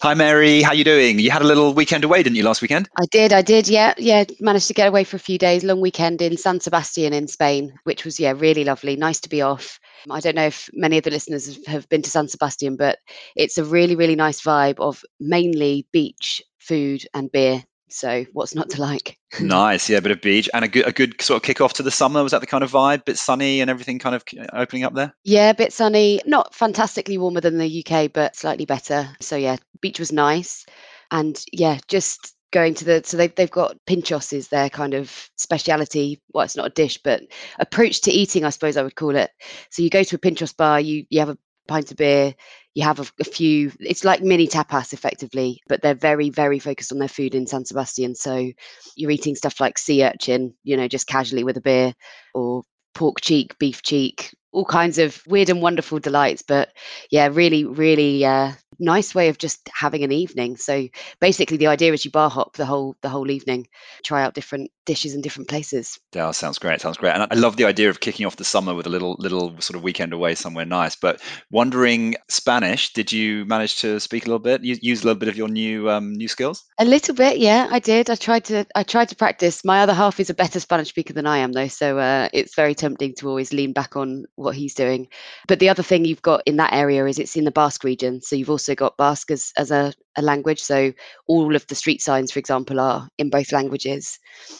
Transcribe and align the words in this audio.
Hi, 0.00 0.14
Mary. 0.14 0.62
How 0.62 0.74
you 0.74 0.84
doing? 0.84 1.18
You 1.18 1.32
had 1.32 1.42
a 1.42 1.44
little 1.44 1.74
weekend 1.74 2.04
away, 2.04 2.22
didn't 2.22 2.36
you, 2.36 2.44
last 2.44 2.62
weekend? 2.62 2.88
I 2.96 3.06
did. 3.10 3.32
I 3.32 3.42
did. 3.42 3.66
Yeah, 3.66 3.94
yeah. 3.98 4.22
Managed 4.38 4.68
to 4.68 4.74
get 4.74 4.86
away 4.86 5.02
for 5.02 5.16
a 5.16 5.18
few 5.18 5.38
days. 5.38 5.64
Long 5.64 5.80
weekend 5.80 6.22
in 6.22 6.36
San 6.36 6.60
Sebastian 6.60 7.12
in 7.12 7.26
Spain, 7.26 7.76
which 7.82 8.04
was 8.04 8.20
yeah 8.20 8.32
really 8.36 8.62
lovely. 8.62 8.94
Nice 8.94 9.18
to 9.22 9.28
be 9.28 9.42
off. 9.42 9.80
I 10.08 10.20
don't 10.20 10.36
know 10.36 10.46
if 10.46 10.70
many 10.72 10.98
of 10.98 11.04
the 11.04 11.10
listeners 11.10 11.66
have 11.66 11.88
been 11.88 12.02
to 12.02 12.10
San 12.10 12.28
Sebastian, 12.28 12.76
but 12.76 13.00
it's 13.34 13.58
a 13.58 13.64
really 13.64 13.96
really 13.96 14.14
nice 14.14 14.40
vibe 14.40 14.78
of 14.78 15.02
mainly 15.18 15.88
beach, 15.90 16.44
food, 16.60 17.04
and 17.12 17.32
beer. 17.32 17.64
So 17.90 18.24
what's 18.32 18.54
not 18.54 18.70
to 18.70 18.80
like? 18.80 19.18
nice, 19.40 19.88
yeah, 19.88 19.98
a 19.98 20.02
bit 20.02 20.12
of 20.12 20.20
beach 20.20 20.48
and 20.54 20.64
a 20.64 20.68
good, 20.68 20.86
a 20.86 20.92
good 20.92 21.20
sort 21.20 21.36
of 21.36 21.42
kick 21.42 21.60
off 21.60 21.74
to 21.74 21.82
the 21.82 21.90
summer. 21.90 22.22
Was 22.22 22.32
that 22.32 22.40
the 22.40 22.46
kind 22.46 22.64
of 22.64 22.70
vibe? 22.70 23.04
Bit 23.04 23.18
sunny 23.18 23.60
and 23.60 23.70
everything 23.70 23.98
kind 23.98 24.14
of 24.14 24.24
opening 24.52 24.84
up 24.84 24.94
there. 24.94 25.14
Yeah, 25.24 25.50
a 25.50 25.54
bit 25.54 25.72
sunny. 25.72 26.20
Not 26.26 26.54
fantastically 26.54 27.18
warmer 27.18 27.40
than 27.40 27.58
the 27.58 27.84
UK, 27.84 28.12
but 28.12 28.36
slightly 28.36 28.64
better. 28.64 29.08
So 29.20 29.36
yeah, 29.36 29.56
beach 29.80 29.98
was 29.98 30.12
nice, 30.12 30.66
and 31.10 31.42
yeah, 31.52 31.78
just 31.88 32.34
going 32.50 32.74
to 32.74 32.84
the 32.84 33.02
so 33.04 33.16
they've 33.16 33.34
they've 33.34 33.50
got 33.50 33.76
pinchos 33.86 34.32
is 34.32 34.48
their 34.48 34.70
kind 34.70 34.94
of 34.94 35.30
speciality. 35.36 36.20
Well, 36.32 36.44
it's 36.44 36.56
not 36.56 36.66
a 36.66 36.74
dish, 36.74 36.98
but 37.02 37.22
approach 37.58 38.00
to 38.02 38.10
eating, 38.10 38.44
I 38.44 38.50
suppose 38.50 38.76
I 38.76 38.82
would 38.82 38.96
call 38.96 39.16
it. 39.16 39.30
So 39.70 39.82
you 39.82 39.90
go 39.90 40.02
to 40.02 40.16
a 40.16 40.18
pinchos 40.18 40.56
bar, 40.56 40.80
you 40.80 41.04
you 41.10 41.20
have 41.20 41.28
a 41.30 41.38
pint 41.68 41.90
of 41.90 41.96
beer, 41.96 42.34
you 42.78 42.84
have 42.84 43.00
a, 43.00 43.06
a, 43.18 43.24
few 43.24 43.72
it's 43.80 44.04
like 44.04 44.22
mini 44.22 44.46
tapas 44.46 44.92
effectively 44.92 45.60
but 45.66 45.82
they're 45.82 45.96
very 45.96 46.30
very 46.30 46.60
focused 46.60 46.92
on 46.92 46.98
their 46.98 47.08
food 47.08 47.34
in 47.34 47.44
san 47.44 47.64
sebastian 47.64 48.14
so 48.14 48.52
you're 48.94 49.10
eating 49.10 49.34
stuff 49.34 49.60
like 49.60 49.76
sea 49.76 50.04
urchin 50.04 50.54
you 50.62 50.76
know 50.76 50.86
just 50.86 51.08
casually 51.08 51.42
with 51.42 51.56
a 51.56 51.60
beer 51.60 51.92
or 52.34 52.62
pork 52.94 53.20
cheek 53.20 53.58
beef 53.58 53.82
cheek 53.82 54.32
all 54.52 54.64
kinds 54.64 54.98
of 54.98 55.22
weird 55.26 55.50
and 55.50 55.62
wonderful 55.62 55.98
delights 55.98 56.42
but 56.42 56.70
yeah 57.10 57.28
really 57.30 57.64
really 57.64 58.24
uh, 58.24 58.52
nice 58.78 59.14
way 59.14 59.28
of 59.28 59.38
just 59.38 59.68
having 59.74 60.04
an 60.04 60.12
evening. 60.12 60.56
So 60.56 60.88
basically, 61.20 61.56
the 61.56 61.66
idea 61.66 61.92
is 61.92 62.04
you 62.04 62.10
bar 62.10 62.30
hop 62.30 62.56
the 62.56 62.66
whole 62.66 62.96
the 63.02 63.08
whole 63.08 63.30
evening, 63.30 63.66
try 64.04 64.22
out 64.22 64.34
different 64.34 64.70
dishes 64.86 65.14
in 65.14 65.20
different 65.20 65.48
places. 65.48 65.98
Yeah, 66.14 66.30
sounds 66.30 66.58
great. 66.58 66.80
Sounds 66.80 66.96
great. 66.96 67.12
And 67.12 67.26
I 67.30 67.34
love 67.34 67.56
the 67.56 67.64
idea 67.64 67.90
of 67.90 68.00
kicking 68.00 68.26
off 68.26 68.36
the 68.36 68.44
summer 68.44 68.74
with 68.74 68.86
a 68.86 68.90
little 68.90 69.16
little 69.18 69.60
sort 69.60 69.76
of 69.76 69.82
weekend 69.82 70.12
away 70.12 70.34
somewhere 70.34 70.64
nice. 70.64 70.96
But 70.96 71.20
wondering 71.50 72.14
Spanish, 72.28 72.92
did 72.92 73.12
you 73.12 73.44
manage 73.44 73.80
to 73.80 74.00
speak 74.00 74.24
a 74.24 74.28
little 74.28 74.38
bit? 74.38 74.62
Use 74.62 75.02
a 75.02 75.04
little 75.04 75.18
bit 75.18 75.28
of 75.28 75.36
your 75.36 75.48
new 75.48 75.90
um, 75.90 76.14
new 76.14 76.28
skills? 76.28 76.64
A 76.78 76.84
little 76.84 77.14
bit, 77.14 77.38
yeah, 77.38 77.68
I 77.70 77.78
did. 77.78 78.10
I 78.10 78.14
tried 78.14 78.44
to 78.46 78.66
I 78.74 78.82
tried 78.82 79.08
to 79.08 79.16
practice. 79.16 79.64
My 79.64 79.80
other 79.80 79.94
half 79.94 80.20
is 80.20 80.30
a 80.30 80.34
better 80.34 80.60
Spanish 80.60 80.88
speaker 80.88 81.12
than 81.12 81.26
I 81.26 81.38
am, 81.38 81.52
though, 81.52 81.68
so 81.68 81.98
uh, 81.98 82.28
it's 82.32 82.54
very 82.54 82.74
tempting 82.74 83.14
to 83.18 83.28
always 83.28 83.52
lean 83.52 83.72
back 83.72 83.96
on 83.96 84.24
what 84.38 84.54
he's 84.54 84.74
doing. 84.74 85.08
But 85.46 85.58
the 85.58 85.68
other 85.68 85.82
thing 85.82 86.04
you've 86.04 86.22
got 86.22 86.42
in 86.46 86.56
that 86.56 86.72
area 86.72 87.06
is 87.06 87.18
it's 87.18 87.36
in 87.36 87.44
the 87.44 87.50
Basque 87.50 87.84
region, 87.84 88.20
so 88.20 88.36
you've 88.36 88.50
also 88.50 88.74
got 88.74 88.96
Basque 88.96 89.30
as, 89.30 89.52
as 89.56 89.70
a, 89.70 89.92
a 90.16 90.22
language. 90.22 90.60
So 90.60 90.92
all 91.26 91.54
of 91.54 91.66
the 91.66 91.74
street 91.74 92.00
signs, 92.00 92.30
for 92.30 92.38
example, 92.38 92.80
are 92.80 93.08
in 93.18 93.30
both 93.30 93.52
languages. 93.52 94.18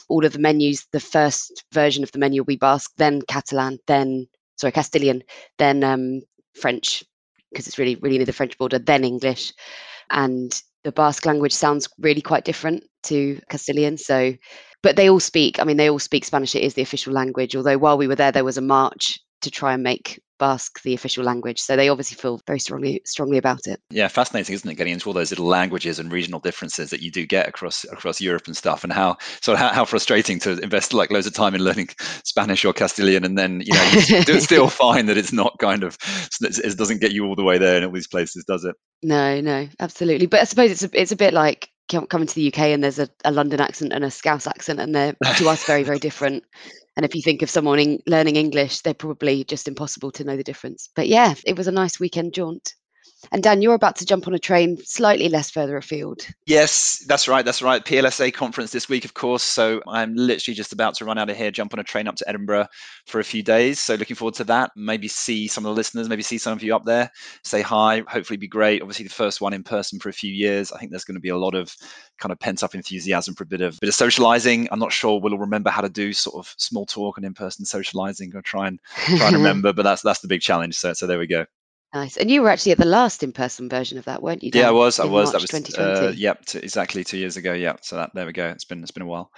All 0.09 0.25
of 0.25 0.33
the 0.33 0.39
menus, 0.39 0.85
the 0.91 0.99
first 0.99 1.63
version 1.71 2.03
of 2.03 2.11
the 2.11 2.19
menu 2.19 2.41
will 2.41 2.45
be 2.45 2.55
Basque, 2.57 2.91
then 2.97 3.21
Catalan, 3.27 3.79
then 3.87 4.27
sorry 4.57 4.71
Castilian, 4.71 5.23
then 5.57 5.83
um, 5.83 6.21
French 6.55 7.03
because 7.51 7.67
it's 7.67 7.79
really 7.79 7.95
really 7.95 8.17
near 8.17 8.25
the 8.25 8.33
French 8.33 8.57
border, 8.57 8.79
then 8.79 9.03
English, 9.03 9.53
and 10.11 10.61
the 10.83 10.91
Basque 10.91 11.25
language 11.25 11.53
sounds 11.53 11.89
really 11.99 12.21
quite 12.21 12.45
different 12.45 12.83
to 13.03 13.39
Castilian. 13.49 13.97
So, 13.97 14.33
but 14.81 14.95
they 14.95 15.09
all 15.09 15.19
speak. 15.19 15.59
I 15.59 15.63
mean, 15.63 15.77
they 15.77 15.89
all 15.89 15.99
speak 15.99 16.25
Spanish. 16.25 16.55
It 16.55 16.63
is 16.63 16.73
the 16.73 16.81
official 16.81 17.13
language. 17.13 17.55
Although 17.55 17.77
while 17.77 17.97
we 17.97 18.07
were 18.07 18.15
there, 18.15 18.31
there 18.31 18.45
was 18.45 18.57
a 18.57 18.61
march 18.61 19.19
to 19.41 19.51
try 19.51 19.73
and 19.73 19.83
make 19.83 20.21
Basque 20.39 20.81
the 20.83 20.93
official 20.93 21.23
language. 21.23 21.59
So 21.59 21.75
they 21.75 21.89
obviously 21.89 22.15
feel 22.15 22.41
very 22.47 22.59
strongly 22.59 23.01
strongly 23.05 23.37
about 23.37 23.67
it. 23.67 23.79
Yeah, 23.91 24.07
fascinating, 24.07 24.55
isn't 24.55 24.69
it? 24.69 24.75
Getting 24.75 24.93
into 24.93 25.07
all 25.07 25.13
those 25.13 25.31
little 25.31 25.45
languages 25.45 25.99
and 25.99 26.11
regional 26.11 26.39
differences 26.39 26.89
that 26.89 27.01
you 27.01 27.11
do 27.11 27.27
get 27.27 27.47
across 27.47 27.83
across 27.83 28.21
Europe 28.21 28.47
and 28.47 28.57
stuff, 28.57 28.83
and 28.83 28.91
how 28.91 29.17
so 29.41 29.55
how, 29.55 29.69
how 29.69 29.85
frustrating 29.85 30.39
to 30.39 30.57
invest 30.59 30.93
like 30.93 31.11
loads 31.11 31.27
of 31.27 31.33
time 31.33 31.53
in 31.53 31.63
learning 31.63 31.89
Spanish 32.23 32.65
or 32.65 32.73
Castilian, 32.73 33.25
and 33.25 33.37
then 33.37 33.61
you 33.63 33.73
know 33.73 33.91
you 34.27 34.39
still 34.39 34.69
find 34.69 35.09
that 35.09 35.17
it's 35.17 35.33
not 35.33 35.59
kind 35.59 35.83
of 35.83 35.97
it 36.41 36.77
doesn't 36.77 37.01
get 37.01 37.11
you 37.11 37.25
all 37.25 37.35
the 37.35 37.43
way 37.43 37.57
there 37.57 37.77
in 37.77 37.83
all 37.83 37.91
these 37.91 38.07
places, 38.07 38.45
does 38.45 38.63
it? 38.63 38.75
No, 39.03 39.41
no, 39.41 39.67
absolutely. 39.79 40.25
But 40.25 40.39
I 40.39 40.45
suppose 40.45 40.71
it's 40.71 40.83
a, 40.83 40.89
it's 40.93 41.11
a 41.11 41.17
bit 41.17 41.33
like 41.33 41.69
coming 42.09 42.27
to 42.27 42.35
the 42.35 42.47
UK 42.47 42.59
and 42.59 42.83
there's 42.83 42.99
a, 42.99 43.09
a 43.25 43.31
London 43.31 43.59
accent 43.59 43.91
and 43.93 44.05
a 44.05 44.11
Scouse 44.11 44.47
accent, 44.47 44.79
and 44.79 44.95
they're 44.95 45.15
to 45.37 45.49
us 45.49 45.65
very 45.65 45.83
very 45.83 45.99
different. 45.99 46.45
And 46.99 47.05
if 47.05 47.15
you 47.15 47.21
think 47.21 47.41
of 47.41 47.49
someone 47.49 47.79
in 47.79 47.99
learning 48.07 48.35
English, 48.35 48.81
they're 48.81 48.93
probably 48.93 49.45
just 49.45 49.69
impossible 49.69 50.11
to 50.11 50.25
know 50.25 50.35
the 50.35 50.43
difference. 50.43 50.89
But 50.97 51.07
yeah, 51.07 51.33
it 51.45 51.55
was 51.55 51.65
a 51.69 51.71
nice 51.71 51.97
weekend 51.97 52.33
jaunt. 52.33 52.73
And 53.31 53.43
Dan, 53.43 53.61
you're 53.61 53.73
about 53.73 53.95
to 53.97 54.05
jump 54.05 54.27
on 54.27 54.33
a 54.33 54.39
train 54.39 54.77
slightly 54.83 55.29
less 55.29 55.49
further 55.49 55.77
afield. 55.77 56.25
Yes, 56.45 57.03
that's 57.07 57.27
right. 57.27 57.43
That's 57.43 57.61
right. 57.61 57.83
PLSA 57.83 58.33
conference 58.33 58.71
this 58.71 58.87
week, 58.87 59.05
of 59.05 59.13
course. 59.13 59.43
So 59.43 59.81
I'm 59.87 60.15
literally 60.15 60.55
just 60.55 60.73
about 60.73 60.95
to 60.95 61.05
run 61.05 61.17
out 61.17 61.29
of 61.29 61.37
here, 61.37 61.51
jump 61.51 61.73
on 61.73 61.79
a 61.79 61.83
train 61.83 62.07
up 62.07 62.15
to 62.15 62.29
Edinburgh 62.29 62.67
for 63.07 63.19
a 63.19 63.23
few 63.23 63.43
days. 63.43 63.79
So 63.79 63.95
looking 63.95 64.15
forward 64.15 64.35
to 64.35 64.43
that. 64.45 64.71
Maybe 64.75 65.07
see 65.07 65.47
some 65.47 65.65
of 65.65 65.69
the 65.69 65.75
listeners, 65.75 66.07
maybe 66.07 66.23
see 66.23 66.37
some 66.37 66.53
of 66.53 66.63
you 66.63 66.75
up 66.75 66.85
there, 66.85 67.11
say 67.43 67.61
hi. 67.61 68.03
Hopefully, 68.07 68.37
be 68.37 68.47
great. 68.47 68.81
Obviously, 68.81 69.05
the 69.05 69.13
first 69.13 69.41
one 69.41 69.53
in 69.53 69.63
person 69.63 69.99
for 69.99 70.09
a 70.09 70.13
few 70.13 70.31
years. 70.31 70.71
I 70.71 70.79
think 70.79 70.91
there's 70.91 71.05
going 71.05 71.15
to 71.15 71.21
be 71.21 71.29
a 71.29 71.37
lot 71.37 71.55
of 71.55 71.75
kind 72.19 72.31
of 72.31 72.39
pent 72.39 72.63
up 72.63 72.73
enthusiasm 72.73 73.35
for 73.35 73.43
a 73.43 73.47
bit 73.47 73.61
of 73.61 73.79
bit 73.79 73.89
of 73.89 73.95
socializing. 73.95 74.67
I'm 74.71 74.79
not 74.79 74.93
sure 74.93 75.19
we'll 75.19 75.37
remember 75.37 75.69
how 75.69 75.81
to 75.81 75.89
do 75.89 76.13
sort 76.13 76.35
of 76.35 76.53
small 76.57 76.85
talk 76.85 77.17
and 77.17 77.25
in 77.25 77.33
person 77.33 77.65
socializing. 77.65 78.31
I'll 78.35 78.41
try 78.41 78.67
and 78.67 78.79
try 79.17 79.27
and 79.27 79.35
remember, 79.37 79.73
but 79.73 79.83
that's 79.83 80.01
that's 80.01 80.21
the 80.21 80.27
big 80.27 80.41
challenge. 80.41 80.75
So 80.75 80.93
so 80.93 81.05
there 81.05 81.19
we 81.19 81.27
go. 81.27 81.45
Nice. 81.93 82.17
And 82.17 82.29
you 82.29 82.43
were 82.43 82.49
actually 82.49 82.73
at 82.73 82.77
the 82.77 82.85
last 82.85 83.23
in-person 83.23 83.67
version 83.67 83.97
of 83.97 84.05
that, 84.05 84.21
weren't 84.21 84.43
you? 84.43 84.51
Dan? 84.51 84.61
Yeah, 84.61 84.67
I 84.69 84.71
was. 84.71 84.99
I 84.99 85.05
was. 85.05 85.33
March 85.33 85.47
that 85.47 85.67
was. 85.67 85.77
Uh, 85.77 86.13
yep. 86.15 86.45
T- 86.45 86.59
exactly 86.59 87.03
two 87.03 87.17
years 87.17 87.35
ago. 87.35 87.53
Yeah. 87.53 87.77
So 87.81 87.95
that 87.95 88.11
there 88.13 88.27
we 88.27 88.33
go. 88.33 88.47
It's 88.47 88.65
been 88.65 88.81
it's 88.83 88.91
been 88.91 89.03
a 89.03 89.07
while. 89.07 89.31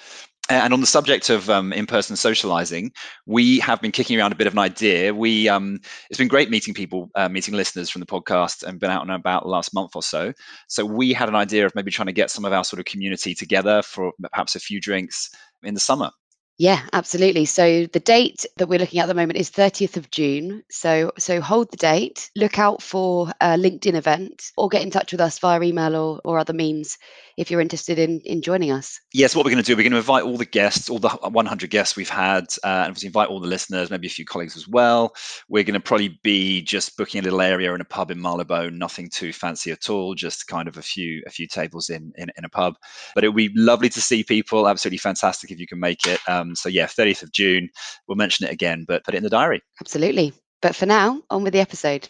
And 0.50 0.74
on 0.74 0.82
the 0.82 0.88
subject 0.88 1.30
of 1.30 1.50
um, 1.50 1.72
in-person 1.72 2.18
socializing, 2.18 2.92
we 3.26 3.60
have 3.60 3.80
been 3.80 3.94
kicking 3.94 4.20
around 4.20 4.34
a 4.34 4.36
bit 4.36 4.48
of 4.48 4.54
an 4.54 4.60
idea. 4.60 5.14
We 5.14 5.48
um, 5.48 5.80
it's 6.10 6.18
been 6.18 6.28
great 6.28 6.50
meeting 6.50 6.74
people, 6.74 7.10
uh, 7.16 7.30
meeting 7.30 7.54
listeners 7.54 7.90
from 7.90 8.02
the 8.02 8.06
podcast, 8.06 8.64
and 8.64 8.80
been 8.80 8.92
out 8.92 9.04
and 9.04 9.12
about 9.12 9.44
the 9.44 9.50
last 9.50 9.74
month 9.74 9.92
or 9.96 10.04
so. 10.04 10.34
So 10.68 10.84
we 10.84 11.14
had 11.14 11.30
an 11.30 11.36
idea 11.36 11.66
of 11.66 11.74
maybe 11.74 11.92
trying 11.92 12.08
to 12.08 12.12
get 12.12 12.32
some 12.32 12.44
of 12.44 12.52
our 12.52 12.66
sort 12.66 12.82
of 12.82 12.86
community 12.86 13.34
together 13.34 13.82
for 13.82 14.12
perhaps 14.30 14.56
a 14.56 14.60
few 14.60 14.82
drinks 14.82 15.30
in 15.64 15.74
the 15.74 15.80
summer. 15.80 16.10
Yeah, 16.58 16.82
absolutely. 16.94 17.46
So 17.46 17.88
the 17.88 18.00
date 18.00 18.46
that 18.58 18.68
we're 18.68 18.78
looking 18.80 19.00
at, 19.00 19.04
at 19.04 19.08
the 19.08 19.16
moment 19.16 19.40
is 19.40 19.50
30th 19.50 19.98
of 19.98 20.12
June. 20.12 20.64
So 20.70 21.12
so 21.18 21.42
hold 21.42 21.72
the 21.72 21.78
date. 21.78 22.30
Look 22.36 22.60
out 22.60 22.82
for 22.84 23.30
a 23.42 23.58
LinkedIn 23.58 23.96
event 23.96 24.52
or 24.58 24.70
get 24.70 24.84
in 24.84 24.92
touch 24.92 25.12
with 25.12 25.22
us 25.22 25.40
via 25.40 25.62
email 25.62 25.96
or, 25.96 26.22
or 26.24 26.38
other 26.38 26.54
means 26.54 26.98
if 27.38 27.50
you're 27.50 27.62
interested 27.62 28.00
in 28.00 28.20
in 28.22 28.42
joining 28.42 28.72
us. 28.72 29.00
Yes, 29.14 29.36
what 29.36 29.46
we're 29.46 29.52
going 29.52 29.64
to 29.64 29.68
do, 29.68 29.76
we're 29.76 29.84
going 29.84 29.92
to 29.92 29.98
invite 29.98 30.24
all 30.24 30.38
the 30.38 30.46
guests, 30.46 30.90
all 30.90 31.00
the 31.00 31.10
100 31.10 31.70
guests 31.70 31.96
we've 31.96 32.10
had, 32.10 32.44
uh, 32.64 32.68
and 32.68 32.88
obviously 32.88 33.08
invite 33.08 33.30
all 33.30 33.40
the 33.40 33.48
listeners, 33.48 33.90
maybe 33.90 34.08
a 34.08 34.12
few 34.12 34.26
colleagues 34.26 34.56
as 34.56 34.68
well. 34.68 35.14
We're 35.50 35.64
going 35.64 35.74
to 35.74 35.80
probably 35.80 36.20
be 36.24 36.62
just 36.62 36.98
booking 36.98 37.20
a 37.20 37.24
little 37.24 37.42
area 37.42 37.74
in 37.74 37.82
a 37.82 37.86
pub 37.86 38.12
in 38.12 38.22
Marylebone, 38.22 38.78
nothing 38.78 39.10
too 39.10 39.34
fancy 39.34 39.72
at 39.72 39.90
all, 39.90 40.16
just 40.16 40.48
kind 40.48 40.68
of 40.68 40.78
a 40.78 40.82
few 40.82 41.22
a 41.28 41.30
few 41.30 41.48
tables 41.48 41.90
in 41.90 42.12
in, 42.18 42.32
in 42.38 42.46
a 42.46 42.50
pub. 42.50 42.76
But 43.16 43.24
it 43.24 43.30
would 43.30 43.36
be 43.36 43.52
lovely 43.56 43.90
to 43.90 44.02
see 44.02 44.24
people. 44.24 44.68
Absolutely 44.68 44.98
fantastic 44.98 45.52
if 45.52 45.60
you 45.60 45.68
can 45.68 45.80
make 45.80 46.06
it. 46.06 46.20
Um, 46.28 46.56
so 46.56 46.70
yeah, 46.70 46.86
30th 46.86 47.24
of 47.24 47.32
June. 47.32 47.70
We'll 48.08 48.18
mention 48.18 48.48
it 48.48 48.52
again, 48.52 48.86
but 48.88 49.04
put 49.04 49.14
it 49.14 49.18
in 49.18 49.24
the 49.24 49.30
diary. 49.30 49.62
Absolutely. 49.80 50.34
But 50.62 50.76
for 50.76 50.86
now, 50.86 51.22
on 51.30 51.44
with 51.44 51.54
the 51.54 51.60
episode. 51.60 52.08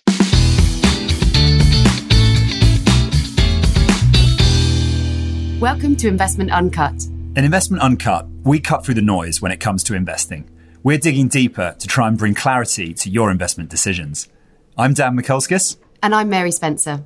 Welcome 5.62 5.96
to 5.98 6.08
Investment 6.08 6.50
Uncut. 6.50 7.04
In 7.36 7.46
Investment 7.46 7.84
Uncut, 7.84 8.28
we 8.44 8.60
cut 8.60 8.84
through 8.84 8.96
the 8.96 9.02
noise 9.04 9.44
when 9.44 9.52
it 9.52 9.60
comes 9.60 9.84
to 9.84 9.94
investing. 9.94 10.50
We're 10.82 10.98
digging 10.98 11.28
deeper 11.28 11.76
to 11.78 11.88
try 11.88 12.08
and 12.08 12.18
bring 12.18 12.34
clarity 12.34 12.96
to 12.96 13.12
your 13.12 13.30
investment 13.30 13.70
decisions. 13.70 14.28
I'm 14.76 14.96
Dan 14.96 15.16
Mikulskis. 15.16 15.78
And 16.02 16.16
I'm 16.16 16.30
Mary 16.30 16.50
Spencer. 16.50 17.04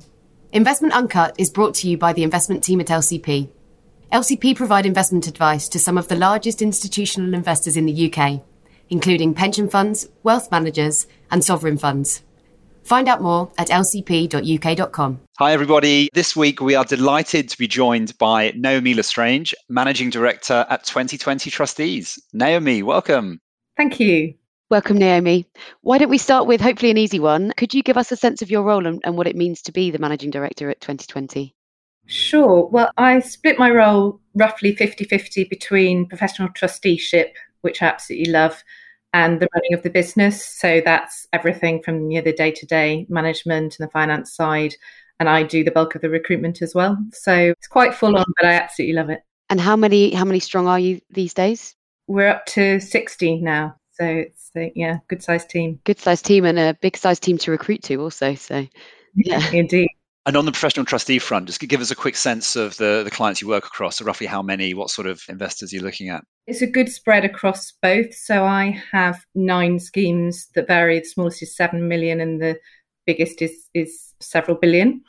Investment 0.52 0.94
Uncut 0.94 1.34
is 1.36 1.50
brought 1.50 1.74
to 1.74 1.88
you 1.90 1.98
by 1.98 2.14
the 2.14 2.22
investment 2.22 2.64
team 2.64 2.80
at 2.80 2.86
LCP. 2.86 3.50
LCP 4.10 4.56
provide 4.56 4.86
investment 4.86 5.26
advice 5.26 5.68
to 5.68 5.78
some 5.78 5.98
of 5.98 6.08
the 6.08 6.16
largest 6.16 6.62
institutional 6.62 7.34
investors 7.34 7.76
in 7.76 7.84
the 7.84 8.10
UK, 8.10 8.40
including 8.88 9.34
pension 9.34 9.68
funds, 9.68 10.08
wealth 10.22 10.50
managers, 10.50 11.06
and 11.30 11.44
sovereign 11.44 11.76
funds. 11.76 12.22
Find 12.86 13.08
out 13.08 13.20
more 13.20 13.50
at 13.58 13.66
lcp.uk.com. 13.66 15.20
Hi, 15.38 15.52
everybody. 15.52 16.08
This 16.14 16.36
week 16.36 16.60
we 16.60 16.76
are 16.76 16.84
delighted 16.84 17.48
to 17.48 17.58
be 17.58 17.66
joined 17.66 18.16
by 18.18 18.52
Naomi 18.54 18.94
L'Estrange, 18.94 19.52
Managing 19.68 20.08
Director 20.08 20.64
at 20.70 20.84
2020 20.84 21.50
Trustees. 21.50 22.16
Naomi, 22.32 22.84
welcome. 22.84 23.40
Thank 23.76 23.98
you. 23.98 24.34
Welcome, 24.70 24.98
Naomi. 24.98 25.46
Why 25.80 25.98
don't 25.98 26.10
we 26.10 26.18
start 26.18 26.46
with 26.46 26.60
hopefully 26.60 26.92
an 26.92 26.96
easy 26.96 27.18
one? 27.18 27.52
Could 27.56 27.74
you 27.74 27.82
give 27.82 27.96
us 27.96 28.12
a 28.12 28.16
sense 28.16 28.40
of 28.40 28.50
your 28.52 28.62
role 28.62 28.86
and, 28.86 29.00
and 29.04 29.16
what 29.16 29.26
it 29.26 29.34
means 29.36 29.62
to 29.62 29.72
be 29.72 29.90
the 29.90 29.98
Managing 29.98 30.30
Director 30.30 30.70
at 30.70 30.80
2020? 30.80 31.54
Sure. 32.06 32.68
Well, 32.68 32.92
I 32.96 33.18
split 33.18 33.58
my 33.58 33.70
role 33.70 34.20
roughly 34.34 34.76
50 34.76 35.04
50 35.06 35.44
between 35.44 36.06
professional 36.06 36.50
trusteeship, 36.50 37.34
which 37.62 37.82
I 37.82 37.86
absolutely 37.86 38.32
love, 38.32 38.62
and 39.16 39.40
the 39.40 39.48
running 39.54 39.72
of 39.72 39.82
the 39.82 39.88
business. 39.88 40.46
So 40.46 40.82
that's 40.84 41.26
everything 41.32 41.82
from 41.82 42.10
you 42.10 42.18
know, 42.18 42.24
the 42.24 42.34
day 42.34 42.50
to 42.50 42.66
day 42.66 43.06
management 43.08 43.78
and 43.78 43.88
the 43.88 43.90
finance 43.90 44.34
side, 44.34 44.74
and 45.18 45.28
I 45.28 45.42
do 45.42 45.64
the 45.64 45.70
bulk 45.70 45.94
of 45.94 46.02
the 46.02 46.10
recruitment 46.10 46.60
as 46.60 46.74
well. 46.74 46.98
So 47.14 47.34
it's 47.34 47.66
quite 47.66 47.94
full 47.94 48.14
on, 48.14 48.26
but 48.38 48.46
I 48.46 48.52
absolutely 48.52 48.94
love 48.94 49.08
it. 49.08 49.20
And 49.48 49.58
how 49.58 49.74
many 49.74 50.12
how 50.12 50.26
many 50.26 50.38
strong 50.38 50.66
are 50.66 50.78
you 50.78 51.00
these 51.10 51.32
days? 51.32 51.74
We're 52.06 52.28
up 52.28 52.44
to 52.46 52.78
sixty 52.78 53.40
now. 53.40 53.76
So 53.92 54.04
it's 54.04 54.50
a, 54.54 54.70
yeah, 54.76 54.98
good 55.08 55.22
sized 55.22 55.48
team. 55.48 55.80
Good 55.84 55.98
sized 55.98 56.26
team 56.26 56.44
and 56.44 56.58
a 56.58 56.74
big 56.74 56.98
sized 56.98 57.22
team 57.22 57.38
to 57.38 57.50
recruit 57.50 57.82
to 57.84 57.96
also. 57.96 58.34
So 58.34 58.66
yeah, 59.14 59.50
indeed. 59.52 59.88
And 60.26 60.36
on 60.36 60.44
the 60.44 60.50
professional 60.50 60.84
trustee 60.84 61.20
front, 61.20 61.46
just 61.46 61.60
give 61.60 61.80
us 61.80 61.92
a 61.92 61.96
quick 61.96 62.16
sense 62.16 62.56
of 62.56 62.76
the, 62.78 63.02
the 63.04 63.12
clients 63.12 63.40
you 63.40 63.46
work 63.46 63.64
across. 63.64 63.98
So 63.98 64.04
roughly 64.04 64.26
how 64.26 64.42
many, 64.42 64.74
what 64.74 64.90
sort 64.90 65.06
of 65.06 65.22
investors 65.28 65.72
you're 65.72 65.84
looking 65.84 66.08
at? 66.08 66.24
It's 66.48 66.62
a 66.62 66.66
good 66.66 66.88
spread 66.88 67.24
across 67.24 67.72
both. 67.80 68.12
So 68.12 68.44
I 68.44 68.82
have 68.90 69.24
nine 69.36 69.78
schemes 69.78 70.48
that 70.56 70.66
vary. 70.66 70.98
The 70.98 71.04
smallest 71.04 71.44
is 71.44 71.56
seven 71.56 71.86
million 71.86 72.20
and 72.20 72.42
the 72.42 72.58
biggest 73.06 73.40
is 73.40 73.68
is 73.72 74.14
several 74.18 74.56
billion. 74.56 75.00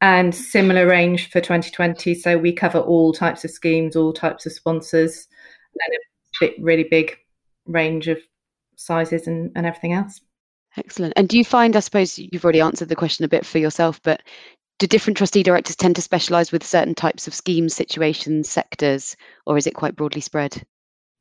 And 0.00 0.34
similar 0.34 0.86
range 0.86 1.30
for 1.30 1.42
2020. 1.42 2.14
So 2.14 2.38
we 2.38 2.52
cover 2.52 2.78
all 2.78 3.12
types 3.12 3.44
of 3.44 3.50
schemes, 3.50 3.94
all 3.94 4.14
types 4.14 4.46
of 4.46 4.52
sponsors, 4.52 5.26
and 5.74 5.94
a 5.94 6.46
bit, 6.46 6.54
really 6.62 6.84
big 6.84 7.16
range 7.66 8.08
of 8.08 8.18
sizes 8.76 9.26
and, 9.26 9.52
and 9.54 9.66
everything 9.66 9.92
else. 9.92 10.20
Excellent. 10.76 11.14
And 11.16 11.28
do 11.28 11.38
you 11.38 11.44
find, 11.44 11.74
I 11.76 11.80
suppose 11.80 12.18
you've 12.18 12.44
already 12.44 12.60
answered 12.60 12.88
the 12.88 12.96
question 12.96 13.24
a 13.24 13.28
bit 13.28 13.46
for 13.46 13.58
yourself, 13.58 14.00
but 14.02 14.22
do 14.78 14.86
different 14.86 15.16
trustee 15.16 15.42
directors 15.42 15.76
tend 15.76 15.96
to 15.96 16.02
specialise 16.02 16.52
with 16.52 16.64
certain 16.64 16.94
types 16.94 17.26
of 17.26 17.34
schemes, 17.34 17.74
situations, 17.74 18.48
sectors, 18.48 19.16
or 19.46 19.56
is 19.56 19.66
it 19.66 19.74
quite 19.74 19.96
broadly 19.96 20.20
spread? 20.20 20.62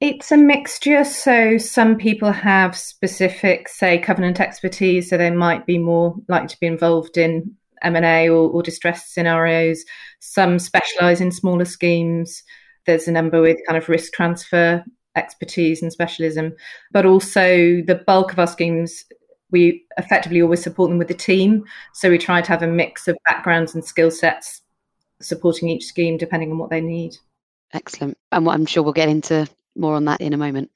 It's 0.02 0.32
a 0.32 0.38
mixture. 0.38 1.06
So 1.06 1.58
some 1.58 1.96
people 1.96 2.34
have 2.34 2.76
specific, 2.76 3.70
say, 3.70 3.98
covenant 3.98 4.42
expertise, 4.42 5.10
so 5.10 5.18
they 5.18 5.32
might 5.32 5.66
be 5.66 5.78
more 5.78 6.16
likely 6.28 6.50
to 6.50 6.60
be 6.60 6.68
involved 6.68 7.18
in 7.18 7.56
M&A 7.82 8.28
or, 8.28 8.50
or 8.50 8.62
distressed 8.62 9.14
scenarios. 9.14 9.86
Some 10.20 10.60
specialise 10.60 11.22
in 11.22 11.32
smaller 11.32 11.66
schemes. 11.66 12.44
There's 12.86 13.08
a 13.08 13.12
number 13.12 13.42
with 13.42 13.58
kind 13.66 13.78
of 13.78 13.88
risk 13.88 14.12
transfer 14.12 14.84
expertise 15.16 15.82
and 15.82 15.94
specialism, 15.94 16.54
but 16.92 17.06
also 17.06 17.82
the 17.88 18.04
bulk 18.06 18.34
of 18.34 18.40
our 18.40 18.48
schemes 18.48 19.06
we 19.52 19.86
effectively 19.98 20.42
always 20.42 20.64
support 20.64 20.90
them 20.90 20.98
with 20.98 21.08
the 21.08 21.14
team. 21.14 21.64
So 21.94 22.10
we 22.10 22.18
try 22.18 22.42
to 22.42 22.50
have 22.50 22.64
a 22.64 22.68
mix 22.68 23.08
of 23.08 23.18
backgrounds 23.26 23.76
and 23.76 23.84
skill 23.84 24.12
sets 24.12 24.62
supporting 25.22 25.70
each 25.70 25.86
scheme 25.86 26.18
depending 26.18 26.52
on 26.52 26.58
what 26.58 26.70
they 26.70 26.82
need. 26.82 27.18
Excellent. 27.74 28.18
And 28.32 28.48
I'm 28.48 28.66
sure 28.66 28.84
we'll 28.84 28.94
get 28.94 29.10
into 29.10 29.48
more 29.76 29.96
on 29.96 30.06
that 30.06 30.22
in 30.22 30.34
a 30.34 30.38
moment. 30.38 30.72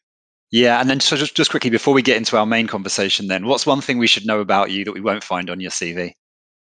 Yeah, 0.52 0.82
and 0.82 0.90
then 0.90 1.00
so 1.00 1.16
just, 1.16 1.36
just 1.36 1.52
quickly 1.52 1.70
before 1.70 1.94
we 1.94 2.02
get 2.02 2.18
into 2.18 2.36
our 2.36 2.46
main 2.46 2.66
conversation, 2.66 3.28
then 3.28 3.46
what's 3.46 3.68
one 3.68 3.82
thing 3.82 4.00
we 4.00 4.08
should 4.08 4.26
know 4.26 4.40
about 4.40 4.72
you 4.72 4.84
that 4.86 4.94
we 4.94 5.02
won't 5.02 5.24
find 5.24 5.50
on 5.50 5.60
your 5.60 5.70
CV? 5.70 6.14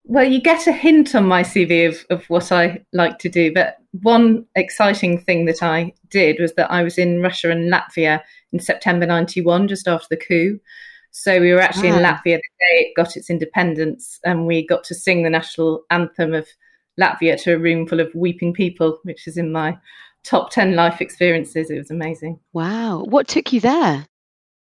Well, 0.06 0.26
you 0.26 0.42
get 0.42 0.66
a 0.66 0.72
hint 0.72 1.14
on 1.14 1.28
my 1.28 1.44
CV 1.44 1.88
of, 1.88 2.04
of 2.10 2.26
what 2.30 2.52
I 2.52 2.84
like 2.94 3.20
to 3.20 3.30
do, 3.30 3.54
but 3.54 3.78
one 4.02 4.46
exciting 4.56 5.20
thing 5.20 5.46
that 5.46 5.62
I 5.62 5.94
did 6.10 6.40
was 6.40 6.54
that 6.54 6.72
I 6.72 6.82
was 6.82 6.98
in 6.98 7.22
Russia 7.22 7.52
and 7.52 7.72
Latvia 7.72 8.22
in 8.52 8.60
September 8.60 9.06
91, 9.06 9.68
just 9.68 9.88
after 9.88 10.08
the 10.10 10.18
coup. 10.18 10.60
So 11.22 11.42
we 11.42 11.52
were 11.52 11.60
actually 11.60 11.92
ah. 11.92 11.98
in 11.98 12.04
Latvia 12.04 12.24
the 12.24 12.38
day 12.38 12.86
it 12.86 12.96
got 12.96 13.18
its 13.18 13.30
independence, 13.30 14.20
and 14.24 14.48
we 14.48 14.66
got 14.66 14.86
to 14.86 14.96
sing 14.96 15.24
the 15.24 15.30
national 15.30 15.84
anthem 15.90 16.34
of 16.34 16.48
Latvia 16.98 17.42
to 17.44 17.56
a 17.56 17.60
room 17.60 17.86
full 17.86 18.00
of 18.00 18.10
weeping 18.16 18.54
people, 18.54 19.00
which 19.04 19.28
is 19.28 19.36
in 19.36 19.52
my 19.52 19.78
top 20.24 20.50
10 20.52 20.76
life 20.76 21.02
experiences. 21.02 21.70
It 21.70 21.78
was 21.78 21.92
amazing. 21.92 22.40
Wow. 22.54 23.04
What 23.04 23.28
took 23.28 23.52
you 23.52 23.60
there? 23.60 24.06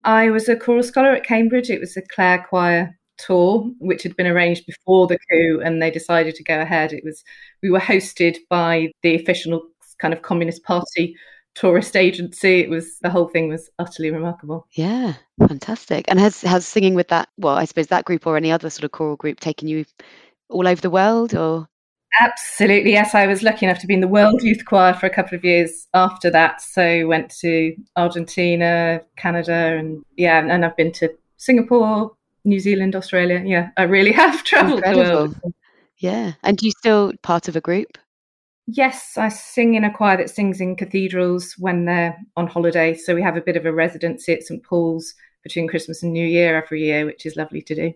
I 0.05 0.31
was 0.31 0.49
a 0.49 0.55
choral 0.55 0.85
scholar 0.85 1.11
at 1.11 1.25
Cambridge. 1.25 1.71
It 1.71 1.81
was 1.81 1.97
a 1.97 2.03
Clare 2.03 2.47
Choir 2.49 2.97
tour, 3.19 3.69
which 3.81 4.05
had 4.05 4.15
been 4.15 4.29
arranged 4.29 4.65
before 4.65 5.09
the 5.09 5.19
coup, 5.29 5.61
and 5.61 5.83
they 5.83 5.91
decided 5.91 6.37
to 6.37 6.45
go 6.45 6.61
ahead. 6.61 6.93
It 6.93 7.03
was 7.03 7.25
we 7.65 7.71
were 7.71 7.81
hosted 7.81 8.37
by 8.49 8.93
the 9.03 9.17
official 9.17 9.61
kind 9.99 10.15
of 10.15 10.23
Communist 10.23 10.63
Party 10.63 11.17
tourist 11.55 11.97
agency. 11.97 12.61
It 12.61 12.71
was 12.71 12.99
the 13.01 13.11
whole 13.11 13.29
thing 13.29 13.49
was 13.49 13.71
utterly 13.79 14.11
remarkable. 14.11 14.67
Yeah, 14.73 15.15
fantastic. 15.49 16.05
And 16.09 16.19
has 16.19 16.43
has 16.43 16.67
singing 16.67 16.95
with 16.95 17.09
that, 17.09 17.29
well, 17.39 17.57
I 17.57 17.65
suppose 17.65 17.89
that 17.89 18.05
group 18.05 18.27
or 18.27 18.37
any 18.37 18.53
other 18.53 18.71
sort 18.71 18.85
of 18.85 18.93
choral 18.93 19.17
group 19.17 19.41
taken 19.41 19.69
you 19.69 19.85
all 20.49 20.69
over 20.69 20.81
the 20.81 20.91
world 20.91 21.35
or? 21.35 21.69
Absolutely, 22.21 22.93
yes. 22.93 23.13
I 23.13 23.27
was 23.27 23.43
lucky 23.43 23.67
enough 23.67 23.81
to 23.81 23.89
be 23.89 23.95
in 23.95 24.01
the 24.01 24.07
World 24.07 24.41
Youth 24.41 24.65
Choir 24.65 24.95
for 24.95 25.07
a 25.07 25.11
couple 25.11 25.37
of 25.37 25.45
years 25.45 25.89
after 25.95 26.31
that. 26.31 26.61
So 26.61 27.09
went 27.09 27.35
to 27.41 27.75
Argentina, 27.97 29.01
Canada, 29.17 29.77
and 29.77 30.05
yeah, 30.17 30.39
and 30.39 30.65
I've 30.65 30.77
been 30.77 30.93
to 30.93 31.13
Singapore, 31.39 32.13
New 32.45 32.61
Zealand, 32.61 32.95
Australia. 32.95 33.43
Yeah, 33.45 33.71
I 33.77 33.83
really 33.83 34.13
have 34.23 34.45
travelled 34.45 34.85
the 34.85 34.97
world. 34.97 35.41
Yeah, 35.99 36.35
and 36.45 36.57
do 36.57 36.67
you 36.67 36.73
still 36.73 37.13
part 37.23 37.49
of 37.49 37.57
a 37.57 37.61
group? 37.61 37.99
Yes, 38.67 39.19
I 39.19 39.29
sing 39.29 39.75
in 39.75 39.85
a 39.85 39.93
choir 39.93 40.17
that 40.17 40.31
sings 40.31 40.61
in 40.61 40.77
cathedrals 40.77 41.55
when 41.59 41.85
they're 41.85 42.17
on 42.37 42.47
holiday. 42.47 42.95
So 42.95 43.15
we 43.15 43.23
have 43.23 43.37
a 43.37 43.43
bit 43.43 43.57
of 43.57 43.67
a 43.67 43.73
residency 43.73 44.33
at 44.33 44.43
St 44.43 44.63
Paul's 44.63 45.15
between 45.43 45.69
Christmas 45.69 46.03
and 46.03 46.13
New 46.13 46.27
Year 46.27 46.57
every 46.57 46.83
year, 46.83 47.05
which 47.05 47.27
is 47.27 47.37
lovely 47.37 47.61
to 47.63 47.75
do. 47.75 47.93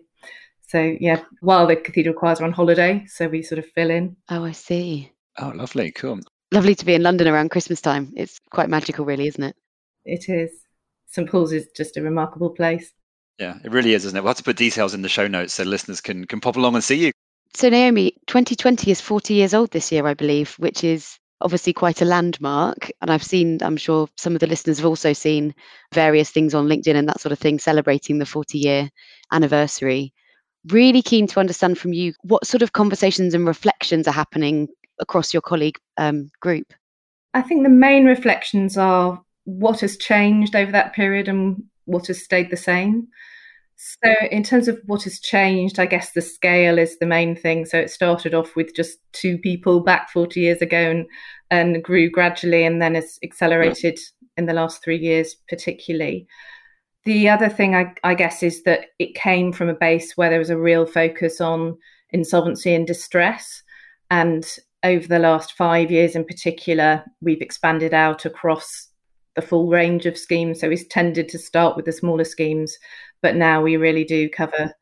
So 0.67 0.95
yeah, 0.99 1.23
while 1.41 1.65
the 1.65 1.75
cathedral 1.75 2.13
choirs 2.13 2.39
are 2.39 2.45
on 2.45 2.51
holiday, 2.51 3.03
so 3.07 3.27
we 3.27 3.41
sort 3.41 3.57
of 3.57 3.65
fill 3.71 3.89
in. 3.89 4.15
Oh, 4.29 4.45
I 4.45 4.51
see. 4.51 5.11
Oh, 5.39 5.51
lovely, 5.55 5.91
cool. 5.91 6.19
Lovely 6.51 6.75
to 6.75 6.85
be 6.85 6.93
in 6.93 7.01
London 7.01 7.27
around 7.27 7.49
Christmas 7.49 7.81
time. 7.81 8.13
It's 8.15 8.39
quite 8.51 8.69
magical, 8.69 9.05
really, 9.05 9.27
isn't 9.27 9.43
it? 9.43 9.55
It 10.05 10.29
is. 10.29 10.51
St 11.07 11.27
Paul's 11.27 11.51
is 11.51 11.67
just 11.75 11.97
a 11.97 12.03
remarkable 12.03 12.51
place. 12.51 12.93
Yeah, 13.39 13.55
it 13.63 13.71
really 13.71 13.93
is, 13.93 14.05
isn't 14.05 14.17
it? 14.17 14.21
We'll 14.21 14.31
have 14.31 14.37
to 14.37 14.43
put 14.43 14.57
details 14.57 14.93
in 14.93 15.01
the 15.01 15.09
show 15.09 15.27
notes 15.27 15.53
so 15.53 15.63
listeners 15.63 16.01
can 16.01 16.25
can 16.25 16.41
pop 16.41 16.55
along 16.55 16.75
and 16.75 16.83
see 16.83 17.05
you. 17.05 17.11
So, 17.53 17.69
Naomi, 17.69 18.11
2020 18.27 18.91
is 18.91 19.01
40 19.01 19.33
years 19.33 19.53
old 19.53 19.71
this 19.71 19.91
year, 19.91 20.05
I 20.05 20.13
believe, 20.13 20.53
which 20.59 20.83
is 20.83 21.19
obviously 21.41 21.73
quite 21.73 22.01
a 22.01 22.05
landmark. 22.05 22.91
And 23.01 23.09
I've 23.09 23.23
seen, 23.23 23.59
I'm 23.61 23.77
sure 23.77 24.07
some 24.17 24.33
of 24.33 24.39
the 24.39 24.47
listeners 24.47 24.77
have 24.77 24.85
also 24.85 25.13
seen 25.13 25.55
various 25.93 26.29
things 26.29 26.53
on 26.53 26.67
LinkedIn 26.67 26.95
and 26.95 27.07
that 27.07 27.21
sort 27.21 27.31
of 27.31 27.39
thing 27.39 27.59
celebrating 27.59 28.19
the 28.19 28.25
40 28.25 28.57
year 28.57 28.89
anniversary. 29.31 30.13
Really 30.67 31.01
keen 31.01 31.27
to 31.27 31.39
understand 31.39 31.77
from 31.77 31.93
you 31.93 32.13
what 32.21 32.45
sort 32.45 32.61
of 32.61 32.73
conversations 32.73 33.33
and 33.33 33.47
reflections 33.47 34.07
are 34.07 34.13
happening 34.13 34.67
across 34.99 35.33
your 35.33 35.41
colleague 35.41 35.77
um, 35.97 36.29
group. 36.41 36.73
I 37.33 37.41
think 37.41 37.63
the 37.63 37.69
main 37.69 38.05
reflections 38.05 38.77
are 38.77 39.21
what 39.45 39.79
has 39.79 39.97
changed 39.97 40.55
over 40.55 40.71
that 40.71 40.93
period 40.93 41.27
and 41.27 41.63
what 41.85 42.07
has 42.07 42.23
stayed 42.23 42.51
the 42.51 42.57
same. 42.57 43.07
So, 43.81 44.13
in 44.29 44.43
terms 44.43 44.67
of 44.67 44.77
what 44.87 45.03
has 45.03 45.21
changed, 45.21 45.79
I 45.79 45.85
guess 45.85 46.11
the 46.11 46.21
scale 46.21 46.77
is 46.77 46.99
the 46.99 47.05
main 47.05 47.33
thing. 47.33 47.65
So, 47.65 47.79
it 47.79 47.89
started 47.89 48.33
off 48.33 48.53
with 48.57 48.75
just 48.75 48.99
two 49.13 49.37
people 49.37 49.79
back 49.79 50.09
40 50.09 50.37
years 50.41 50.61
ago 50.61 50.77
and, 50.77 51.05
and 51.49 51.81
grew 51.81 52.09
gradually 52.09 52.65
and 52.65 52.81
then 52.81 52.95
has 52.95 53.17
accelerated 53.23 53.97
in 54.35 54.47
the 54.47 54.53
last 54.53 54.83
three 54.83 54.97
years, 54.97 55.33
particularly. 55.47 56.27
The 57.05 57.29
other 57.29 57.47
thing, 57.47 57.73
I, 57.73 57.93
I 58.03 58.15
guess, 58.15 58.43
is 58.43 58.63
that 58.63 58.87
it 58.99 59.15
came 59.15 59.53
from 59.53 59.69
a 59.69 59.73
base 59.73 60.17
where 60.17 60.29
there 60.29 60.39
was 60.39 60.49
a 60.49 60.59
real 60.59 60.85
focus 60.85 61.39
on 61.39 61.77
insolvency 62.09 62.75
and 62.75 62.85
distress. 62.85 63.63
And 64.11 64.45
over 64.83 65.07
the 65.07 65.19
last 65.19 65.53
five 65.53 65.89
years 65.89 66.17
in 66.17 66.25
particular, 66.25 67.05
we've 67.21 67.41
expanded 67.41 67.93
out 67.93 68.25
across 68.25 68.89
the 69.37 69.41
full 69.41 69.69
range 69.69 70.05
of 70.05 70.17
schemes. 70.17 70.59
So, 70.59 70.67
we 70.67 70.83
tended 70.83 71.29
to 71.29 71.39
start 71.39 71.77
with 71.77 71.85
the 71.85 71.93
smaller 71.93 72.25
schemes 72.25 72.77
but 73.21 73.35
now 73.35 73.61
we 73.61 73.77
really 73.77 74.03
do 74.03 74.29
cover, 74.29 74.73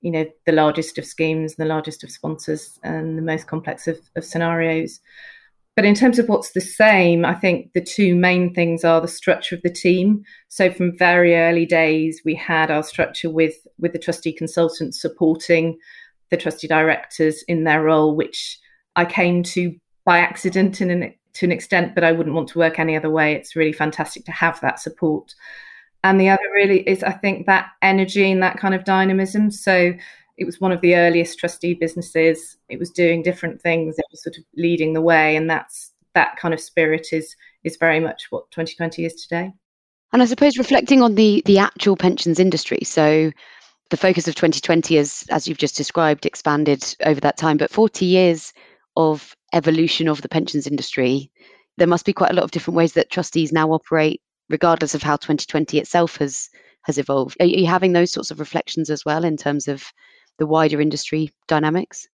you 0.00 0.10
know, 0.10 0.26
the 0.46 0.52
largest 0.52 0.98
of 0.98 1.04
schemes, 1.04 1.56
the 1.56 1.64
largest 1.64 2.04
of 2.04 2.10
sponsors, 2.10 2.78
and 2.82 3.16
the 3.16 3.22
most 3.22 3.46
complex 3.46 3.86
of, 3.86 3.98
of 4.16 4.24
scenarios. 4.24 5.00
But 5.76 5.84
in 5.84 5.94
terms 5.94 6.18
of 6.18 6.28
what's 6.28 6.52
the 6.52 6.60
same, 6.60 7.24
I 7.24 7.34
think 7.34 7.72
the 7.72 7.80
two 7.80 8.16
main 8.16 8.52
things 8.52 8.84
are 8.84 9.00
the 9.00 9.06
structure 9.06 9.54
of 9.54 9.62
the 9.62 9.70
team. 9.70 10.24
So 10.48 10.72
from 10.72 10.98
very 10.98 11.36
early 11.36 11.66
days, 11.66 12.20
we 12.24 12.34
had 12.34 12.70
our 12.70 12.82
structure 12.82 13.30
with 13.30 13.54
with 13.78 13.92
the 13.92 13.98
trustee 14.00 14.32
consultants 14.32 15.00
supporting 15.00 15.78
the 16.30 16.36
trustee 16.36 16.66
directors 16.66 17.44
in 17.44 17.62
their 17.62 17.82
role, 17.82 18.16
which 18.16 18.58
I 18.96 19.04
came 19.04 19.44
to 19.44 19.74
by 20.04 20.18
accident 20.18 20.80
in 20.80 20.90
an, 20.90 21.14
to 21.34 21.46
an 21.46 21.52
extent, 21.52 21.94
but 21.94 22.02
I 22.02 22.10
wouldn't 22.10 22.34
want 22.34 22.48
to 22.48 22.58
work 22.58 22.80
any 22.80 22.96
other 22.96 23.10
way. 23.10 23.34
It's 23.34 23.54
really 23.54 23.72
fantastic 23.72 24.24
to 24.24 24.32
have 24.32 24.60
that 24.60 24.80
support 24.80 25.32
and 26.04 26.20
the 26.20 26.28
other 26.28 26.42
really 26.54 26.80
is 26.88 27.02
i 27.02 27.10
think 27.10 27.46
that 27.46 27.70
energy 27.82 28.30
and 28.30 28.42
that 28.42 28.58
kind 28.58 28.74
of 28.74 28.84
dynamism. 28.84 29.50
So 29.50 29.92
it 30.36 30.44
was 30.44 30.60
one 30.60 30.72
of 30.72 30.80
the 30.80 30.94
earliest 30.94 31.38
trustee 31.38 31.74
businesses. 31.74 32.56
It 32.68 32.78
was 32.78 32.90
doing 32.90 33.22
different 33.22 33.60
things. 33.60 33.98
It 33.98 34.04
was 34.10 34.22
sort 34.22 34.38
of 34.38 34.44
leading 34.56 34.92
the 34.92 35.00
way. 35.00 35.34
And 35.34 35.50
that's 35.50 35.92
that 36.14 36.36
kind 36.36 36.54
of 36.54 36.60
spirit 36.60 37.08
is 37.12 37.34
is 37.64 37.76
very 37.76 38.00
much 38.00 38.26
what 38.30 38.50
2020 38.52 39.04
is 39.04 39.14
today. 39.14 39.52
And 40.12 40.22
i 40.22 40.24
suppose 40.24 40.56
reflecting 40.56 41.02
on 41.02 41.16
the 41.16 41.42
the 41.44 41.58
actual 41.58 41.96
pensions 41.96 42.38
industry 42.38 42.78
so 42.82 43.30
the 43.90 43.96
focus 43.96 44.28
of 44.28 44.34
2020 44.34 44.96
is 44.96 45.24
as 45.30 45.46
you've 45.46 45.58
just 45.58 45.76
described 45.76 46.26
expanded 46.26 46.94
over 47.04 47.20
that 47.20 47.36
time. 47.36 47.56
But 47.56 47.70
40 47.70 48.04
years 48.04 48.52
of 48.96 49.34
evolution 49.52 50.08
of 50.08 50.22
the 50.22 50.28
pensions 50.28 50.66
industry 50.66 51.30
there 51.78 51.86
must 51.86 52.04
be 52.04 52.12
quite 52.12 52.30
a 52.30 52.34
lot 52.34 52.44
of 52.44 52.50
different 52.50 52.76
ways 52.76 52.94
that 52.94 53.10
trustees 53.10 53.52
now 53.52 53.70
operate 53.70 54.20
regardless 54.48 54.94
of 54.94 55.02
how 55.02 55.16
2020 55.16 55.78
itself 55.78 56.16
has 56.16 56.48
has 56.82 56.98
evolved. 56.98 57.36
Are 57.40 57.46
you 57.46 57.66
having 57.66 57.92
those 57.92 58.12
sorts 58.12 58.30
of 58.30 58.40
reflections 58.40 58.88
as 58.88 59.04
well 59.04 59.24
in 59.24 59.36
terms 59.36 59.68
of 59.68 59.84
the 60.38 60.46
wider 60.46 60.80
industry 60.80 61.30
dynamics? 61.46 62.08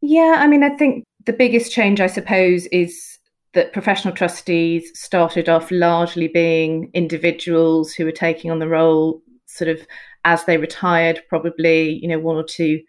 Yeah, 0.00 0.36
I 0.38 0.46
mean, 0.46 0.62
I 0.62 0.70
think 0.70 1.04
the 1.26 1.32
biggest 1.32 1.72
change, 1.72 2.00
I 2.00 2.06
suppose, 2.06 2.66
is 2.66 3.18
that 3.54 3.72
professional 3.72 4.14
trustees 4.14 4.90
started 4.94 5.48
off 5.48 5.70
largely 5.70 6.28
being 6.28 6.90
individuals 6.94 7.92
who 7.92 8.04
were 8.04 8.12
taking 8.12 8.50
on 8.50 8.58
the 8.58 8.68
role 8.68 9.22
sort 9.46 9.68
of 9.68 9.84
as 10.24 10.44
they 10.44 10.58
retired, 10.58 11.22
probably, 11.28 11.98
you 12.00 12.08
know, 12.08 12.18
one 12.18 12.36
or 12.36 12.44
two 12.44 12.80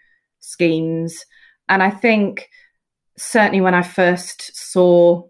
schemes. 0.41 1.25
And 1.69 1.81
I 1.81 1.89
think 1.89 2.49
certainly 3.17 3.61
when 3.61 3.73
I 3.73 3.81
first 3.81 4.51
saw 4.55 5.23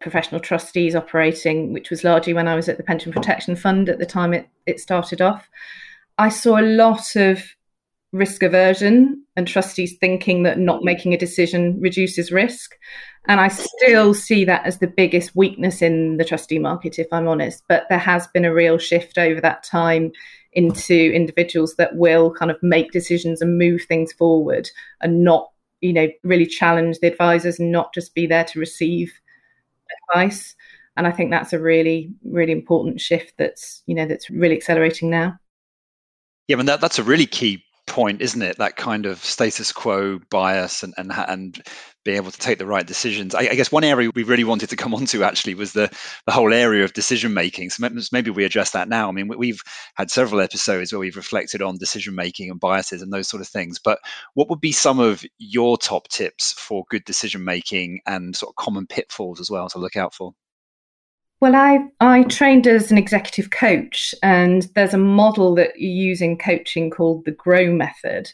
professional 0.00 0.40
trustees 0.40 0.94
operating, 0.94 1.72
which 1.72 1.90
was 1.90 2.04
largely 2.04 2.32
when 2.32 2.48
I 2.48 2.56
was 2.56 2.68
at 2.68 2.76
the 2.76 2.82
Pension 2.82 3.12
Protection 3.12 3.54
Fund 3.54 3.88
at 3.88 3.98
the 3.98 4.06
time 4.06 4.32
it, 4.32 4.48
it 4.66 4.80
started 4.80 5.20
off, 5.20 5.48
I 6.18 6.28
saw 6.28 6.58
a 6.58 6.62
lot 6.62 7.16
of 7.16 7.42
risk 8.12 8.42
aversion 8.42 9.24
and 9.36 9.46
trustees 9.46 9.96
thinking 10.00 10.42
that 10.42 10.58
not 10.58 10.82
making 10.82 11.14
a 11.14 11.18
decision 11.18 11.80
reduces 11.80 12.32
risk. 12.32 12.76
And 13.28 13.40
I 13.40 13.48
still 13.48 14.14
see 14.14 14.44
that 14.46 14.66
as 14.66 14.78
the 14.78 14.86
biggest 14.86 15.36
weakness 15.36 15.80
in 15.80 16.16
the 16.16 16.24
trustee 16.24 16.58
market, 16.58 16.98
if 16.98 17.06
I'm 17.12 17.28
honest. 17.28 17.62
But 17.68 17.84
there 17.88 17.98
has 17.98 18.26
been 18.28 18.44
a 18.44 18.54
real 18.54 18.78
shift 18.78 19.18
over 19.18 19.40
that 19.40 19.62
time 19.62 20.10
into 20.52 20.94
individuals 20.94 21.76
that 21.76 21.94
will 21.94 22.32
kind 22.32 22.50
of 22.50 22.56
make 22.62 22.90
decisions 22.90 23.40
and 23.40 23.58
move 23.58 23.82
things 23.84 24.12
forward 24.12 24.68
and 25.00 25.22
not, 25.22 25.50
you 25.80 25.92
know, 25.92 26.08
really 26.24 26.46
challenge 26.46 26.98
the 26.98 27.06
advisors 27.06 27.60
and 27.60 27.70
not 27.70 27.94
just 27.94 28.14
be 28.14 28.26
there 28.26 28.44
to 28.44 28.58
receive 28.58 29.12
advice. 30.12 30.54
And 30.96 31.06
I 31.06 31.12
think 31.12 31.30
that's 31.30 31.52
a 31.52 31.58
really, 31.58 32.10
really 32.24 32.52
important 32.52 33.00
shift 33.00 33.34
that's, 33.38 33.82
you 33.86 33.94
know, 33.94 34.06
that's 34.06 34.28
really 34.28 34.56
accelerating 34.56 35.10
now. 35.10 35.38
Yeah, 36.48 36.56
I 36.56 36.58
mean 36.58 36.66
that, 36.66 36.80
that's 36.80 36.98
a 36.98 37.04
really 37.04 37.26
key 37.26 37.62
point, 37.90 38.22
isn't 38.22 38.40
it? 38.40 38.56
That 38.58 38.76
kind 38.76 39.04
of 39.04 39.18
status 39.18 39.72
quo 39.72 40.20
bias 40.30 40.82
and 40.82 40.94
and 40.96 41.12
and 41.12 41.60
being 42.04 42.16
able 42.16 42.30
to 42.30 42.38
take 42.38 42.58
the 42.58 42.66
right 42.66 42.86
decisions. 42.86 43.34
I, 43.34 43.40
I, 43.40 43.54
guess 43.56 43.70
one 43.70 43.84
area 43.84 44.10
we 44.14 44.22
really 44.22 44.44
wanted 44.44 44.70
to 44.70 44.76
come 44.76 44.94
onto 44.94 45.22
actually 45.22 45.54
was 45.54 45.72
the 45.72 45.90
the 46.24 46.32
whole 46.32 46.52
area 46.52 46.84
of 46.84 46.92
decision 46.92 47.34
making. 47.34 47.70
So 47.70 47.86
maybe 48.12 48.30
we 48.30 48.44
address 48.44 48.70
that 48.70 48.88
now. 48.88 49.08
I 49.08 49.12
mean, 49.12 49.28
we've 49.28 49.60
had 49.96 50.10
several 50.10 50.40
episodes 50.40 50.92
where 50.92 51.00
we've 51.00 51.16
reflected 51.16 51.60
on 51.60 51.78
decision 51.78 52.14
making 52.14 52.48
and 52.50 52.60
biases 52.60 53.02
and 53.02 53.12
those 53.12 53.28
sort 53.28 53.42
of 53.42 53.48
things. 53.48 53.78
But 53.78 53.98
what 54.34 54.48
would 54.48 54.60
be 54.60 54.72
some 54.72 55.00
of 55.00 55.24
your 55.38 55.76
top 55.76 56.08
tips 56.08 56.52
for 56.52 56.84
good 56.90 57.04
decision 57.04 57.44
making 57.44 58.00
and 58.06 58.36
sort 58.36 58.52
of 58.52 58.56
common 58.56 58.86
pitfalls 58.86 59.40
as 59.40 59.50
well 59.50 59.68
to 59.68 59.78
look 59.78 59.96
out 59.96 60.14
for? 60.14 60.32
Well, 61.40 61.56
I, 61.56 61.86
I 62.00 62.24
trained 62.24 62.66
as 62.66 62.92
an 62.92 62.98
executive 62.98 63.50
coach, 63.50 64.14
and 64.22 64.68
there's 64.74 64.92
a 64.92 64.98
model 64.98 65.54
that 65.54 65.78
you 65.80 65.88
use 65.88 66.20
in 66.20 66.36
coaching 66.36 66.90
called 66.90 67.24
the 67.24 67.30
GROW 67.30 67.72
method. 67.72 68.30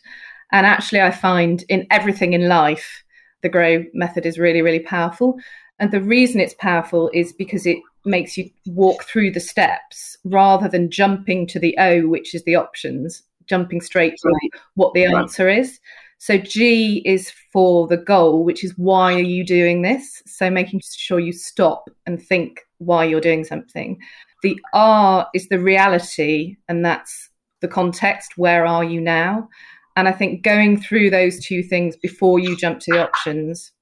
And 0.50 0.66
actually, 0.66 1.00
I 1.00 1.12
find 1.12 1.64
in 1.68 1.86
everything 1.92 2.32
in 2.32 2.48
life, 2.48 3.04
the 3.42 3.48
GROW 3.48 3.84
method 3.94 4.26
is 4.26 4.40
really, 4.40 4.60
really 4.60 4.80
powerful. 4.80 5.36
And 5.78 5.92
the 5.92 6.00
reason 6.00 6.40
it's 6.40 6.54
powerful 6.54 7.08
is 7.14 7.32
because 7.32 7.64
it 7.64 7.78
makes 8.04 8.36
you 8.36 8.50
walk 8.66 9.04
through 9.04 9.30
the 9.30 9.40
steps 9.40 10.16
rather 10.24 10.68
than 10.68 10.90
jumping 10.90 11.46
to 11.48 11.60
the 11.60 11.76
O, 11.78 12.08
which 12.08 12.34
is 12.34 12.42
the 12.42 12.56
options, 12.56 13.22
jumping 13.46 13.80
straight 13.80 14.14
to 14.22 14.32
what 14.74 14.94
the 14.94 15.04
answer 15.04 15.48
is. 15.48 15.78
So 16.18 16.38
G 16.38 17.02
is 17.04 17.32
for 17.52 17.86
the 17.86 17.96
goal, 17.96 18.44
which 18.44 18.64
is 18.64 18.72
why 18.76 19.14
are 19.14 19.18
you 19.18 19.44
doing 19.44 19.82
this? 19.82 20.22
So 20.26 20.50
making 20.50 20.80
sure 20.84 21.20
you 21.20 21.32
stop 21.32 21.88
and 22.06 22.22
think 22.22 22.62
why 22.78 23.04
you're 23.04 23.20
doing 23.20 23.44
something. 23.44 23.98
The 24.42 24.58
R 24.72 25.28
is 25.34 25.48
the 25.48 25.58
reality, 25.58 26.56
and 26.68 26.84
that's 26.84 27.30
the 27.60 27.68
context. 27.68 28.32
Where 28.36 28.66
are 28.66 28.84
you 28.84 29.00
now? 29.00 29.48
And 29.96 30.08
I 30.08 30.12
think 30.12 30.42
going 30.42 30.80
through 30.80 31.10
those 31.10 31.44
two 31.44 31.62
things 31.62 31.96
before 31.96 32.38
you 32.38 32.56
jump 32.56 32.80
to 32.80 32.92
the 32.92 33.02
options 33.02 33.72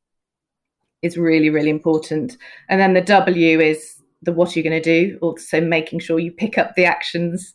is 1.03 1.17
really, 1.17 1.51
really 1.51 1.71
important. 1.71 2.37
And 2.69 2.81
then 2.81 2.95
the 2.95 3.01
W 3.03 3.61
is 3.61 4.01
the 4.23 4.33
what 4.33 4.55
are 4.55 4.59
you 4.59 4.63
going 4.63 4.81
to 4.81 5.09
do? 5.09 5.19
Also 5.21 5.61
making 5.61 5.99
sure 5.99 6.19
you 6.19 6.33
pick 6.33 6.57
up 6.57 6.75
the 6.75 6.85
actions 6.85 7.55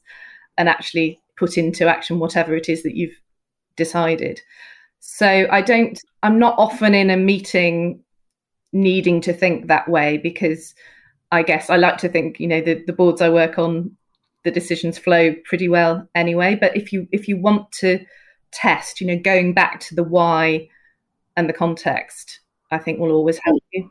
and 0.58 0.70
actually 0.70 1.22
put 1.38 1.58
into 1.58 1.88
action 1.88 2.20
whatever 2.20 2.56
it 2.56 2.70
is 2.70 2.84
that 2.84 2.96
you've 2.96 3.18
decided. 3.80 4.40
So 5.00 5.48
I 5.50 5.62
don't, 5.62 6.00
I'm 6.22 6.38
not 6.38 6.56
often 6.60 6.94
in 6.94 7.10
a 7.10 7.18
meeting 7.18 8.04
needing 8.72 9.22
to 9.22 9.34
think 9.34 9.68
that 9.68 9.90
way 9.90 10.18
because 10.18 10.76
I 11.32 11.44
guess 11.44 11.70
I 11.70 11.78
like 11.78 11.98
to 12.00 12.10
think, 12.10 12.40
you 12.40 12.48
know, 12.48 12.62
the, 12.62 12.84
the 12.86 12.94
boards 12.94 13.22
I 13.22 13.30
work 13.30 13.58
on, 13.58 13.96
the 14.44 14.52
decisions 14.52 14.98
flow 14.98 15.34
pretty 15.46 15.68
well 15.68 16.08
anyway. 16.16 16.56
But 16.56 16.76
if 16.76 16.94
you 16.94 17.08
if 17.12 17.28
you 17.28 17.38
want 17.38 17.72
to 17.74 18.00
test, 18.52 19.02
you 19.02 19.08
know, 19.08 19.20
going 19.20 19.54
back 19.54 19.80
to 19.82 19.96
the 19.96 20.04
why 20.04 20.70
and 21.36 21.50
the 21.50 21.54
context, 21.54 22.40
I 22.72 22.78
think 22.78 23.00
will 23.00 23.12
always 23.12 23.40
help 23.44 23.62
you. 23.74 23.90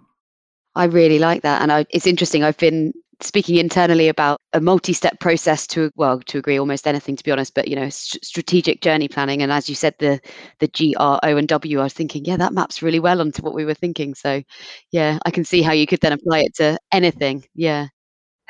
I 0.75 0.85
really 0.85 1.18
like 1.18 1.42
that, 1.42 1.62
and 1.62 1.73
I, 1.73 1.87
it's 1.90 2.07
interesting. 2.07 2.45
I've 2.45 2.57
been 2.57 2.92
speaking 3.20 3.56
internally 3.56 4.08
about 4.08 4.40
a 4.52 4.60
multi-step 4.60 5.18
process 5.18 5.66
to 5.66 5.90
well 5.96 6.20
to 6.20 6.38
agree 6.38 6.58
almost 6.58 6.87
anything 6.87 7.16
to 7.16 7.25
be 7.25 7.32
honest 7.32 7.54
but 7.54 7.66
you 7.66 7.75
know 7.75 7.88
st- 7.88 8.25
strategic 8.25 8.80
journey 8.80 9.08
planning. 9.08 9.42
And 9.42 9.50
as 9.50 9.68
you 9.68 9.75
said 9.75 9.94
the 9.98 10.20
the 10.60 10.68
g 10.68 10.94
r 10.98 11.18
o 11.22 11.37
and 11.37 11.48
w 11.48 11.80
i 11.80 11.82
was 11.82 11.92
thinking 11.92 12.25
yeah 12.25 12.37
that 12.37 12.52
maps 12.52 12.82
really 12.82 13.00
well 13.00 13.20
onto 13.20 13.42
what 13.42 13.54
we 13.54 13.64
were 13.64 13.75
thinking. 13.75 14.14
So 14.14 14.42
yeah 14.92 15.18
i 15.25 15.30
can 15.30 15.44
see 15.44 15.62
how 15.62 15.72
you 15.72 15.87
could 15.87 16.00
then 16.00 16.12
apply 16.12 16.40
it 16.40 16.54
to 16.56 16.78
anything. 16.92 17.44
Yeah. 17.54 17.88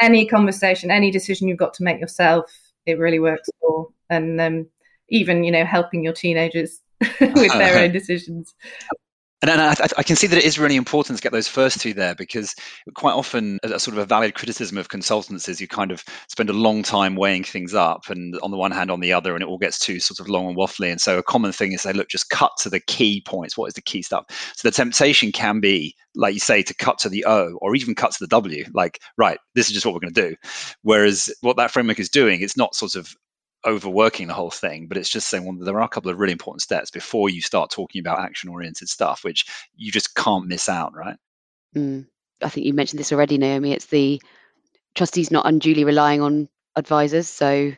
Any 0.01 0.27
conversation 0.27 0.91
any 0.91 1.11
decision 1.11 1.49
you've 1.49 1.59
got 1.59 1.75
to 1.75 1.85
make 1.85 2.01
yourself 2.01 2.53
it 2.87 2.99
really 2.99 3.19
works 3.19 3.51
for. 3.61 3.89
And 4.11 4.41
um, 4.41 4.67
even 5.09 5.45
you 5.45 5.53
know 5.53 5.65
helping 5.65 6.05
your 6.05 6.13
teenagers 6.13 6.81
with 7.21 7.53
their 7.53 7.85
own 7.85 7.93
decisions 8.01 8.55
and, 9.43 9.51
I, 9.51 9.75
I, 9.97 10.03
can 10.03 10.17
see 10.17 10.27
that 10.27 10.39
it 10.39 10.45
is 10.45 10.59
really 10.59 10.75
important 10.75 11.17
to 11.17 11.23
get 11.23 11.33
those 11.33 11.47
first 11.47 11.81
two 11.81 11.95
there 11.95 12.15
because 12.15 12.55
quite 12.95 13.13
often 13.13 13.59
a, 13.63 13.75
a, 13.75 13.81
sort 13.81 13.97
of 13.97 14.03
a 14.03 14.07
valid 14.07 14.35
criticism 14.35 14.77
of 14.79 14.89
consultants 14.89 15.49
is 15.49 15.61
you 15.61 15.69
kind 15.69 15.93
of 15.93 16.03
spend 16.29 16.51
a 16.51 16.55
long 16.55 16.83
time 16.83 17.15
weighing 17.15 17.45
things 17.45 17.73
up 17.73 18.09
and 18.09 18.37
on 18.43 18.51
the 18.51 18.57
one 18.57 18.73
hand 18.73 18.91
on 18.91 19.01
the 19.01 19.13
other 19.13 19.35
and 19.35 19.43
it 19.43 19.49
all 19.49 19.59
gets 19.59 19.79
too 19.79 20.01
sort 20.01 20.19
of 20.19 20.29
long 20.29 20.49
and 20.49 20.57
waffly. 20.57 20.91
And 20.91 21.01
so 21.01 21.19
a 21.19 21.23
common 21.23 21.53
thing 21.53 21.73
is 21.73 21.83
say 21.83 21.93
look 21.93 22.09
just 22.09 22.31
cut 22.31 22.53
to 22.59 22.71
the 22.71 22.81
key 22.81 23.23
points. 23.25 23.57
What 23.57 23.67
is 23.67 23.75
the 23.75 23.83
key 23.83 24.03
stuff? 24.03 24.25
So 24.57 24.69
the 24.69 24.75
temptation 24.75 25.31
can 25.31 25.61
be 25.61 25.95
like 26.17 26.35
you 26.35 26.41
say 26.41 26.63
to 26.63 26.75
cut 26.75 26.99
to 26.99 27.09
the 27.09 27.25
o 27.25 27.57
or 27.61 27.77
even 27.77 27.95
cut 27.95 28.11
to 28.13 28.19
the 28.21 28.27
w 28.27 28.65
like 28.75 28.99
right 29.19 29.39
this 29.55 29.69
is 29.69 29.73
just 29.73 29.87
what 29.87 29.95
we're 29.95 30.01
going 30.01 30.15
to 30.15 30.31
do. 30.31 30.37
Whereas 30.83 31.33
what 31.43 31.57
that 31.59 31.71
framework 31.71 32.01
is 32.01 32.09
doing 32.09 32.41
it's 32.41 32.57
not 32.57 32.75
sort 32.75 32.97
of 32.97 33.15
overworking 33.67 34.29
the 34.29 34.35
whole 34.35 34.51
thing, 34.51 34.87
but 34.87 34.97
it's 34.97 35.11
just 35.11 35.29
saying, 35.29 35.45
well, 35.45 35.57
there 35.65 35.77
are 35.77 35.83
a 35.83 35.89
couple 35.89 36.11
of 36.11 36.19
really 36.19 36.33
important 36.33 36.63
steps 36.63 36.91
before 36.91 37.29
you 37.29 37.41
start 37.41 37.71
talking 37.71 38.01
about 38.01 38.21
action 38.21 38.51
oriented 38.51 38.89
stuff, 38.89 39.25
which 39.25 39.45
you 39.77 39.91
just 39.91 40.15
can't 40.15 40.47
miss 40.47 40.69
out, 40.69 40.95
right? 40.95 41.17
Mm. 41.77 42.07
I 42.43 42.49
think 42.49 42.67
you 42.67 42.73
mentioned 42.73 43.01
this 43.01 43.13
already, 43.13 43.37
Naomi. 43.37 43.73
It's 43.73 43.87
the 43.87 44.23
trustees 44.95 45.31
not 45.31 45.47
unduly 45.47 45.85
relying 45.85 46.21
on 46.21 46.49
advisors. 46.77 47.29
So 47.29 47.73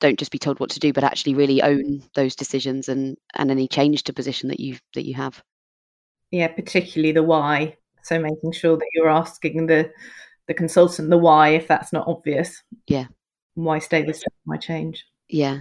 don't 0.00 0.18
just 0.18 0.32
be 0.32 0.38
told 0.38 0.58
what 0.58 0.70
to 0.70 0.80
do, 0.80 0.92
but 0.92 1.04
actually 1.04 1.34
really 1.34 1.62
own 1.62 2.02
those 2.14 2.34
decisions 2.34 2.88
and, 2.88 3.16
and 3.34 3.50
any 3.50 3.68
change 3.68 4.04
to 4.04 4.12
position 4.12 4.48
that 4.48 4.60
you 4.60 4.78
that 4.94 5.06
you 5.06 5.14
have. 5.14 5.42
Yeah, 6.30 6.48
particularly 6.48 7.12
the 7.12 7.22
why. 7.22 7.76
So 8.02 8.18
making 8.18 8.52
sure 8.52 8.76
that 8.76 8.88
you're 8.94 9.08
asking 9.08 9.66
the 9.66 9.90
the 10.48 10.54
consultant 10.54 11.10
the 11.10 11.18
why 11.18 11.50
if 11.50 11.66
that's 11.66 11.92
not 11.92 12.06
obvious. 12.06 12.62
Yeah. 12.86 13.06
Why 13.54 13.78
stay 13.78 14.02
the 14.02 14.14
same? 14.14 14.24
Why 14.44 14.58
change? 14.58 15.04
Yeah. 15.28 15.60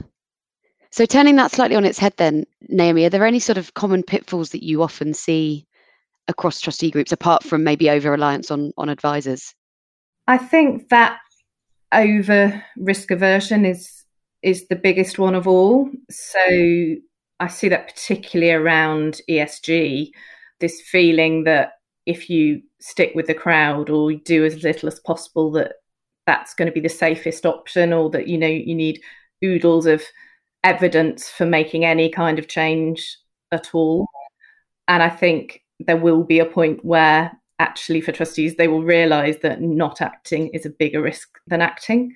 So 0.92 1.06
turning 1.06 1.36
that 1.36 1.52
slightly 1.52 1.76
on 1.76 1.86
its 1.86 2.00
head, 2.00 2.14
then, 2.18 2.46
Naomi, 2.70 3.06
are 3.06 3.10
there 3.10 3.26
any 3.26 3.40
sort 3.40 3.58
of 3.58 3.74
common 3.74 4.04
pitfalls 4.04 4.52
that 4.52 4.64
you 4.64 4.82
often 4.82 5.14
see 5.14 5.68
across 6.28 6.62
trustee 6.62 6.92
groups, 6.92 7.12
apart 7.12 7.44
from 7.44 7.64
maybe 7.64 7.90
over 7.90 8.12
reliance 8.12 8.50
on 8.50 8.72
on 8.78 8.90
advisors? 8.90 9.54
I 10.28 10.38
think 10.38 10.90
that 10.90 11.20
over 11.92 12.64
risk 12.78 13.12
aversion 13.12 13.66
is 13.66 14.06
is 14.42 14.68
the 14.68 14.76
biggest 14.76 15.18
one 15.18 15.36
of 15.36 15.48
all. 15.48 15.90
So 16.10 16.40
hmm. 16.48 16.94
I 17.40 17.48
see 17.48 17.68
that 17.70 17.90
particularly 17.90 18.54
around 18.54 19.20
ESG, 19.30 20.12
this 20.62 20.82
feeling 20.82 21.44
that 21.44 21.74
if 22.06 22.30
you 22.30 22.62
stick 22.80 23.12
with 23.16 23.28
the 23.28 23.34
crowd 23.34 23.90
or 23.90 24.14
do 24.14 24.46
as 24.46 24.64
little 24.64 24.88
as 24.88 25.00
possible, 25.02 25.52
that 25.52 25.74
that's 26.26 26.54
going 26.54 26.68
to 26.68 26.72
be 26.72 26.80
the 26.80 26.90
safest 26.90 27.46
option, 27.46 27.92
or 27.92 28.10
that 28.12 28.28
you 28.28 28.38
know 28.38 28.48
you 28.48 28.76
need 28.76 29.02
oodles 29.44 29.86
of 29.86 30.04
evidence 30.64 31.30
for 31.30 31.46
making 31.46 31.86
any 31.86 32.10
kind 32.10 32.40
of 32.40 32.48
change 32.48 33.18
at 33.52 33.70
all. 33.74 34.08
And 34.88 35.02
I 35.02 35.10
think 35.10 35.62
there 35.80 35.98
will 35.98 36.24
be 36.24 36.40
a 36.40 36.46
point 36.46 36.84
where 36.84 37.32
actually 37.60 38.02
for 38.02 38.12
trustees 38.12 38.56
they 38.56 38.68
will 38.68 38.84
realize 38.84 39.38
that 39.42 39.62
not 39.62 40.02
acting 40.02 40.50
is 40.50 40.66
a 40.66 40.70
bigger 40.70 41.02
risk 41.02 41.38
than 41.48 41.62
acting. 41.62 42.14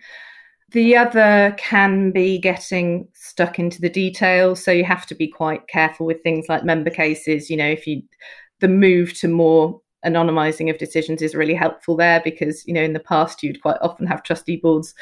The 0.72 0.96
other 0.98 1.56
can 1.58 2.12
be 2.12 2.38
getting 2.38 3.08
stuck 3.14 3.58
into 3.58 3.82
the 3.82 3.90
details. 3.90 4.64
So 4.64 4.72
you 4.72 4.84
have 4.84 5.06
to 5.08 5.16
be 5.16 5.28
quite 5.28 5.68
careful 5.68 6.06
with 6.06 6.22
things 6.22 6.46
like 6.48 6.64
member 6.64 6.92
cases. 6.92 7.50
You 7.50 7.58
know, 7.58 7.70
if 7.70 7.88
you, 7.88 8.04
the 8.60 8.68
move 8.68 9.14
to 9.20 9.28
more 9.28 9.82
anonymizing 10.06 10.70
of 10.70 10.78
decisions 10.78 11.22
is 11.22 11.34
really 11.34 11.56
helpful 11.56 11.98
there 11.98 12.22
because, 12.24 12.66
you 12.68 12.74
know, 12.74 12.84
in 12.84 12.94
the 12.94 13.00
past 13.00 13.42
you'd 13.42 13.62
quite 13.62 13.78
often 13.82 14.06
have 14.06 14.24
trustee 14.24 14.58
boards 14.58 14.94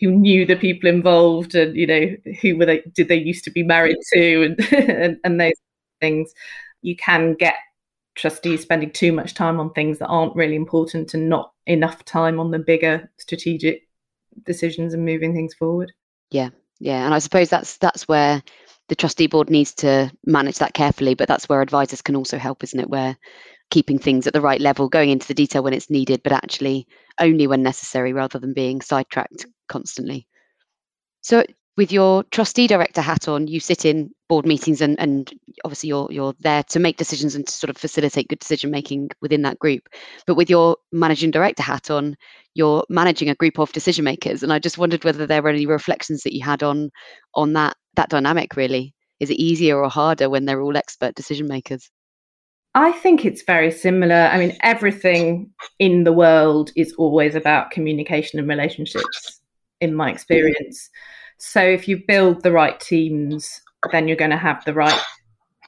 who 0.00 0.10
knew 0.10 0.44
the 0.44 0.56
people 0.56 0.88
involved 0.88 1.54
and 1.54 1.76
you 1.76 1.86
know 1.86 2.16
who 2.42 2.56
were 2.56 2.66
they 2.66 2.82
did 2.92 3.08
they 3.08 3.16
used 3.16 3.44
to 3.44 3.50
be 3.50 3.62
married 3.62 3.96
to 4.12 4.42
and 4.44 4.72
and, 4.72 5.16
and 5.24 5.40
those 5.40 5.52
things 6.00 6.32
you 6.82 6.96
can 6.96 7.34
get 7.34 7.54
trustees 8.14 8.62
spending 8.62 8.90
too 8.90 9.12
much 9.12 9.34
time 9.34 9.60
on 9.60 9.72
things 9.72 9.98
that 9.98 10.06
aren't 10.06 10.34
really 10.34 10.56
important 10.56 11.14
and 11.14 11.28
not 11.28 11.52
enough 11.66 12.04
time 12.04 12.40
on 12.40 12.50
the 12.50 12.58
bigger 12.58 13.10
strategic 13.18 13.82
decisions 14.44 14.94
and 14.94 15.04
moving 15.04 15.34
things 15.34 15.54
forward. 15.54 15.92
Yeah, 16.30 16.50
yeah, 16.80 17.04
and 17.04 17.14
I 17.14 17.18
suppose 17.18 17.50
that's 17.50 17.76
that's 17.76 18.08
where 18.08 18.42
the 18.88 18.94
trustee 18.94 19.26
board 19.26 19.50
needs 19.50 19.74
to 19.74 20.10
manage 20.24 20.58
that 20.58 20.74
carefully, 20.74 21.14
but 21.14 21.28
that's 21.28 21.48
where 21.48 21.60
advisors 21.60 22.02
can 22.02 22.16
also 22.16 22.38
help, 22.38 22.64
isn't 22.64 22.80
it? 22.80 22.88
Where 22.88 23.16
keeping 23.70 23.98
things 23.98 24.26
at 24.26 24.32
the 24.32 24.40
right 24.40 24.60
level, 24.60 24.88
going 24.88 25.10
into 25.10 25.26
the 25.26 25.34
detail 25.34 25.62
when 25.62 25.74
it's 25.74 25.90
needed, 25.90 26.22
but 26.22 26.32
actually 26.32 26.86
only 27.20 27.46
when 27.46 27.62
necessary 27.62 28.12
rather 28.12 28.38
than 28.38 28.54
being 28.54 28.80
sidetracked 28.80 29.46
constantly. 29.68 30.26
So 31.22 31.44
with 31.76 31.92
your 31.92 32.24
trustee 32.24 32.66
director 32.66 33.02
hat 33.02 33.28
on, 33.28 33.46
you 33.46 33.60
sit 33.60 33.84
in 33.84 34.10
board 34.28 34.46
meetings 34.46 34.80
and, 34.80 34.98
and 34.98 35.30
obviously 35.64 35.88
you're 35.88 36.08
you're 36.10 36.34
there 36.40 36.62
to 36.64 36.78
make 36.78 36.96
decisions 36.96 37.34
and 37.34 37.46
to 37.46 37.52
sort 37.52 37.70
of 37.70 37.76
facilitate 37.76 38.28
good 38.28 38.38
decision 38.38 38.70
making 38.70 39.10
within 39.20 39.42
that 39.42 39.58
group. 39.58 39.88
But 40.26 40.36
with 40.36 40.48
your 40.48 40.76
managing 40.92 41.30
director 41.30 41.62
hat 41.62 41.90
on, 41.90 42.16
you're 42.54 42.84
managing 42.88 43.28
a 43.28 43.34
group 43.34 43.58
of 43.58 43.72
decision 43.72 44.04
makers. 44.04 44.42
And 44.42 44.52
I 44.52 44.58
just 44.58 44.78
wondered 44.78 45.04
whether 45.04 45.26
there 45.26 45.42
were 45.42 45.50
any 45.50 45.66
reflections 45.66 46.22
that 46.22 46.34
you 46.34 46.44
had 46.44 46.62
on 46.62 46.90
on 47.34 47.52
that 47.52 47.76
that 47.94 48.08
dynamic 48.08 48.56
really. 48.56 48.94
Is 49.20 49.30
it 49.30 49.38
easier 49.38 49.82
or 49.82 49.88
harder 49.88 50.28
when 50.28 50.44
they're 50.44 50.60
all 50.60 50.76
expert 50.76 51.14
decision 51.14 51.48
makers? 51.48 51.90
I 52.74 52.92
think 52.92 53.24
it's 53.24 53.42
very 53.42 53.70
similar. 53.70 54.14
I 54.14 54.36
mean, 54.36 54.54
everything 54.60 55.50
in 55.78 56.04
the 56.04 56.12
world 56.12 56.70
is 56.76 56.92
always 56.98 57.34
about 57.34 57.70
communication 57.70 58.38
and 58.38 58.46
relationships, 58.46 59.35
in 59.80 59.94
my 59.94 60.10
experience. 60.10 60.90
So 61.38 61.60
if 61.60 61.86
you 61.86 62.02
build 62.06 62.42
the 62.42 62.52
right 62.52 62.78
teams, 62.80 63.60
then 63.92 64.08
you're 64.08 64.16
going 64.16 64.30
to 64.30 64.36
have 64.36 64.64
the 64.64 64.74
right 64.74 65.00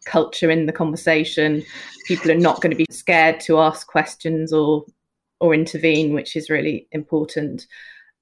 culture 0.06 0.50
in 0.50 0.66
the 0.66 0.72
conversation. 0.72 1.62
People 2.06 2.30
are 2.30 2.36
not 2.36 2.60
going 2.60 2.70
to 2.70 2.76
be 2.76 2.86
scared 2.90 3.40
to 3.40 3.58
ask 3.58 3.86
questions 3.86 4.52
or 4.52 4.84
or 5.40 5.54
intervene, 5.54 6.14
which 6.14 6.34
is 6.34 6.50
really 6.50 6.88
important. 6.90 7.66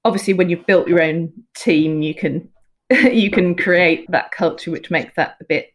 Obviously, 0.05 0.35
when 0.35 0.51
you've 0.51 0.67
built 0.67 0.89
your 0.89 1.01
own 1.01 1.33
team, 1.57 2.03
you 2.03 2.15
can 2.15 2.49
you 2.91 3.31
can 3.31 3.55
create 3.55 4.07
that 4.11 4.33
culture, 4.33 4.71
which 4.71 4.91
makes 4.91 5.15
that 5.17 5.37
a 5.41 5.45
bit 5.45 5.69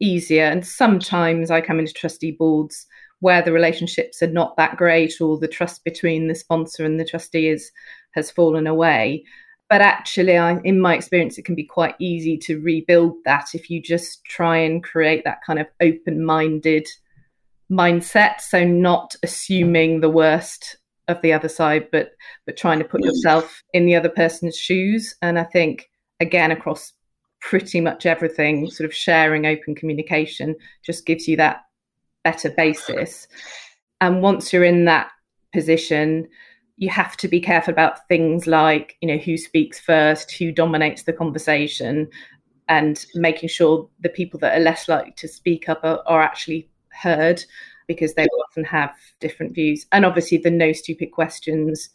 easier. 0.00 0.44
And 0.44 0.66
sometimes 0.66 1.50
I 1.50 1.60
come 1.60 1.78
into 1.78 1.92
trustee 1.92 2.32
boards 2.32 2.86
where 3.20 3.40
the 3.40 3.52
relationships 3.52 4.22
are 4.22 4.26
not 4.26 4.56
that 4.56 4.76
great, 4.76 5.20
or 5.20 5.38
the 5.38 5.48
trust 5.48 5.84
between 5.84 6.28
the 6.28 6.34
sponsor 6.34 6.84
and 6.84 7.00
the 7.00 7.04
trustee 7.04 7.48
is, 7.48 7.70
has 8.14 8.30
fallen 8.30 8.66
away 8.66 9.24
but 9.68 9.80
actually 9.80 10.36
I, 10.36 10.58
in 10.58 10.80
my 10.80 10.94
experience 10.94 11.38
it 11.38 11.44
can 11.44 11.54
be 11.54 11.64
quite 11.64 11.94
easy 11.98 12.36
to 12.38 12.60
rebuild 12.60 13.16
that 13.24 13.54
if 13.54 13.68
you 13.70 13.80
just 13.82 14.24
try 14.24 14.58
and 14.58 14.82
create 14.82 15.24
that 15.24 15.40
kind 15.46 15.58
of 15.58 15.66
open-minded 15.80 16.86
mindset. 17.70 18.40
So 18.40 18.64
not 18.64 19.16
assuming 19.22 20.00
the 20.00 20.10
worst 20.10 20.76
of 21.08 21.20
the 21.22 21.32
other 21.32 21.48
side 21.48 21.88
but 21.92 22.12
but 22.46 22.56
trying 22.56 22.78
to 22.78 22.84
put 22.84 23.00
mm. 23.00 23.06
yourself 23.06 23.62
in 23.72 23.86
the 23.86 23.96
other 23.96 24.08
person's 24.08 24.56
shoes. 24.56 25.14
And 25.22 25.38
i 25.38 25.44
think 25.44 25.88
again 26.20 26.50
across 26.50 26.92
pretty 27.40 27.80
much 27.80 28.06
everything 28.06 28.68
sort 28.70 28.88
of 28.88 28.94
sharing 28.94 29.46
open 29.46 29.74
communication 29.74 30.56
just 30.82 31.06
gives 31.06 31.28
you 31.28 31.36
that 31.36 31.62
better 32.24 32.50
basis. 32.50 33.28
And 34.00 34.20
once 34.20 34.52
you're 34.52 34.64
in 34.64 34.84
that 34.86 35.10
position 35.52 36.28
you 36.78 36.90
have 36.90 37.16
to 37.16 37.28
be 37.28 37.40
careful 37.40 37.72
about 37.72 38.06
things 38.08 38.46
like 38.46 38.96
you 39.00 39.08
know 39.08 39.16
who 39.16 39.36
speaks 39.36 39.80
first 39.80 40.30
who 40.32 40.52
dominates 40.52 41.04
the 41.04 41.12
conversation 41.12 42.08
and 42.68 43.06
making 43.14 43.48
sure 43.48 43.88
the 44.00 44.08
people 44.08 44.40
that 44.40 44.56
are 44.56 44.62
less 44.62 44.88
likely 44.88 45.12
to 45.12 45.28
speak 45.28 45.68
up 45.68 45.80
are, 45.84 46.02
are 46.06 46.22
actually 46.22 46.68
heard 46.90 47.44
because 47.86 48.14
they 48.14 48.26
often 48.48 48.64
have 48.64 48.94
different 49.20 49.54
views. 49.54 49.86
And 49.92 50.04
obviously 50.04 50.38
the 50.38 50.50
no 50.50 50.72
stupid 50.72 51.12
questions 51.12 51.90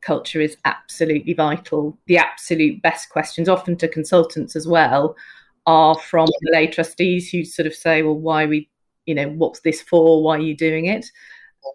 culture 0.00 0.40
is 0.40 0.56
absolutely 0.64 1.34
vital. 1.34 1.98
The 2.06 2.18
absolute 2.18 2.82
best 2.82 3.08
questions 3.08 3.48
often 3.48 3.76
to 3.78 3.88
consultants 3.88 4.56
as 4.56 4.66
well 4.66 5.16
are 5.66 5.96
from 5.96 6.26
the 6.26 6.50
lay 6.52 6.66
trustees 6.66 7.30
who 7.30 7.44
sort 7.44 7.66
of 7.66 7.74
say 7.74 8.02
well 8.02 8.18
why 8.18 8.46
we 8.46 8.68
you 9.06 9.14
know 9.14 9.28
what's 9.30 9.60
this 9.60 9.80
for? 9.80 10.22
Why 10.22 10.36
are 10.36 10.40
you 10.40 10.56
doing 10.56 10.86
it? 10.86 11.06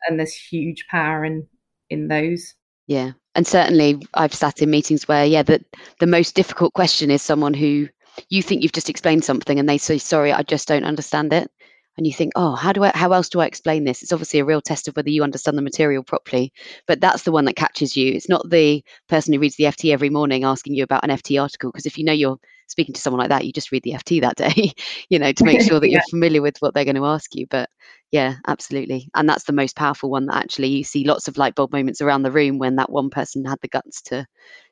And 0.08 0.20
there's 0.20 0.34
huge 0.34 0.86
power 0.88 1.24
in 1.24 1.48
in 1.89 2.08
those. 2.08 2.54
Yeah. 2.88 3.12
And 3.36 3.45
certainly 3.45 4.02
I've 4.13 4.34
sat 4.34 4.62
in 4.62 4.71
meetings 4.71 5.08
where, 5.08 5.26
yeah, 5.26 5.43
the, 5.43 5.63
the 6.00 6.08
most 6.08 6.36
difficult 6.36 6.73
question 6.73 7.12
is 7.12 7.21
someone 7.21 7.54
who 7.54 7.88
you 8.30 8.41
think 8.41 8.63
you've 8.63 8.71
just 8.71 8.89
explained 8.89 9.23
something 9.23 9.60
and 9.60 9.69
they 9.69 9.78
say, 9.78 9.97
sorry, 9.97 10.34
I 10.34 10.41
just 10.43 10.67
don't 10.67 10.84
understand 10.84 11.34
it. 11.34 11.52
And 11.97 12.06
you 12.06 12.13
think, 12.13 12.34
oh, 12.36 12.56
how 12.56 12.73
do 12.73 12.84
I 12.84 12.91
how 12.93 13.12
else 13.12 13.28
do 13.28 13.39
I 13.39 13.47
explain 13.47 13.84
this? 13.84 14.04
It's 14.04 14.13
obviously 14.13 14.39
a 14.39 14.45
real 14.45 14.62
test 14.62 14.88
of 14.88 14.95
whether 14.95 15.10
you 15.10 15.23
understand 15.23 15.58
the 15.58 15.63
material 15.63 16.04
properly. 16.04 16.54
But 16.86 17.02
that's 17.02 17.23
the 17.23 17.32
one 17.32 17.45
that 17.45 17.56
catches 17.56 17.97
you. 17.97 18.13
It's 18.13 18.30
not 18.30 18.47
the 18.50 18.84
person 19.10 19.34
who 19.34 19.39
reads 19.39 19.56
the 19.56 19.63
FT 19.63 19.91
every 19.91 20.12
morning 20.12 20.43
asking 20.43 20.76
you 20.76 20.84
about 20.84 21.04
an 21.04 21.10
FT 21.10 21.41
article. 21.41 21.71
Because 21.71 21.88
if 21.88 21.97
you 21.97 22.04
know 22.04 22.13
you're 22.13 22.39
speaking 22.68 22.94
to 22.94 23.02
someone 23.02 23.20
like 23.20 23.30
that, 23.30 23.46
you 23.46 23.52
just 23.52 23.72
read 23.72 23.84
the 23.84 23.94
FT 23.94 24.22
that 24.22 24.36
day, 24.36 24.72
you 25.10 25.18
know, 25.18 25.32
to 25.32 25.44
make 25.44 25.62
sure 25.62 25.80
that 25.80 25.88
yeah. 25.90 25.98
you're 25.98 26.10
familiar 26.10 26.42
with 26.42 26.58
what 26.60 26.74
they're 26.74 26.86
going 26.86 26.96
to 26.96 27.06
ask 27.06 27.34
you. 27.36 27.48
But 27.50 27.70
yeah, 28.12 28.36
absolutely. 28.48 29.10
And 29.16 29.28
that's 29.28 29.46
the 29.46 29.54
most 29.54 29.76
powerful 29.76 30.10
one 30.10 30.28
that 30.28 30.36
actually 30.36 30.70
you 30.70 30.84
see 30.84 31.04
lots 31.04 31.28
of 31.28 31.38
light 31.38 31.56
bulb 31.56 31.72
moments 31.72 32.02
around 32.02 32.24
the 32.24 32.32
room 32.32 32.58
when 32.58 32.76
that 32.76 32.92
one 32.92 33.10
person 33.10 33.44
had 33.46 33.60
the 33.62 33.68
guts 33.68 34.02
to 34.04 34.26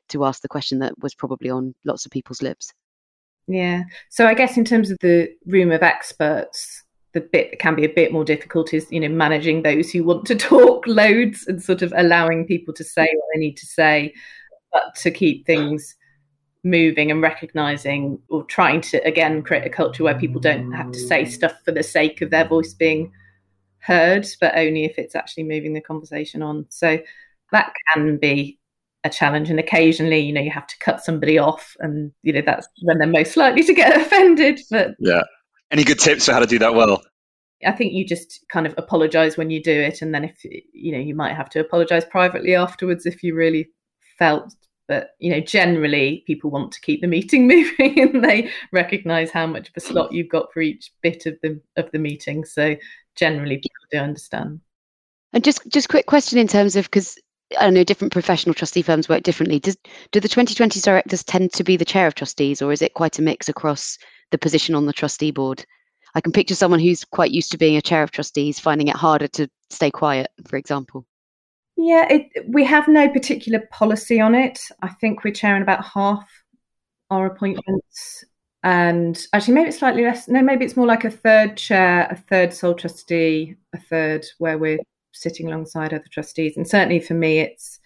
to 0.08 0.24
ask 0.24 0.40
the 0.40 0.48
question 0.48 0.78
that 0.78 0.94
was 1.00 1.14
probably 1.14 1.50
on 1.50 1.74
lots 1.84 2.06
of 2.06 2.12
people's 2.12 2.42
lips. 2.42 2.72
Yeah. 3.48 3.82
So 4.10 4.26
I 4.26 4.34
guess 4.34 4.56
in 4.56 4.64
terms 4.64 4.90
of 4.90 4.98
the 5.00 5.28
room 5.46 5.72
of 5.72 5.82
experts, 5.82 6.84
the 7.12 7.20
bit 7.20 7.50
that 7.50 7.58
can 7.58 7.74
be 7.74 7.84
a 7.84 7.88
bit 7.88 8.12
more 8.12 8.24
difficult 8.24 8.74
is, 8.74 8.86
you 8.90 9.00
know, 9.00 9.08
managing 9.08 9.62
those 9.62 9.90
who 9.90 10.04
want 10.04 10.26
to 10.26 10.34
talk 10.36 10.86
loads 10.86 11.46
and 11.46 11.62
sort 11.62 11.82
of 11.82 11.92
allowing 11.96 12.46
people 12.46 12.74
to 12.74 12.84
say 12.84 13.08
what 13.12 13.24
they 13.34 13.40
need 13.40 13.56
to 13.56 13.66
say, 13.66 14.12
but 14.72 14.94
to 14.96 15.10
keep 15.10 15.46
things 15.46 15.96
moving 16.66 17.12
and 17.12 17.22
recognizing 17.22 18.18
or 18.28 18.42
trying 18.44 18.80
to 18.80 18.98
again 19.06 19.40
create 19.40 19.64
a 19.64 19.70
culture 19.70 20.02
where 20.02 20.18
people 20.18 20.40
don't 20.40 20.72
have 20.72 20.90
to 20.90 20.98
say 20.98 21.24
stuff 21.24 21.54
for 21.64 21.70
the 21.70 21.82
sake 21.82 22.20
of 22.20 22.30
their 22.30 22.46
voice 22.46 22.74
being 22.74 23.12
heard, 23.78 24.26
but 24.40 24.52
only 24.56 24.84
if 24.84 24.98
it's 24.98 25.14
actually 25.14 25.44
moving 25.44 25.72
the 25.72 25.80
conversation 25.80 26.42
on. 26.42 26.66
So 26.68 26.98
that 27.52 27.72
can 27.94 28.18
be 28.18 28.58
a 29.04 29.08
challenge. 29.10 29.48
And 29.48 29.60
occasionally, 29.60 30.18
you 30.18 30.32
know, 30.32 30.40
you 30.40 30.50
have 30.50 30.66
to 30.66 30.78
cut 30.78 31.04
somebody 31.04 31.38
off, 31.38 31.76
and 31.78 32.12
you 32.22 32.32
know 32.32 32.42
that's 32.44 32.66
when 32.82 32.98
they're 32.98 33.06
most 33.06 33.36
likely 33.36 33.62
to 33.62 33.72
get 33.72 33.96
offended. 34.00 34.60
But 34.68 34.96
yeah, 34.98 35.22
any 35.70 35.84
good 35.84 36.00
tips 36.00 36.26
for 36.26 36.32
how 36.32 36.40
to 36.40 36.46
do 36.46 36.58
that 36.58 36.74
well? 36.74 37.00
I 37.64 37.72
think 37.72 37.94
you 37.94 38.04
just 38.04 38.44
kind 38.50 38.66
of 38.66 38.74
apologize 38.76 39.36
when 39.36 39.50
you 39.50 39.62
do 39.62 39.72
it, 39.72 40.02
and 40.02 40.12
then 40.12 40.24
if 40.24 40.44
you 40.44 40.92
know, 40.92 40.98
you 40.98 41.14
might 41.14 41.36
have 41.36 41.48
to 41.50 41.60
apologize 41.60 42.04
privately 42.04 42.56
afterwards 42.56 43.06
if 43.06 43.22
you 43.22 43.36
really 43.36 43.70
felt 44.18 44.52
but 44.88 45.10
you 45.18 45.30
know 45.30 45.40
generally 45.40 46.22
people 46.26 46.50
want 46.50 46.72
to 46.72 46.80
keep 46.80 47.00
the 47.00 47.06
meeting 47.06 47.46
moving 47.48 48.00
and 48.00 48.24
they 48.24 48.50
recognize 48.72 49.30
how 49.30 49.46
much 49.46 49.68
of 49.68 49.74
a 49.76 49.80
slot 49.80 50.12
you've 50.12 50.28
got 50.28 50.52
for 50.52 50.60
each 50.60 50.92
bit 51.02 51.26
of 51.26 51.36
the 51.42 51.60
of 51.76 51.90
the 51.92 51.98
meeting 51.98 52.44
so 52.44 52.74
generally 53.14 53.56
people 53.56 53.86
do 53.90 53.98
understand 53.98 54.60
and 55.32 55.44
just 55.44 55.60
just 55.68 55.88
quick 55.88 56.06
question 56.06 56.38
in 56.38 56.48
terms 56.48 56.76
of 56.76 56.84
because 56.84 57.18
I 57.58 57.70
know 57.70 57.84
different 57.84 58.12
professional 58.12 58.54
trustee 58.54 58.82
firms 58.82 59.08
work 59.08 59.22
differently. 59.22 59.60
Does 59.60 59.76
do 60.10 60.18
the 60.18 60.28
2020 60.28 60.80
directors 60.80 61.22
tend 61.22 61.52
to 61.52 61.62
be 61.62 61.76
the 61.76 61.84
chair 61.84 62.06
of 62.06 62.14
trustees, 62.14 62.60
or 62.60 62.72
is 62.72 62.82
it 62.82 62.94
quite 62.94 63.18
a 63.18 63.22
mix 63.22 63.48
across 63.48 63.98
the 64.32 64.38
position 64.38 64.74
on 64.74 64.86
the 64.86 64.92
trustee 64.92 65.30
board? 65.30 65.64
I 66.14 66.20
can 66.20 66.32
picture 66.32 66.54
someone 66.54 66.80
who's 66.80 67.04
quite 67.04 67.30
used 67.30 67.52
to 67.52 67.58
being 67.58 67.76
a 67.76 67.82
chair 67.82 68.02
of 68.02 68.10
trustees 68.10 68.58
finding 68.58 68.88
it 68.88 68.96
harder 68.96 69.28
to 69.28 69.48
stay 69.70 69.90
quiet, 69.90 70.30
for 70.48 70.56
example. 70.56 71.06
Yeah, 71.76 72.06
it, 72.10 72.46
we 72.48 72.64
have 72.64 72.88
no 72.88 73.08
particular 73.08 73.60
policy 73.70 74.20
on 74.20 74.34
it. 74.34 74.58
I 74.82 74.88
think 74.88 75.24
we're 75.24 75.34
chairing 75.34 75.62
about 75.62 75.84
half 75.84 76.26
our 77.10 77.26
appointments. 77.26 78.24
And 78.62 79.20
actually, 79.32 79.54
maybe 79.54 79.68
it's 79.68 79.78
slightly 79.78 80.02
less. 80.02 80.26
No, 80.26 80.42
maybe 80.42 80.64
it's 80.64 80.76
more 80.76 80.86
like 80.86 81.04
a 81.04 81.10
third 81.10 81.56
chair, 81.56 82.08
a 82.10 82.16
third 82.16 82.52
sole 82.52 82.74
trustee, 82.74 83.54
a 83.74 83.78
third 83.78 84.26
where 84.38 84.58
we're 84.58 84.78
sitting 85.12 85.46
alongside 85.46 85.92
other 85.92 86.04
trustees. 86.10 86.56
And 86.56 86.66
certainly 86.66 86.98
for 87.00 87.14
me, 87.14 87.40
it's 87.40 87.78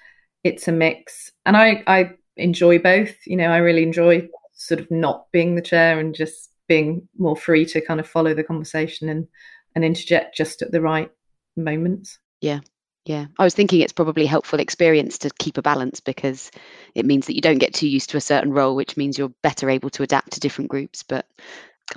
it's 0.44 0.68
a 0.68 0.72
mix. 0.72 1.30
And 1.44 1.56
I, 1.56 1.82
I 1.86 2.12
enjoy 2.36 2.78
both. 2.78 3.14
You 3.26 3.36
know, 3.36 3.48
I 3.48 3.58
really 3.58 3.82
enjoy 3.82 4.28
sort 4.54 4.80
of 4.80 4.90
not 4.90 5.30
being 5.32 5.54
the 5.54 5.62
chair 5.62 5.98
and 5.98 6.14
just 6.14 6.50
being 6.68 7.06
more 7.18 7.36
free 7.36 7.66
to 7.66 7.80
kind 7.80 8.00
of 8.00 8.08
follow 8.08 8.32
the 8.34 8.44
conversation 8.44 9.08
and 9.08 9.26
and 9.74 9.84
interject 9.84 10.36
just 10.36 10.62
at 10.62 10.72
the 10.72 10.80
right 10.80 11.10
moments. 11.56 12.18
Yeah, 12.40 12.60
yeah, 13.06 13.26
I 13.38 13.44
was 13.44 13.54
thinking 13.54 13.80
it's 13.80 13.92
probably 13.92 14.26
helpful 14.26 14.60
experience 14.60 15.18
to 15.18 15.30
keep 15.38 15.56
a 15.56 15.62
balance 15.62 16.00
because 16.00 16.50
it 16.94 17.06
means 17.06 17.26
that 17.26 17.34
you 17.34 17.40
don't 17.40 17.58
get 17.58 17.72
too 17.72 17.88
used 17.88 18.10
to 18.10 18.18
a 18.18 18.20
certain 18.20 18.52
role, 18.52 18.76
which 18.76 18.96
means 18.96 19.16
you're 19.16 19.32
better 19.42 19.70
able 19.70 19.90
to 19.90 20.02
adapt 20.02 20.32
to 20.32 20.40
different 20.40 20.70
groups. 20.70 21.02
But 21.02 21.26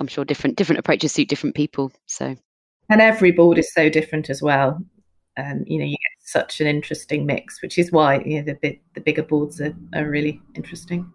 I'm 0.00 0.06
sure 0.06 0.24
different 0.24 0.56
different 0.56 0.78
approaches 0.78 1.12
suit 1.12 1.28
different 1.28 1.56
people. 1.56 1.92
So, 2.06 2.34
and 2.88 3.00
every 3.00 3.32
board 3.32 3.58
is 3.58 3.72
so 3.72 3.90
different 3.90 4.30
as 4.30 4.40
well. 4.40 4.80
And 5.36 5.66
you 5.68 5.78
know, 5.78 5.84
you 5.84 5.92
get 5.92 6.26
such 6.26 6.60
an 6.60 6.66
interesting 6.66 7.26
mix, 7.26 7.60
which 7.60 7.78
is 7.78 7.92
why 7.92 8.20
you 8.20 8.42
know 8.42 8.54
the 8.62 8.78
the 8.94 9.00
bigger 9.00 9.22
boards 9.22 9.60
are, 9.60 9.74
are 9.94 10.08
really 10.08 10.40
interesting. 10.54 11.12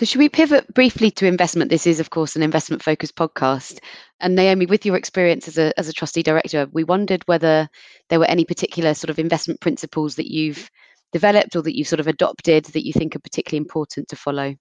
So, 0.00 0.06
should 0.06 0.18
we 0.20 0.30
pivot 0.30 0.72
briefly 0.72 1.10
to 1.10 1.26
investment? 1.26 1.68
This 1.68 1.86
is, 1.86 2.00
of 2.00 2.08
course, 2.08 2.34
an 2.34 2.42
investment 2.42 2.82
focused 2.82 3.16
podcast. 3.16 3.80
And 4.18 4.34
Naomi, 4.34 4.64
with 4.64 4.86
your 4.86 4.96
experience 4.96 5.46
as 5.46 5.58
a, 5.58 5.78
as 5.78 5.90
a 5.90 5.92
trustee 5.92 6.22
director, 6.22 6.66
we 6.72 6.84
wondered 6.84 7.22
whether 7.26 7.68
there 8.08 8.18
were 8.18 8.24
any 8.24 8.46
particular 8.46 8.94
sort 8.94 9.10
of 9.10 9.18
investment 9.18 9.60
principles 9.60 10.14
that 10.14 10.32
you've 10.32 10.70
developed 11.12 11.54
or 11.54 11.60
that 11.60 11.76
you've 11.76 11.86
sort 11.86 12.00
of 12.00 12.06
adopted 12.06 12.64
that 12.64 12.86
you 12.86 12.94
think 12.94 13.14
are 13.14 13.18
particularly 13.18 13.58
important 13.58 14.08
to 14.08 14.16
follow. 14.16 14.54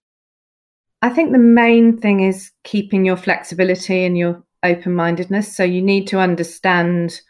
I 1.02 1.08
think 1.08 1.32
the 1.32 1.38
main 1.38 1.98
thing 1.98 2.20
is 2.20 2.52
keeping 2.66 3.06
your 3.06 3.16
flexibility 3.16 4.04
and 4.04 4.18
your 4.18 4.44
open 4.64 4.94
mindedness. 4.94 5.56
So, 5.56 5.64
you 5.64 5.82
need 5.82 6.06
to 6.08 6.20
understand 6.20 7.22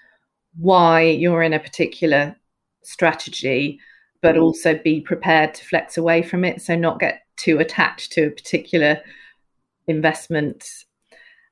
why 0.58 1.04
you're 1.04 1.44
in 1.44 1.54
a 1.54 1.60
particular 1.60 2.36
strategy, 2.82 3.80
but 4.24 4.36
also 4.36 4.80
be 4.84 5.00
prepared 5.00 5.54
to 5.54 5.64
flex 5.64 5.96
away 5.96 6.24
from 6.24 6.44
it. 6.44 6.64
So, 6.64 6.76
not 6.76 7.00
get 7.00 7.22
too 7.40 7.60
attach 7.60 8.10
to 8.10 8.28
a 8.28 8.32
particular 8.32 9.02
investment. 9.88 10.68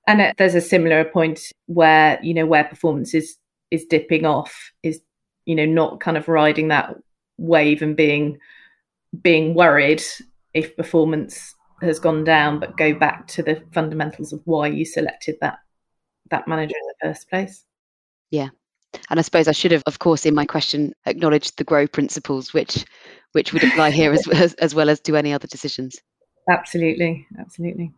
And 0.08 0.22
it, 0.22 0.36
there's 0.38 0.56
a 0.56 0.62
similar 0.62 1.04
point 1.04 1.52
where 1.66 2.20
you 2.22 2.34
know 2.34 2.46
where 2.46 2.64
performance 2.64 3.14
is 3.14 3.38
is 3.72 3.86
dipping 3.86 4.26
off 4.26 4.72
is 4.84 5.02
you 5.46 5.56
know 5.56 5.66
not 5.66 6.00
kind 6.00 6.18
of 6.18 6.28
riding 6.28 6.70
that 6.70 6.96
wave 7.38 7.82
and 7.82 7.96
being 7.96 8.38
being 9.22 9.54
worried 9.54 10.04
if 10.54 10.76
performance 10.76 11.56
has 11.82 12.00
gone 12.00 12.24
down, 12.24 12.60
but 12.60 12.78
go 12.78 12.94
back 12.94 13.28
to 13.28 13.44
the 13.44 13.64
fundamentals 13.72 14.34
of 14.34 14.42
why 14.46 14.68
you 14.68 14.86
selected 14.86 15.36
that 15.42 15.60
that 16.30 16.48
manager 16.48 16.76
in 16.76 16.88
the 16.88 17.08
first 17.08 17.30
place. 17.30 17.64
Yeah, 18.30 18.50
and 19.10 19.20
I 19.20 19.22
suppose 19.22 19.48
I 19.48 19.54
should 19.54 19.72
have, 19.72 19.84
of 19.86 20.00
course, 20.00 20.26
in 20.26 20.36
my 20.36 20.46
question, 20.46 20.94
acknowledged 21.06 21.58
the 21.58 21.64
grow 21.64 21.88
principles, 21.88 22.54
which 22.54 22.86
which 23.34 23.54
would 23.54 23.64
apply 23.64 23.92
here 23.92 24.14
as, 24.14 24.28
as, 24.30 24.54
as 24.56 24.74
well 24.74 24.90
as 24.90 25.00
to 25.02 25.16
any 25.16 25.34
other 25.34 25.48
decisions. 25.48 26.00
Absolutely, 26.50 27.28
absolutely. 27.40 27.92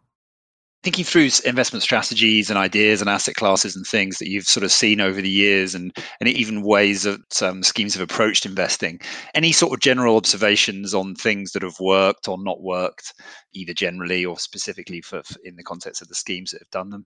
Thinking 0.82 1.04
through 1.04 1.30
investment 1.46 1.84
strategies 1.84 2.50
and 2.50 2.58
ideas 2.58 3.02
and 3.02 3.10
asset 3.10 3.36
classes 3.36 3.76
and 3.76 3.86
things 3.86 4.18
that 4.18 4.30
you've 4.30 4.46
sort 4.46 4.64
of 4.64 4.72
seen 4.72 5.02
over 5.02 5.22
the 5.22 5.30
years, 5.30 5.76
and 5.76 5.96
and 6.20 6.30
even 6.30 6.64
ways 6.64 7.04
that 7.04 7.44
um, 7.44 7.64
schemes 7.64 7.94
have 7.94 8.04
approached 8.04 8.46
investing. 8.46 9.00
Any 9.36 9.52
sort 9.52 9.74
of 9.74 9.82
general 9.82 10.16
observations 10.16 10.94
on 10.94 11.16
things 11.16 11.52
that 11.52 11.64
have 11.64 11.80
worked 11.80 12.28
or 12.28 12.42
not 12.42 12.62
worked, 12.62 13.14
either 13.54 13.74
generally 13.74 14.26
or 14.26 14.40
specifically 14.40 15.02
for, 15.02 15.22
for 15.24 15.36
in 15.44 15.58
the 15.58 15.64
context 15.64 16.02
of 16.02 16.08
the 16.08 16.16
schemes 16.16 16.52
that 16.52 16.62
have 16.62 16.72
done 16.72 16.90
them? 16.90 17.06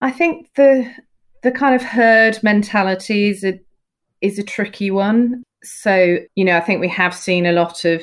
I 0.00 0.10
think 0.10 0.48
the 0.56 0.90
the 1.46 1.52
kind 1.52 1.76
of 1.76 1.82
herd 1.82 2.42
mentality 2.42 3.28
is 3.28 3.44
a 3.44 3.60
is 4.20 4.36
a 4.36 4.42
tricky 4.42 4.90
one. 4.90 5.44
So, 5.62 6.18
you 6.34 6.44
know, 6.44 6.56
I 6.56 6.60
think 6.60 6.80
we 6.80 6.88
have 6.88 7.14
seen 7.14 7.46
a 7.46 7.52
lot 7.52 7.84
of 7.84 8.02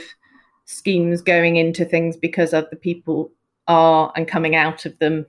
schemes 0.64 1.22
going 1.22 1.58
into 1.58 1.84
things 1.84 2.16
because 2.16 2.54
other 2.54 2.78
people 2.78 3.32
are 3.68 4.14
and 4.16 4.30
coming 4.30 4.56
out 4.56 4.86
of 4.86 4.98
them 5.00 5.26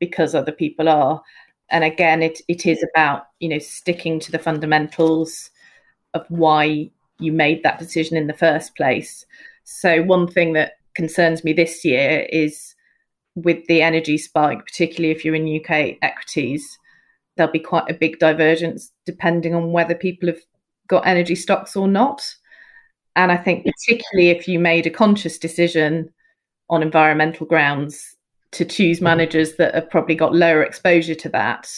because 0.00 0.34
other 0.34 0.50
people 0.50 0.88
are. 0.88 1.22
And 1.70 1.84
again, 1.84 2.22
it, 2.24 2.40
it 2.48 2.66
is 2.66 2.84
about, 2.92 3.28
you 3.38 3.48
know, 3.48 3.60
sticking 3.60 4.18
to 4.20 4.32
the 4.32 4.38
fundamentals 4.40 5.50
of 6.12 6.26
why 6.30 6.90
you 7.20 7.30
made 7.30 7.62
that 7.62 7.78
decision 7.78 8.16
in 8.16 8.26
the 8.26 8.32
first 8.32 8.74
place. 8.74 9.24
So 9.62 10.02
one 10.02 10.26
thing 10.26 10.54
that 10.54 10.72
concerns 10.96 11.44
me 11.44 11.52
this 11.52 11.84
year 11.84 12.26
is 12.30 12.74
with 13.36 13.64
the 13.66 13.80
energy 13.80 14.18
spike, 14.18 14.66
particularly 14.66 15.12
if 15.12 15.24
you're 15.24 15.36
in 15.36 15.60
UK 15.60 15.98
equities, 16.02 16.78
there'll 17.36 17.52
be 17.52 17.58
quite 17.58 17.90
a 17.90 17.94
big 17.94 18.18
divergence 18.18 18.92
depending 19.06 19.54
on 19.54 19.72
whether 19.72 19.94
people 19.94 20.28
have 20.28 20.40
got 20.88 21.06
energy 21.06 21.34
stocks 21.34 21.76
or 21.76 21.88
not. 21.88 22.22
And 23.16 23.30
I 23.30 23.36
think, 23.36 23.64
particularly 23.64 24.30
if 24.30 24.48
you 24.48 24.58
made 24.58 24.86
a 24.86 24.90
conscious 24.90 25.38
decision 25.38 26.10
on 26.68 26.82
environmental 26.82 27.46
grounds 27.46 28.16
to 28.52 28.64
choose 28.64 28.98
mm-hmm. 28.98 29.04
managers 29.04 29.56
that 29.56 29.74
have 29.74 29.90
probably 29.90 30.14
got 30.14 30.34
lower 30.34 30.62
exposure 30.62 31.14
to 31.14 31.28
that, 31.30 31.70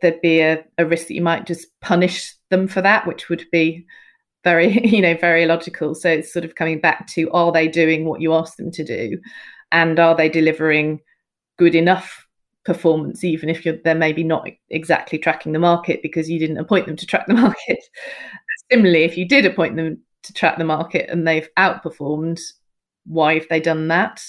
there'd 0.00 0.20
be 0.20 0.40
a, 0.40 0.64
a 0.78 0.86
risk 0.86 1.08
that 1.08 1.14
you 1.14 1.22
might 1.22 1.46
just 1.46 1.66
punish 1.80 2.34
them 2.50 2.68
for 2.68 2.82
that, 2.82 3.06
which 3.06 3.28
would 3.28 3.44
be 3.52 3.86
very, 4.44 4.86
you 4.86 5.00
know, 5.00 5.16
very 5.16 5.46
logical. 5.46 5.94
So 5.94 6.10
it's 6.10 6.32
sort 6.32 6.44
of 6.44 6.54
coming 6.54 6.80
back 6.80 7.06
to 7.08 7.30
are 7.30 7.52
they 7.52 7.68
doing 7.68 8.04
what 8.04 8.20
you 8.20 8.34
ask 8.34 8.56
them 8.56 8.70
to 8.72 8.84
do? 8.84 9.18
And 9.72 9.98
are 9.98 10.16
they 10.16 10.28
delivering 10.28 11.00
good 11.58 11.74
enough 11.74 12.26
performance, 12.72 13.24
even 13.24 13.48
if 13.48 13.64
you're 13.64 13.78
they're 13.82 13.96
maybe 13.96 14.22
not 14.22 14.48
exactly 14.68 15.18
tracking 15.18 15.50
the 15.52 15.58
market 15.58 16.02
because 16.04 16.30
you 16.30 16.38
didn't 16.38 16.58
appoint 16.58 16.86
them 16.86 16.94
to 16.94 17.06
track 17.06 17.26
the 17.26 17.34
market. 17.46 17.80
Similarly, 18.70 19.02
if 19.02 19.16
you 19.16 19.26
did 19.26 19.44
appoint 19.44 19.74
them 19.74 19.98
to 20.22 20.32
track 20.32 20.56
the 20.56 20.64
market 20.64 21.10
and 21.10 21.26
they've 21.26 21.48
outperformed, 21.58 22.40
why 23.06 23.34
have 23.34 23.48
they 23.50 23.58
done 23.58 23.88
that? 23.88 24.22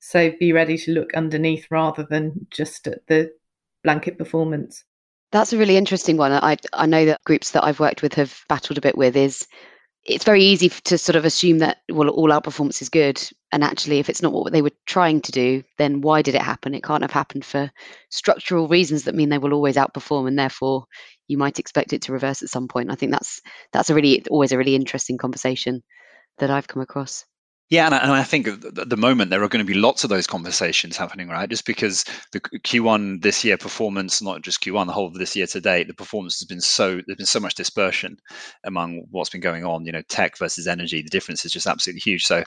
So 0.00 0.30
be 0.38 0.52
ready 0.52 0.76
to 0.76 0.92
look 0.92 1.14
underneath 1.14 1.66
rather 1.70 2.06
than 2.08 2.46
just 2.50 2.86
at 2.86 3.06
the 3.06 3.32
blanket 3.82 4.18
performance. 4.18 4.84
That's 5.32 5.54
a 5.54 5.58
really 5.58 5.78
interesting 5.78 6.18
one. 6.18 6.32
I 6.32 6.58
I 6.74 6.84
know 6.84 7.06
that 7.06 7.24
groups 7.24 7.52
that 7.52 7.64
I've 7.64 7.80
worked 7.80 8.02
with 8.02 8.12
have 8.14 8.44
battled 8.50 8.76
a 8.76 8.82
bit 8.82 8.98
with 8.98 9.16
is 9.16 9.46
it's 10.10 10.24
very 10.24 10.42
easy 10.42 10.68
to 10.68 10.98
sort 10.98 11.16
of 11.16 11.24
assume 11.24 11.58
that 11.58 11.78
well 11.90 12.08
all 12.08 12.28
outperformance 12.28 12.82
is 12.82 12.88
good 12.88 13.22
and 13.52 13.62
actually 13.64 13.98
if 13.98 14.08
it's 14.08 14.22
not 14.22 14.32
what 14.32 14.52
they 14.52 14.62
were 14.62 14.72
trying 14.86 15.20
to 15.20 15.32
do 15.32 15.62
then 15.78 16.00
why 16.00 16.22
did 16.22 16.34
it 16.34 16.42
happen? 16.42 16.74
It 16.74 16.82
can't 16.82 17.02
have 17.02 17.10
happened 17.10 17.44
for 17.44 17.70
structural 18.10 18.68
reasons 18.68 19.04
that 19.04 19.14
mean 19.14 19.28
they 19.28 19.38
will 19.38 19.54
always 19.54 19.76
outperform 19.76 20.28
and 20.28 20.38
therefore 20.38 20.84
you 21.28 21.38
might 21.38 21.58
expect 21.58 21.92
it 21.92 22.02
to 22.02 22.12
reverse 22.12 22.42
at 22.42 22.48
some 22.48 22.66
point. 22.68 22.90
I 22.90 22.96
think 22.96 23.12
that's 23.12 23.40
that's 23.72 23.90
a 23.90 23.94
really 23.94 24.24
always 24.30 24.52
a 24.52 24.58
really 24.58 24.74
interesting 24.74 25.18
conversation 25.18 25.82
that 26.38 26.50
i've 26.50 26.68
come 26.68 26.82
across 26.82 27.24
yeah, 27.70 27.86
and 27.86 27.94
I, 27.94 27.98
and 27.98 28.10
I, 28.10 28.24
think 28.24 28.48
at 28.48 28.88
the 28.88 28.96
moment 28.96 29.30
there 29.30 29.42
are 29.44 29.48
going 29.48 29.64
to 29.64 29.72
be 29.72 29.78
lots 29.78 30.02
of 30.02 30.10
those 30.10 30.26
conversations 30.26 30.96
happening, 30.96 31.28
right? 31.28 31.48
Just 31.48 31.64
because 31.64 32.04
the 32.32 32.40
Q1 32.40 33.22
this 33.22 33.44
year 33.44 33.56
performance, 33.56 34.20
not 34.20 34.42
just 34.42 34.60
Q1, 34.60 34.86
the 34.86 34.92
whole 34.92 35.06
of 35.06 35.14
this 35.14 35.36
year 35.36 35.46
to 35.46 35.60
date, 35.60 35.86
the 35.86 35.94
performance 35.94 36.40
has 36.40 36.46
been 36.46 36.60
so 36.60 37.00
there's 37.06 37.16
been 37.16 37.26
so 37.26 37.38
much 37.38 37.54
dispersion 37.54 38.18
among 38.64 39.06
what's 39.12 39.30
been 39.30 39.40
going 39.40 39.64
on. 39.64 39.86
You 39.86 39.92
know, 39.92 40.02
tech 40.08 40.36
versus 40.36 40.66
energy, 40.66 41.00
the 41.00 41.10
difference 41.10 41.44
is 41.44 41.52
just 41.52 41.68
absolutely 41.68 42.00
huge. 42.00 42.26
So 42.26 42.42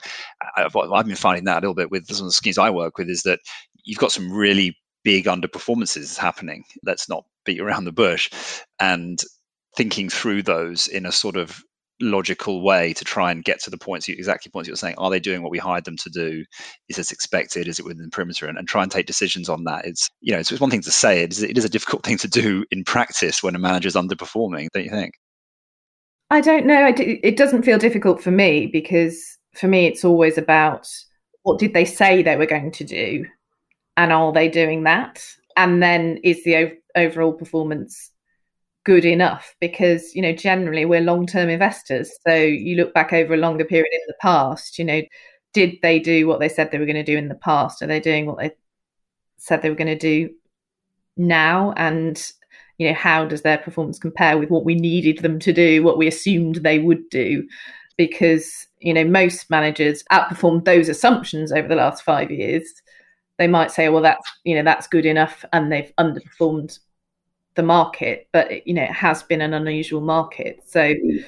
I've, 0.58 0.76
I've 0.76 1.06
been 1.06 1.16
finding 1.16 1.44
that 1.44 1.56
a 1.56 1.60
little 1.60 1.74
bit 1.74 1.90
with 1.90 2.06
some 2.06 2.26
of 2.26 2.30
the 2.30 2.32
schemes 2.32 2.58
I 2.58 2.68
work 2.68 2.98
with 2.98 3.08
is 3.08 3.22
that 3.22 3.40
you've 3.84 3.98
got 3.98 4.12
some 4.12 4.30
really 4.30 4.76
big 5.04 5.24
underperformances 5.24 6.18
happening. 6.18 6.64
Let's 6.84 7.08
not 7.08 7.24
beat 7.46 7.60
around 7.60 7.84
the 7.84 7.92
bush, 7.92 8.30
and 8.78 9.18
thinking 9.74 10.10
through 10.10 10.42
those 10.42 10.86
in 10.86 11.06
a 11.06 11.12
sort 11.12 11.36
of 11.36 11.62
logical 12.00 12.62
way 12.62 12.92
to 12.92 13.04
try 13.04 13.30
and 13.30 13.44
get 13.44 13.60
to 13.62 13.70
the 13.70 13.78
points 13.78 14.08
you 14.08 14.14
exactly 14.16 14.50
points 14.50 14.66
you're 14.66 14.76
saying 14.76 14.96
are 14.98 15.10
they 15.10 15.20
doing 15.20 15.42
what 15.42 15.52
we 15.52 15.58
hired 15.58 15.84
them 15.84 15.96
to 15.96 16.10
do? 16.10 16.44
Is 16.88 16.98
it 16.98 17.12
expected? 17.12 17.68
Is 17.68 17.78
it 17.78 17.84
within 17.84 18.02
the 18.02 18.10
perimeter? 18.10 18.46
And, 18.46 18.58
and 18.58 18.68
try 18.68 18.82
and 18.82 18.90
take 18.90 19.06
decisions 19.06 19.48
on 19.48 19.64
that. 19.64 19.84
It's 19.84 20.08
you 20.20 20.32
know 20.32 20.38
it's, 20.38 20.50
it's 20.50 20.60
one 20.60 20.70
thing 20.70 20.82
to 20.82 20.90
say 20.90 21.22
it 21.22 21.32
is, 21.32 21.42
it 21.42 21.56
is 21.56 21.64
a 21.64 21.68
difficult 21.68 22.04
thing 22.04 22.18
to 22.18 22.28
do 22.28 22.64
in 22.70 22.84
practice 22.84 23.42
when 23.42 23.54
a 23.54 23.58
manager 23.58 23.88
is 23.88 23.94
underperforming 23.94 24.68
don't 24.72 24.84
you 24.84 24.90
think? 24.90 25.14
I 26.30 26.40
don't 26.40 26.66
know. 26.66 26.92
It 26.96 27.36
doesn't 27.36 27.64
feel 27.64 27.78
difficult 27.78 28.22
for 28.22 28.30
me 28.30 28.66
because 28.66 29.38
for 29.54 29.68
me 29.68 29.86
it's 29.86 30.04
always 30.04 30.36
about 30.36 30.88
what 31.42 31.58
did 31.58 31.74
they 31.74 31.84
say 31.84 32.22
they 32.22 32.36
were 32.36 32.46
going 32.46 32.72
to 32.72 32.84
do? 32.84 33.26
And 33.96 34.12
are 34.12 34.32
they 34.32 34.48
doing 34.48 34.82
that? 34.84 35.24
And 35.56 35.82
then 35.82 36.18
is 36.24 36.42
the 36.42 36.76
overall 36.96 37.32
performance 37.32 38.10
good 38.84 39.04
enough 39.04 39.54
because 39.60 40.14
you 40.14 40.22
know 40.22 40.32
generally 40.32 40.84
we're 40.84 41.00
long-term 41.00 41.48
investors. 41.48 42.10
So 42.26 42.34
you 42.34 42.76
look 42.76 42.94
back 42.94 43.12
over 43.12 43.34
a 43.34 43.38
longer 43.38 43.64
period 43.64 43.92
in 43.92 44.00
the 44.06 44.14
past 44.20 44.78
you 44.78 44.84
know 44.84 45.02
did 45.54 45.78
they 45.82 45.98
do 45.98 46.26
what 46.26 46.40
they 46.40 46.48
said 46.48 46.70
they 46.70 46.78
were 46.78 46.84
going 46.84 46.96
to 46.96 47.02
do 47.04 47.16
in 47.16 47.28
the 47.28 47.36
past? 47.36 47.80
Are 47.80 47.86
they 47.86 48.00
doing 48.00 48.26
what 48.26 48.38
they 48.38 48.50
said 49.38 49.62
they 49.62 49.70
were 49.70 49.76
going 49.76 49.86
to 49.86 49.96
do 49.96 50.34
now? 51.16 51.72
And 51.76 52.20
you 52.76 52.88
know 52.88 52.94
how 52.94 53.24
does 53.24 53.42
their 53.42 53.58
performance 53.58 53.98
compare 53.98 54.36
with 54.36 54.50
what 54.50 54.64
we 54.64 54.74
needed 54.74 55.18
them 55.18 55.38
to 55.38 55.52
do 55.52 55.82
what 55.82 55.96
we 55.96 56.08
assumed 56.08 56.56
they 56.56 56.80
would 56.80 57.08
do? 57.08 57.48
Because 57.96 58.66
you 58.80 58.92
know 58.92 59.04
most 59.04 59.48
managers 59.48 60.02
outperformed 60.12 60.64
those 60.64 60.88
assumptions 60.88 61.52
over 61.52 61.68
the 61.68 61.76
last 61.76 62.02
5 62.02 62.30
years. 62.30 62.64
They 63.38 63.46
might 63.46 63.70
say 63.70 63.88
well 63.88 64.02
that's 64.02 64.28
you 64.44 64.56
know 64.56 64.64
that's 64.64 64.88
good 64.88 65.06
enough 65.06 65.44
and 65.52 65.70
they've 65.70 65.92
underperformed 65.98 66.78
the 67.54 67.62
market, 67.62 68.28
but 68.32 68.66
you 68.66 68.74
know 68.74 68.82
it 68.82 68.92
has 68.92 69.22
been 69.22 69.40
an 69.40 69.54
unusual 69.54 70.00
market. 70.00 70.60
So 70.66 70.80
mm. 70.80 71.24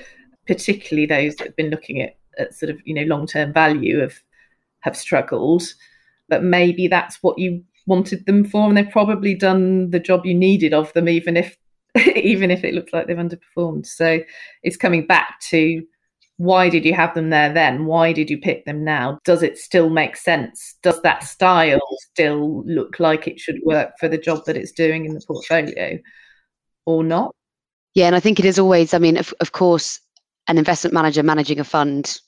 particularly 0.47 1.07
those 1.07 1.37
that 1.37 1.49
have 1.49 1.57
been 1.57 1.71
looking 1.71 2.03
at, 2.03 2.17
at 2.39 2.55
sort 2.55 2.71
of 2.71 2.79
you 2.85 2.95
know 2.95 3.03
long 3.03 3.27
term 3.27 3.53
value 3.53 4.01
have 4.01 4.21
have 4.81 4.97
struggled. 4.97 5.63
But 6.29 6.43
maybe 6.43 6.89
that's 6.89 7.23
what 7.23 7.39
you 7.39 7.63
wanted 7.87 8.27
them 8.27 8.45
for, 8.45 8.69
and 8.69 8.77
they've 8.77 8.91
probably 8.91 9.35
done 9.35 9.91
the 9.91 10.01
job 10.01 10.27
you 10.27 10.35
needed 10.35 10.75
of 10.75 10.93
them, 10.93 11.09
even 11.09 11.37
if 11.37 11.57
even 12.17 12.51
if 12.51 12.65
it 12.65 12.75
looks 12.75 12.93
like 12.93 13.07
they've 13.07 13.17
underperformed. 13.17 13.87
So 13.87 14.21
it's 14.63 14.77
coming 14.77 15.07
back 15.07 15.41
to 15.51 15.83
why 16.39 16.69
did 16.69 16.85
you 16.85 16.93
have 16.95 17.15
them 17.15 17.31
there 17.31 17.53
then? 17.53 17.87
Why 17.87 18.13
did 18.13 18.29
you 18.29 18.39
pick 18.39 18.65
them 18.65 18.85
now? 18.85 19.19
Does 19.25 19.43
it 19.43 19.57
still 19.57 19.89
make 19.89 20.17
sense? 20.17 20.77
Does 20.83 21.01
that 21.03 21.25
style 21.25 21.81
still 22.13 22.63
look 22.67 23.01
like 23.01 23.27
it 23.27 23.41
should 23.41 23.61
work 23.65 23.93
for 23.99 24.09
the 24.09 24.19
job 24.19 24.45
that 24.47 24.57
it's 24.57 24.73
doing 24.73 25.07
in 25.07 25.15
the 25.15 25.23
portfolio 25.27 25.99
or 26.85 27.03
not? 27.03 27.35
Yeah, 27.95 28.07
and 28.07 28.15
I 28.15 28.21
think 28.21 28.39
it 28.39 28.45
is 28.45 28.59
always, 28.59 28.93
I 28.93 28.99
mean, 28.99 29.17
of, 29.17 29.33
of 29.41 29.53
course, 29.53 30.01
an 30.49 30.59
investment 30.59 30.93
manager 30.93 31.23
managing 31.23 31.59
a 31.59 31.65
fund 31.65 32.21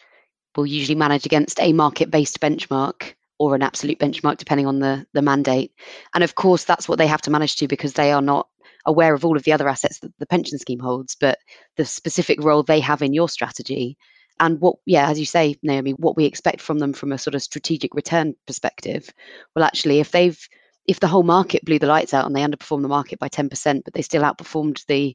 will 0.57 0.67
usually 0.67 0.95
manage 0.95 1.27
against 1.27 1.61
a 1.61 1.73
market 1.73 2.11
based 2.11 2.41
benchmark. 2.41 3.15
or 3.39 3.55
an 3.55 3.63
absolute 3.63 3.99
benchmark 3.99 4.37
depending 4.37 4.67
on 4.67 4.81
the 4.81 5.07
the 5.13 5.23
mandate 5.23 5.73
and 6.15 6.25
of 6.25 6.35
course 6.35 6.65
that's 6.65 6.89
what 6.89 6.99
they 6.99 7.07
have 7.07 7.23
to 7.23 7.31
manage 7.31 7.55
to 7.57 7.69
because 7.69 7.93
they 7.93 8.11
are 8.11 8.23
not 8.23 8.49
aware 8.89 9.15
of 9.15 9.25
all 9.25 9.37
of 9.37 9.45
the 9.45 9.53
other 9.53 9.69
assets 9.69 10.01
that 10.01 10.13
the 10.19 10.27
pension 10.27 10.59
scheme 10.59 10.81
holds 10.81 11.15
but 11.15 11.39
the 11.77 11.85
specific 11.85 12.43
role 12.43 12.63
they 12.63 12.81
have 12.81 13.03
in 13.03 13.13
your 13.13 13.29
strategy 13.29 13.97
and 14.41 14.61
what 14.61 14.77
yeah 14.87 15.09
as 15.09 15.19
you 15.21 15.27
say 15.27 15.55
naomi 15.63 15.93
what 15.93 16.17
we 16.17 16.25
expect 16.25 16.61
from 16.61 16.79
them 16.79 16.93
from 16.93 17.13
a 17.13 17.19
sort 17.19 17.35
of 17.35 17.43
strategic 17.43 17.95
return 17.95 18.35
perspective. 18.47 19.11
Well 19.55 19.65
actually 19.65 20.01
if 20.01 20.11
they've 20.11 20.41
if 20.87 21.01
the 21.01 21.07
whole 21.07 21.23
market 21.23 21.65
blew 21.67 21.79
the 21.79 21.87
lights 21.87 22.15
out 22.15 22.25
and 22.25 22.35
they 22.35 22.41
underperformed 22.41 22.83
the 22.83 22.89
market 22.89 23.19
by 23.19 23.29
10% 23.29 23.85
but 23.85 23.93
they 23.93 24.03
still 24.03 24.23
outperformed 24.23 24.85
the 24.87 25.15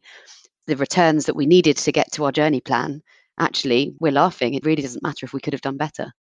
the 0.67 0.77
returns 0.77 1.25
that 1.25 1.35
we 1.35 1.45
needed 1.45 1.77
to 1.77 1.91
get 1.91 2.11
to 2.13 2.23
our 2.25 2.31
journey 2.31 2.61
plan 2.61 3.01
actually 3.39 3.95
we're 3.99 4.11
laughing. 4.11 4.53
It 4.53 4.65
really 4.65 4.83
doesn't 4.83 5.03
matter 5.03 5.25
if 5.25 5.33
we 5.33 5.41
could 5.41 5.53
have 5.53 5.61
done 5.61 5.77
better. 5.77 6.13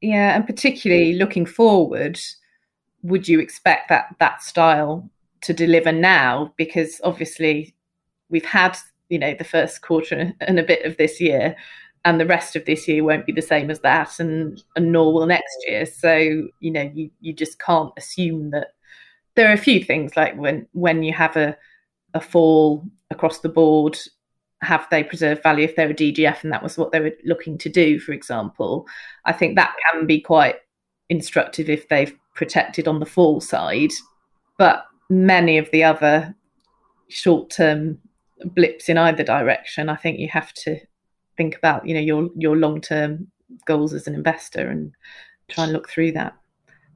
Yeah 0.00 0.34
and 0.34 0.44
particularly 0.44 1.14
looking 1.14 1.46
forward 1.46 2.18
would 3.02 3.28
you 3.28 3.40
expect 3.40 3.88
that 3.88 4.14
that 4.18 4.42
style 4.42 5.08
to 5.42 5.52
deliver 5.52 5.92
now 5.92 6.52
because 6.56 7.00
obviously 7.04 7.74
we've 8.28 8.44
had 8.44 8.76
you 9.08 9.18
know 9.18 9.34
the 9.34 9.44
first 9.44 9.82
quarter 9.82 10.32
and 10.40 10.58
a 10.58 10.64
bit 10.64 10.84
of 10.84 10.96
this 10.96 11.20
year 11.20 11.56
and 12.04 12.18
the 12.18 12.26
rest 12.26 12.56
of 12.56 12.64
this 12.64 12.88
year 12.88 13.04
won't 13.04 13.26
be 13.26 13.32
the 13.32 13.42
same 13.42 13.70
as 13.70 13.80
that 13.80 14.18
and, 14.20 14.62
and 14.76 14.92
nor 14.92 15.12
will 15.12 15.26
next 15.26 15.56
year 15.66 15.84
so 15.84 16.16
you 16.60 16.70
know 16.70 16.90
you, 16.94 17.10
you 17.20 17.32
just 17.32 17.58
can't 17.58 17.92
assume 17.96 18.50
that 18.50 18.68
there 19.34 19.48
are 19.48 19.54
a 19.54 19.58
few 19.58 19.82
things 19.82 20.16
like 20.16 20.36
when 20.36 20.66
when 20.72 21.02
you 21.02 21.12
have 21.12 21.36
a 21.36 21.56
a 22.14 22.20
fall 22.20 22.84
across 23.10 23.38
the 23.38 23.48
board 23.48 23.98
have 24.62 24.86
they 24.90 25.02
preserved 25.02 25.42
value 25.42 25.64
if 25.64 25.74
they're 25.74 25.90
a 25.90 25.94
DGF 25.94 26.42
and 26.42 26.52
that 26.52 26.62
was 26.62 26.76
what 26.76 26.92
they 26.92 27.00
were 27.00 27.12
looking 27.24 27.56
to 27.58 27.68
do, 27.68 27.98
for 27.98 28.12
example. 28.12 28.86
I 29.24 29.32
think 29.32 29.56
that 29.56 29.74
can 29.90 30.06
be 30.06 30.20
quite 30.20 30.56
instructive 31.08 31.70
if 31.70 31.88
they've 31.88 32.14
protected 32.34 32.86
on 32.86 33.00
the 33.00 33.06
fall 33.06 33.40
side. 33.40 33.90
But 34.58 34.84
many 35.10 35.58
of 35.58 35.70
the 35.70 35.84
other 35.84 36.34
short 37.08 37.50
term 37.50 37.98
blips 38.44 38.88
in 38.88 38.96
either 38.96 39.22
direction, 39.22 39.90
I 39.90 39.96
think 39.96 40.18
you 40.18 40.28
have 40.28 40.54
to 40.54 40.80
think 41.36 41.56
about, 41.56 41.86
you 41.86 41.94
know, 41.94 42.00
your 42.00 42.30
your 42.36 42.56
long 42.56 42.80
term 42.80 43.26
goals 43.66 43.92
as 43.92 44.06
an 44.06 44.14
investor 44.14 44.68
and 44.68 44.92
try 45.48 45.64
and 45.64 45.72
look 45.72 45.90
through 45.90 46.12
that. 46.12 46.34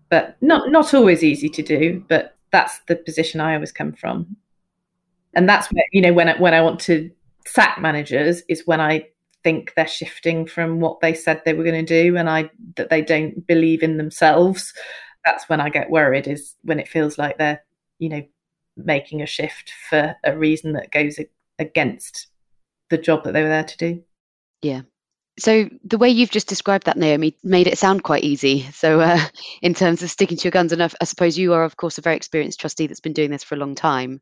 But 0.09 0.37
not 0.41 0.71
not 0.71 0.95
always 0.95 1.23
easy 1.23 1.51
to 1.51 1.63
do, 1.63 2.03
but 2.09 2.37
that's 2.53 2.79
the 2.87 2.97
position 2.97 3.41
I 3.41 3.55
always 3.55 3.73
come 3.73 3.93
from 3.93 4.37
and 5.35 5.49
that's 5.49 5.69
where 5.73 5.85
you 5.93 6.01
know 6.01 6.13
when 6.13 6.29
I, 6.29 6.39
when 6.39 6.55
I 6.55 6.63
want 6.63 6.81
to 6.81 7.11
sack 7.47 7.81
managers 7.81 8.43
is 8.49 8.67
when 8.67 8.81
I 8.81 9.07
think 9.43 9.75
they're 9.75 9.87
shifting 9.87 10.47
from 10.47 10.81
what 10.81 11.01
they 11.01 11.13
said 11.13 11.43
they 11.45 11.53
were 11.53 11.65
going 11.65 11.85
to 11.85 12.03
do, 12.03 12.17
and 12.17 12.31
I 12.31 12.51
that 12.77 12.91
they 12.91 13.03
don't 13.03 13.47
believe 13.47 13.83
in 13.83 13.97
themselves. 13.97 14.73
That's 15.25 15.49
when 15.49 15.61
I 15.61 15.71
get 15.71 15.91
worried. 15.91 16.27
Is 16.27 16.55
when 16.63 16.81
it 16.81 16.89
feels 16.89 17.19
like 17.19 17.39
they're 17.39 17.63
you 18.05 18.11
know 18.11 18.23
making 18.77 19.23
a 19.23 19.27
shift 19.27 19.73
for 19.89 20.17
a 20.25 20.37
reason 20.37 20.73
that 20.73 20.91
goes 20.91 21.19
against 21.59 22.29
the 22.91 22.99
job 22.99 23.25
that 23.25 23.33
they 23.33 23.43
were 23.43 23.49
there 23.49 23.65
to 23.65 23.77
do. 23.77 24.03
Yeah, 24.63 24.83
so 25.39 25.69
the 25.83 25.99
way 25.99 26.09
you've 26.09 26.31
just 26.31 26.49
described 26.49 26.87
that, 26.87 26.97
Naomi, 26.97 27.37
made 27.43 27.67
it 27.67 27.79
sound 27.79 28.05
quite 28.05 28.23
easy. 28.23 28.63
So 28.73 29.01
uh, 29.01 29.21
in 29.63 29.75
terms 29.75 30.03
of 30.03 30.11
sticking 30.11 30.37
to 30.37 30.45
your 30.45 30.53
guns, 30.53 30.73
I, 30.73 30.91
I 31.01 31.05
suppose 31.05 31.37
you 31.37 31.53
are, 31.55 31.65
of 31.65 31.77
course, 31.77 31.99
a 31.99 32.03
very 32.03 32.17
experienced 32.17 32.61
trustee 32.61 32.87
that's 32.87 33.01
been 33.01 33.13
doing 33.13 33.31
this 33.31 33.43
for 33.43 33.55
a 33.55 33.59
long 33.59 33.75
time. 33.75 34.21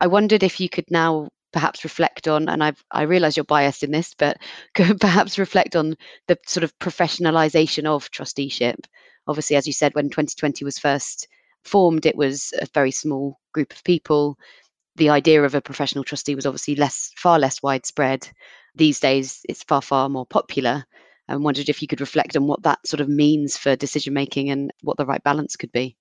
I 0.00 0.06
wondered 0.06 0.42
if 0.42 0.60
you 0.60 0.68
could 0.68 0.90
now 0.90 1.28
perhaps 1.52 1.84
reflect 1.84 2.26
on, 2.26 2.48
and 2.48 2.64
I've, 2.64 2.82
I 2.90 3.02
realise 3.02 3.36
you're 3.36 3.44
biased 3.44 3.82
in 3.82 3.90
this, 3.90 4.14
but 4.18 4.38
could 4.74 5.00
perhaps 5.00 5.38
reflect 5.38 5.76
on 5.76 5.96
the 6.28 6.38
sort 6.46 6.64
of 6.64 6.76
professionalisation 6.78 7.84
of 7.84 8.10
trusteeship. 8.10 8.86
Obviously, 9.26 9.56
as 9.56 9.66
you 9.66 9.72
said, 9.72 9.94
when 9.94 10.06
2020 10.06 10.64
was 10.64 10.78
first 10.78 11.28
formed, 11.64 12.06
it 12.06 12.16
was 12.16 12.52
a 12.60 12.66
very 12.72 12.90
small 12.90 13.40
group 13.52 13.72
of 13.72 13.84
people. 13.84 14.38
The 14.96 15.10
idea 15.10 15.42
of 15.42 15.54
a 15.54 15.60
professional 15.60 16.04
trustee 16.04 16.34
was 16.34 16.46
obviously 16.46 16.76
less, 16.76 17.10
far 17.16 17.38
less 17.38 17.62
widespread. 17.62 18.28
These 18.74 19.00
days 19.00 19.40
it's 19.48 19.62
far 19.62 19.82
far 19.82 20.08
more 20.08 20.26
popular 20.26 20.84
and 21.28 21.42
wondered 21.42 21.68
if 21.68 21.80
you 21.80 21.88
could 21.88 22.00
reflect 22.00 22.36
on 22.36 22.46
what 22.46 22.62
that 22.62 22.86
sort 22.86 23.00
of 23.00 23.08
means 23.08 23.56
for 23.56 23.76
decision 23.76 24.14
making 24.14 24.50
and 24.50 24.70
what 24.82 24.96
the 24.96 25.06
right 25.06 25.22
balance 25.22 25.56
could 25.56 25.72
be. 25.72 25.96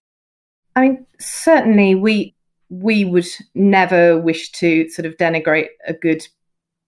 I 0.75 0.81
mean 0.81 1.05
certainly 1.19 1.95
we 1.95 2.35
we 2.69 3.05
would 3.05 3.27
never 3.53 4.19
wish 4.19 4.51
to 4.51 4.89
sort 4.89 5.05
of 5.05 5.17
denigrate 5.17 5.67
a 5.87 5.93
good 5.93 6.27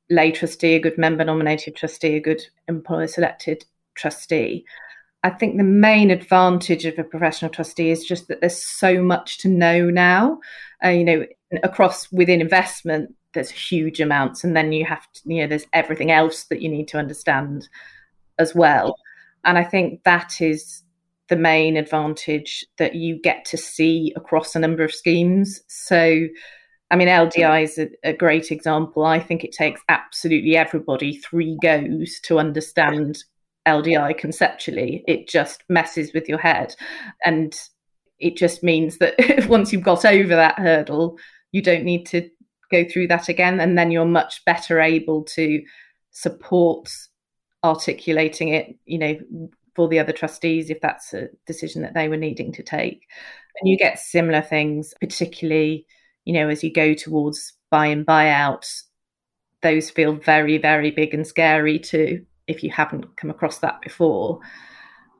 lay 0.09 0.31
trustee 0.31 0.75
a 0.75 0.79
good 0.79 0.97
member 0.97 1.23
nominated 1.23 1.75
trustee 1.75 2.15
a 2.15 2.19
good 2.19 2.41
employer 2.67 3.07
selected 3.07 3.65
trustee 3.95 4.65
I 5.25 5.31
think 5.31 5.57
the 5.57 5.63
main 5.63 6.11
advantage 6.11 6.85
of 6.85 6.99
a 6.99 7.03
professional 7.03 7.49
trustee 7.49 7.89
is 7.89 8.05
just 8.05 8.27
that 8.27 8.41
there's 8.41 8.61
so 8.61 9.01
much 9.01 9.39
to 9.39 9.49
know 9.49 9.89
now. 9.89 10.39
Uh, 10.83 10.89
you 10.89 11.03
know, 11.03 11.25
across 11.63 12.11
within 12.11 12.41
investment, 12.41 13.15
there's 13.35 13.49
huge 13.51 13.99
amounts 13.99 14.43
and 14.43 14.55
then 14.55 14.71
you 14.71 14.85
have 14.85 15.05
to 15.13 15.21
you 15.25 15.41
know 15.41 15.47
there's 15.47 15.67
everything 15.73 16.11
else 16.11 16.45
that 16.45 16.61
you 16.61 16.69
need 16.69 16.87
to 16.87 16.97
understand 16.97 17.69
as 18.39 18.55
well. 18.55 18.95
And 19.43 19.59
i 19.59 19.63
think 19.63 20.03
that 20.03 20.41
is 20.41 20.81
the 21.27 21.35
main 21.35 21.75
advantage 21.75 22.65
that 22.77 22.95
you 22.95 23.19
get 23.21 23.45
to 23.45 23.57
see 23.57 24.13
across 24.15 24.55
a 24.55 24.59
number 24.59 24.83
of 24.83 24.93
schemes. 24.93 25.61
So 25.67 26.27
i 26.91 26.95
mean 26.95 27.07
ldi 27.07 27.63
is 27.63 27.77
a, 27.77 27.89
a 28.03 28.13
great 28.13 28.51
example. 28.51 29.03
I 29.05 29.19
think 29.19 29.43
it 29.43 29.51
takes 29.51 29.81
absolutely 29.89 30.55
everybody 30.55 31.17
three 31.17 31.57
goes 31.61 32.19
to 32.21 32.39
understand 32.39 33.23
ldi 33.67 34.17
conceptually 34.17 35.03
it 35.07 35.27
just 35.27 35.63
messes 35.69 36.13
with 36.13 36.29
your 36.29 36.37
head. 36.37 36.75
And 37.25 37.55
it 38.19 38.37
just 38.37 38.63
means 38.63 38.97
that 38.99 39.15
once 39.49 39.73
you've 39.73 39.83
got 39.83 40.05
over 40.05 40.35
that 40.35 40.59
hurdle 40.59 41.17
you 41.51 41.61
don't 41.61 41.83
need 41.83 42.05
to 42.07 42.29
go 42.71 42.83
through 42.83 43.07
that 43.07 43.29
again. 43.29 43.59
And 43.59 43.77
then 43.77 43.91
you're 43.91 44.05
much 44.05 44.43
better 44.45 44.81
able 44.81 45.23
to 45.23 45.61
support 46.11 46.89
articulating 47.63 48.49
it 48.49 48.75
you 48.85 48.97
know 48.97 49.17
for 49.75 49.89
the 49.89 49.99
other 49.99 50.13
trustees 50.13 50.69
if 50.69 50.79
that's 50.81 51.13
a 51.13 51.27
decision 51.45 51.81
that 51.81 51.93
they 51.93 52.07
were 52.07 52.17
needing 52.17 52.51
to 52.53 52.63
take. 52.63 53.07
And 53.59 53.69
you 53.69 53.77
get 53.77 53.99
similar 53.99 54.41
things 54.41 54.93
particularly 54.99 55.85
you 56.25 56.33
know 56.33 56.49
as 56.49 56.63
you 56.63 56.71
go 56.71 56.93
towards 56.93 57.53
buy 57.71 57.87
and 57.87 58.05
buy 58.05 58.29
out 58.29 58.67
those 59.61 59.89
feel 59.89 60.13
very 60.13 60.57
very 60.57 60.91
big 60.91 61.13
and 61.13 61.25
scary 61.25 61.79
too 61.79 62.25
if 62.47 62.63
you 62.63 62.71
haven't 62.71 63.17
come 63.17 63.29
across 63.29 63.59
that 63.59 63.81
before 63.81 64.39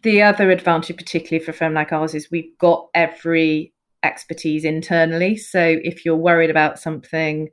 the 0.03 0.21
other 0.21 0.51
advantage 0.51 0.95
particularly 0.95 1.43
for 1.43 1.51
a 1.51 1.53
firm 1.53 1.73
like 1.73 1.91
ours 1.91 2.13
is 2.13 2.29
we've 2.29 2.55
got 2.59 2.87
every 2.93 3.73
expertise 4.05 4.63
internally. 4.63 5.35
So 5.35 5.79
if 5.83 6.05
you're 6.05 6.15
worried 6.15 6.51
about 6.51 6.79
something, 6.79 7.49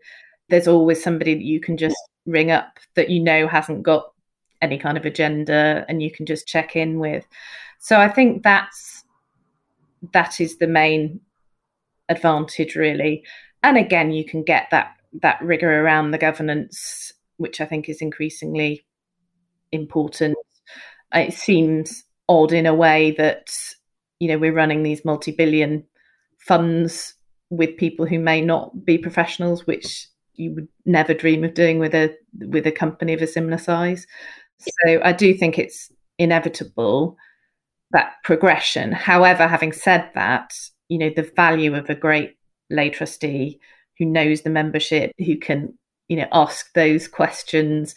there's 0.49 0.69
always 0.69 1.03
somebody 1.03 1.35
that 1.35 1.43
you 1.43 1.61
can 1.61 1.77
just 1.77 1.97
ring 2.27 2.51
up 2.51 2.79
that 2.95 3.11
you 3.11 3.21
know 3.21 3.49
hasn't 3.49 3.83
got 3.83 4.13
any 4.61 4.79
kind 4.79 4.97
of 4.97 5.05
agenda 5.05 5.85
and 5.89 6.03
you 6.03 6.11
can 6.11 6.27
just 6.27 6.47
check 6.47 6.77
in 6.77 7.01
with. 7.01 7.27
So 7.81 7.99
I 7.99 8.09
think 8.09 8.43
that's 8.43 9.05
that 10.13 10.41
is 10.41 10.59
the 10.59 10.67
main 10.67 11.21
advantage 12.09 12.77
really. 12.77 13.25
And 13.63 13.79
again, 13.79 14.11
you 14.11 14.25
can 14.25 14.43
get 14.43 14.69
that 14.71 14.95
that 15.23 15.41
rigor 15.43 15.83
around 15.83 16.11
the 16.11 16.19
governance, 16.19 17.13
which 17.39 17.61
I 17.61 17.65
think 17.65 17.89
is 17.89 18.03
increasingly 18.03 18.85
important. 19.73 20.37
It 21.15 21.35
seems 21.35 22.05
odd 22.29 22.53
in 22.53 22.67
a 22.67 22.75
way 22.75 23.13
that 23.19 23.55
you 24.21 24.29
know 24.29 24.39
we're 24.39 24.55
running 24.55 24.83
these 24.83 25.05
multi-billion 25.05 25.85
funds 26.39 27.15
with 27.51 27.77
people 27.77 28.07
who 28.07 28.19
may 28.19 28.41
not 28.41 28.85
be 28.85 28.97
professionals, 28.97 29.67
which 29.67 30.07
you 30.35 30.55
would 30.55 30.69
never 30.87 31.13
dream 31.13 31.45
of 31.45 31.55
doing 31.55 31.79
with 31.79 31.95
a 31.95 32.15
with 32.39 32.67
a 32.67 32.73
company 32.73 33.13
of 33.13 33.23
a 33.23 33.27
similar 33.27 33.59
size. 33.59 34.07
So 34.59 35.01
I 35.03 35.13
do 35.13 35.35
think 35.35 35.59
it's 35.59 35.91
inevitable 36.19 37.17
that 37.93 38.15
progression. 38.25 38.93
However, 38.93 39.47
having 39.47 39.73
said 39.73 40.11
that, 40.15 40.55
you 40.89 40.99
know, 40.99 41.11
the 41.15 41.31
value 41.37 41.75
of 41.75 41.91
a 41.91 41.95
great 41.95 42.37
lay 42.71 42.91
trustee 42.91 43.61
who 43.99 44.07
knows 44.07 44.43
the 44.43 44.51
membership, 44.51 45.13
who 45.19 45.37
can, 45.37 45.77
you 46.09 46.17
know, 46.17 46.29
ask 46.33 46.73
those 46.75 47.07
questions 47.07 47.95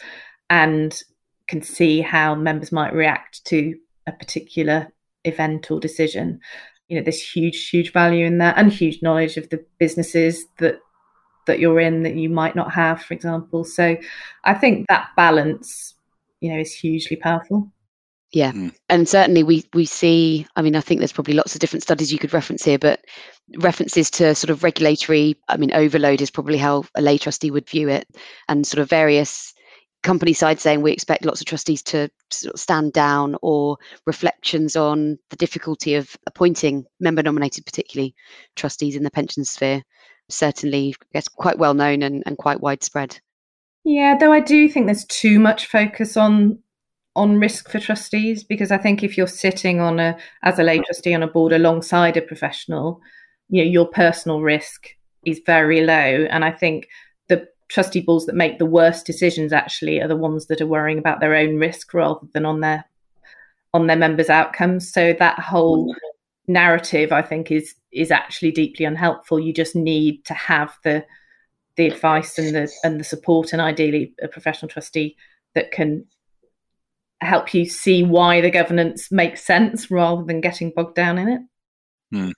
and 0.49 1.01
can 1.47 1.61
see 1.61 2.01
how 2.01 2.35
members 2.35 2.71
might 2.71 2.93
react 2.93 3.45
to 3.45 3.75
a 4.07 4.11
particular 4.11 4.91
event 5.23 5.69
or 5.71 5.79
decision. 5.79 6.39
You 6.87 6.97
know 6.97 7.03
there's 7.03 7.21
huge 7.21 7.69
huge 7.69 7.91
value 7.91 8.25
in 8.25 8.37
that 8.39 8.57
and 8.57 8.71
huge 8.71 9.01
knowledge 9.01 9.37
of 9.37 9.49
the 9.49 9.65
businesses 9.79 10.45
that 10.59 10.79
that 11.47 11.59
you're 11.59 11.79
in 11.79 12.03
that 12.03 12.15
you 12.15 12.29
might 12.29 12.55
not 12.55 12.73
have 12.73 13.01
for 13.01 13.13
example. 13.13 13.63
So 13.63 13.97
i 14.43 14.53
think 14.53 14.85
that 14.87 15.09
balance 15.15 15.95
you 16.41 16.53
know 16.53 16.59
is 16.59 16.73
hugely 16.73 17.17
powerful. 17.17 17.71
Yeah. 18.31 18.51
Mm. 18.51 18.75
and 18.89 19.07
certainly 19.07 19.43
we 19.43 19.63
we 19.73 19.85
see 19.85 20.45
i 20.57 20.61
mean 20.61 20.75
i 20.75 20.81
think 20.81 20.99
there's 20.99 21.13
probably 21.13 21.35
lots 21.35 21.55
of 21.55 21.61
different 21.61 21.83
studies 21.83 22.11
you 22.11 22.19
could 22.19 22.33
reference 22.33 22.65
here 22.65 22.77
but 22.77 22.99
references 23.59 24.11
to 24.11 24.35
sort 24.35 24.49
of 24.49 24.61
regulatory 24.61 25.37
i 25.47 25.55
mean 25.55 25.71
overload 25.71 26.21
is 26.21 26.31
probably 26.31 26.57
how 26.57 26.83
a 26.95 27.01
lay 27.01 27.17
trustee 27.17 27.49
would 27.49 27.69
view 27.69 27.87
it 27.87 28.05
and 28.49 28.67
sort 28.67 28.81
of 28.81 28.89
various 28.89 29.54
company 30.05 30.33
side 30.33 30.59
saying 30.59 30.81
we 30.81 30.91
expect 30.91 31.25
lots 31.25 31.41
of 31.41 31.47
trustees 31.47 31.81
to 31.81 32.09
sort 32.29 32.53
of 32.53 32.59
stand 32.59 32.93
down 32.93 33.35
or 33.41 33.77
reflections 34.05 34.75
on 34.75 35.17
the 35.31 35.35
difficulty 35.35 35.95
of 35.95 36.15
appointing 36.27 36.85
member 36.99 37.23
nominated 37.23 37.65
particularly 37.65 38.15
trustees 38.55 38.95
in 38.95 39.03
the 39.03 39.11
pension 39.11 39.43
sphere. 39.43 39.81
Certainly 40.29 40.95
gets 41.11 41.27
quite 41.27 41.57
well 41.57 41.73
known 41.73 42.03
and, 42.03 42.23
and 42.25 42.37
quite 42.37 42.61
widespread. 42.61 43.19
Yeah 43.83 44.15
though 44.17 44.31
i 44.33 44.39
do 44.39 44.67
think 44.69 44.85
there's 44.87 45.05
too 45.05 45.39
much 45.39 45.67
focus 45.67 46.17
on 46.17 46.59
on 47.15 47.39
risk 47.39 47.69
for 47.69 47.79
trustees 47.79 48.43
because 48.43 48.71
i 48.71 48.77
think 48.77 49.03
if 49.03 49.15
you're 49.15 49.27
sitting 49.27 49.79
on 49.79 49.99
a 49.99 50.17
as 50.43 50.57
a 50.57 50.63
lay 50.63 50.79
trustee 50.79 51.13
on 51.13 51.21
a 51.21 51.27
board 51.27 51.53
alongside 51.53 52.17
a 52.17 52.21
professional 52.21 52.99
you 53.49 53.63
know 53.63 53.69
your 53.69 53.87
personal 53.87 54.41
risk 54.41 54.87
is 55.23 55.41
very 55.45 55.81
low. 55.81 56.27
And 56.29 56.43
i 56.43 56.51
think 56.51 56.87
trustee 57.67 58.01
boards 58.01 58.25
that 58.25 58.35
make 58.35 58.59
the 58.59 58.65
worst 58.65 59.05
decisions 59.05 59.51
actually 59.51 59.99
are 60.01 60.07
the 60.07 60.15
ones 60.15 60.47
that 60.47 60.61
are 60.61 60.67
worrying 60.67 60.97
about 60.97 61.19
their 61.19 61.35
own 61.35 61.57
risk 61.57 61.93
rather 61.93 62.25
than 62.33 62.45
on 62.45 62.61
their 62.61 62.85
on 63.73 63.87
their 63.87 63.97
members 63.97 64.29
outcomes. 64.29 64.91
So 64.91 65.13
that 65.19 65.39
whole 65.39 65.93
narrative 66.47 67.11
i 67.11 67.23
think 67.23 67.51
is 67.51 67.73
is 67.91 68.11
actually 68.11 68.51
deeply 68.51 68.85
unhelpful. 68.85 69.39
You 69.39 69.53
just 69.53 69.75
need 69.75 70.23
to 70.25 70.33
have 70.33 70.75
the 70.83 71.05
the 71.75 71.87
advice 71.87 72.37
and 72.37 72.55
the 72.55 72.71
and 72.83 72.99
the 72.99 73.03
support 73.03 73.53
and 73.53 73.61
ideally 73.61 74.13
a 74.21 74.27
professional 74.27 74.69
trustee 74.69 75.15
that 75.55 75.71
can 75.71 76.05
help 77.21 77.53
you 77.53 77.65
see 77.65 78.03
why 78.03 78.41
the 78.41 78.51
governance 78.51 79.11
makes 79.11 79.43
sense 79.43 79.89
rather 79.89 80.23
than 80.23 80.41
getting 80.41 80.71
bogged 80.75 80.95
down 80.95 81.17
in 81.17 81.29
it. 81.29 81.41
Hmm. 82.11 82.31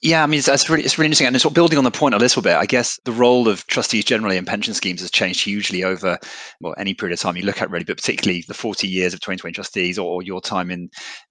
Yeah, 0.00 0.22
I 0.22 0.26
mean, 0.26 0.38
it's, 0.38 0.46
it's, 0.46 0.70
really, 0.70 0.84
it's 0.84 0.96
really 0.96 1.06
interesting. 1.06 1.26
And 1.26 1.34
it's 1.34 1.42
sort 1.42 1.50
of 1.50 1.56
building 1.56 1.76
on 1.76 1.82
the 1.82 1.90
point 1.90 2.14
a 2.14 2.18
little 2.18 2.40
bit. 2.40 2.54
I 2.54 2.66
guess 2.66 3.00
the 3.04 3.10
role 3.10 3.48
of 3.48 3.66
trustees 3.66 4.04
generally 4.04 4.36
in 4.36 4.44
pension 4.44 4.72
schemes 4.72 5.00
has 5.00 5.10
changed 5.10 5.42
hugely 5.42 5.82
over 5.82 6.18
well 6.60 6.74
any 6.78 6.94
period 6.94 7.14
of 7.14 7.20
time 7.20 7.36
you 7.36 7.42
look 7.42 7.60
at, 7.60 7.68
really, 7.68 7.84
but 7.84 7.96
particularly 7.96 8.44
the 8.46 8.54
40 8.54 8.86
years 8.86 9.12
of 9.12 9.18
2020 9.18 9.54
trustees 9.54 9.98
or, 9.98 10.06
or 10.06 10.22
your 10.22 10.40
time 10.40 10.70
in 10.70 10.88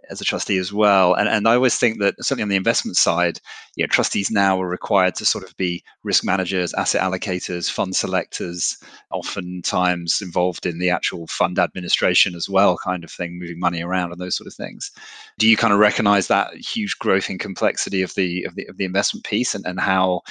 as 0.09 0.21
a 0.21 0.25
trustee 0.25 0.57
as 0.57 0.71
well. 0.71 1.13
And, 1.13 1.27
and 1.27 1.47
I 1.47 1.55
always 1.55 1.77
think 1.77 1.99
that 1.99 2.15
certainly 2.19 2.43
on 2.43 2.49
the 2.49 2.55
investment 2.55 2.97
side, 2.97 3.39
you 3.75 3.83
know, 3.83 3.87
trustees 3.87 4.31
now 4.31 4.61
are 4.61 4.67
required 4.67 5.15
to 5.15 5.25
sort 5.25 5.43
of 5.43 5.55
be 5.57 5.83
risk 6.03 6.23
managers, 6.23 6.73
asset 6.73 7.01
allocators, 7.01 7.69
fund 7.69 7.95
selectors, 7.95 8.77
oftentimes 9.11 10.21
involved 10.21 10.65
in 10.65 10.79
the 10.79 10.89
actual 10.89 11.27
fund 11.27 11.59
administration 11.59 12.35
as 12.35 12.49
well, 12.49 12.77
kind 12.83 13.03
of 13.03 13.11
thing, 13.11 13.39
moving 13.39 13.59
money 13.59 13.81
around 13.81 14.11
and 14.11 14.19
those 14.19 14.35
sort 14.35 14.47
of 14.47 14.53
things. 14.53 14.91
Do 15.37 15.47
you 15.47 15.57
kind 15.57 15.73
of 15.73 15.79
recognize 15.79 16.27
that 16.27 16.53
huge 16.55 16.97
growth 16.99 17.29
in 17.29 17.37
complexity 17.37 18.01
of 18.01 18.13
the 18.15 18.43
of 18.43 18.55
the, 18.55 18.65
of 18.67 18.77
the 18.77 18.85
investment 18.85 19.25
piece 19.25 19.55
and, 19.55 19.65
and 19.65 19.79
how, 19.79 20.21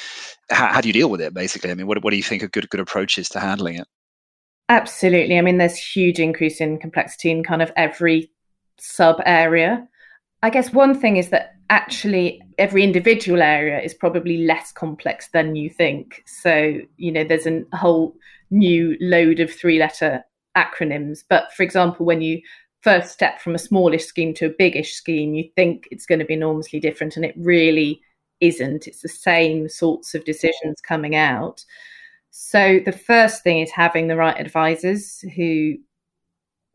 how 0.50 0.66
how 0.66 0.80
do 0.80 0.88
you 0.88 0.92
deal 0.92 1.10
with 1.10 1.20
it 1.20 1.34
basically? 1.34 1.70
I 1.70 1.74
mean, 1.74 1.86
what, 1.86 2.02
what 2.02 2.10
do 2.10 2.16
you 2.16 2.22
think 2.22 2.42
are 2.42 2.48
good 2.48 2.68
good 2.70 2.80
approaches 2.80 3.28
to 3.30 3.40
handling 3.40 3.76
it? 3.76 3.86
Absolutely. 4.68 5.38
I 5.38 5.42
mean, 5.42 5.58
there's 5.58 5.76
huge 5.76 6.18
increase 6.18 6.60
in 6.60 6.78
complexity 6.78 7.30
in 7.30 7.44
kind 7.44 7.62
of 7.62 7.72
every 7.76 8.30
sub 8.78 9.20
area. 9.24 9.86
I 10.42 10.50
guess 10.50 10.72
one 10.72 10.98
thing 10.98 11.16
is 11.16 11.30
that 11.30 11.54
actually 11.70 12.40
every 12.58 12.84
individual 12.84 13.42
area 13.42 13.80
is 13.80 13.94
probably 13.94 14.46
less 14.46 14.70
complex 14.72 15.28
than 15.32 15.56
you 15.56 15.68
think. 15.68 16.22
So, 16.26 16.78
you 16.96 17.10
know, 17.10 17.24
there's 17.24 17.46
a 17.46 17.64
whole 17.72 18.14
new 18.50 18.96
load 19.00 19.40
of 19.40 19.52
three 19.52 19.78
letter 19.78 20.22
acronyms. 20.56 21.24
But 21.28 21.52
for 21.52 21.62
example, 21.62 22.06
when 22.06 22.20
you 22.20 22.40
first 22.82 23.12
step 23.12 23.40
from 23.40 23.54
a 23.54 23.58
smallish 23.58 24.04
scheme 24.04 24.32
to 24.34 24.46
a 24.46 24.54
biggish 24.56 24.92
scheme, 24.92 25.34
you 25.34 25.50
think 25.56 25.88
it's 25.90 26.06
going 26.06 26.20
to 26.20 26.24
be 26.24 26.34
enormously 26.34 26.78
different, 26.78 27.16
and 27.16 27.24
it 27.24 27.34
really 27.36 28.00
isn't. 28.40 28.86
It's 28.86 29.00
the 29.00 29.08
same 29.08 29.68
sorts 29.68 30.14
of 30.14 30.24
decisions 30.24 30.80
coming 30.80 31.16
out. 31.16 31.64
So 32.30 32.80
the 32.84 32.92
first 32.92 33.42
thing 33.42 33.60
is 33.60 33.70
having 33.70 34.06
the 34.06 34.16
right 34.16 34.38
advisors 34.38 35.20
who 35.34 35.74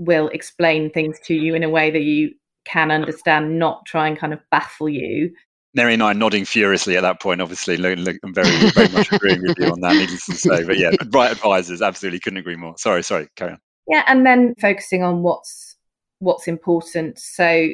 will 0.02 0.30
explain 0.30 0.90
things 0.90 1.20
to 1.26 1.36
you 1.36 1.54
in 1.54 1.64
a 1.64 1.70
way 1.70 1.92
that 1.92 2.02
you 2.02 2.32
can 2.66 2.90
understand, 2.92 3.60
not 3.60 3.86
try 3.86 4.08
and 4.08 4.18
kind 4.18 4.34
of 4.34 4.40
baffle 4.50 4.90
you. 4.90 5.32
Mary 5.74 5.94
and 5.94 6.04
I 6.04 6.12
are 6.12 6.16
nodding 6.16 6.44
furiously 6.44 6.98
at 6.98 7.02
that 7.02 7.22
point. 7.22 7.40
Obviously, 7.40 7.76
I'm 7.76 8.34
very, 8.34 8.70
very 8.72 8.90
much 8.90 9.12
agreeing 9.12 9.42
with 9.42 9.58
you 9.58 9.68
on 9.68 9.80
that. 9.82 9.94
Needless 9.94 10.26
to 10.26 10.34
say, 10.34 10.64
but 10.64 10.78
yeah, 10.78 10.92
right 11.14 11.32
advisors, 11.32 11.82
absolutely 11.82 12.20
couldn't 12.20 12.40
agree 12.40 12.58
more. 12.58 12.74
Sorry, 12.78 13.04
sorry, 13.04 13.30
carry 13.36 13.52
on. 13.52 13.60
Yeah, 13.88 14.04
and 14.08 14.26
then 14.26 14.54
focusing 14.60 15.04
on 15.04 15.22
what's 15.22 15.78
what's 16.20 16.48
important. 16.48 17.20
So 17.20 17.70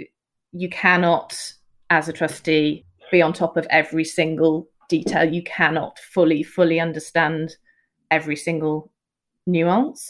you 0.51 0.69
cannot, 0.69 1.41
as 1.89 2.07
a 2.07 2.13
trustee, 2.13 2.85
be 3.09 3.21
on 3.21 3.33
top 3.33 3.57
of 3.57 3.65
every 3.69 4.03
single 4.03 4.67
detail. 4.89 5.23
You 5.31 5.43
cannot 5.43 5.97
fully, 6.13 6.43
fully 6.43 6.79
understand 6.79 7.55
every 8.11 8.35
single 8.35 8.91
nuance. 9.45 10.07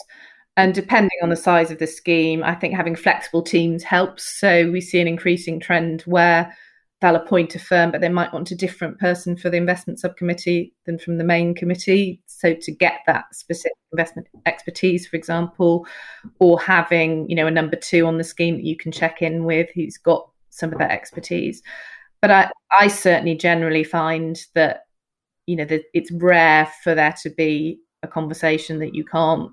And 0.57 0.73
depending 0.73 1.17
on 1.21 1.29
the 1.29 1.35
size 1.35 1.69
of 1.69 1.77
the 1.77 1.85
scheme, 1.85 2.43
I 2.43 2.55
think 2.55 2.73
having 2.73 2.95
flexible 2.95 3.43
teams 3.43 3.83
helps. 3.83 4.23
So 4.39 4.69
we 4.71 4.81
see 4.81 4.99
an 4.99 5.07
increasing 5.07 5.59
trend 5.59 6.01
where 6.01 6.51
they'll 6.99 7.15
appoint 7.15 7.53
a 7.53 7.59
firm, 7.59 7.91
but 7.91 8.01
they 8.01 8.09
might 8.09 8.33
want 8.33 8.49
a 8.49 8.55
different 8.55 8.97
person 8.99 9.37
for 9.37 9.51
the 9.51 9.57
investment 9.57 9.99
subcommittee 9.99 10.73
than 10.85 10.97
from 10.97 11.19
the 11.19 11.23
main 11.23 11.53
committee. 11.53 12.23
So 12.25 12.55
to 12.55 12.71
get 12.71 13.01
that 13.05 13.25
specific 13.35 13.77
investment 13.91 14.27
expertise, 14.47 15.05
for 15.05 15.15
example, 15.15 15.85
or 16.39 16.59
having, 16.59 17.29
you 17.29 17.35
know, 17.35 17.45
a 17.45 17.51
number 17.51 17.75
two 17.75 18.07
on 18.07 18.17
the 18.17 18.23
scheme 18.23 18.55
that 18.55 18.65
you 18.65 18.75
can 18.75 18.91
check 18.91 19.21
in 19.21 19.45
with 19.45 19.69
who's 19.75 19.97
got 19.97 20.27
some 20.49 20.73
of 20.73 20.79
that 20.79 20.89
expertise. 20.89 21.61
But 22.19 22.31
I, 22.31 22.51
I 22.79 22.87
certainly 22.87 23.35
generally 23.35 23.83
find 23.83 24.43
that, 24.55 24.87
you 25.45 25.55
know, 25.55 25.65
that 25.65 25.83
it's 25.93 26.11
rare 26.11 26.67
for 26.83 26.95
there 26.95 27.13
to 27.21 27.29
be 27.29 27.79
a 28.01 28.07
conversation 28.07 28.79
that 28.79 28.95
you 28.95 29.05
can't 29.05 29.51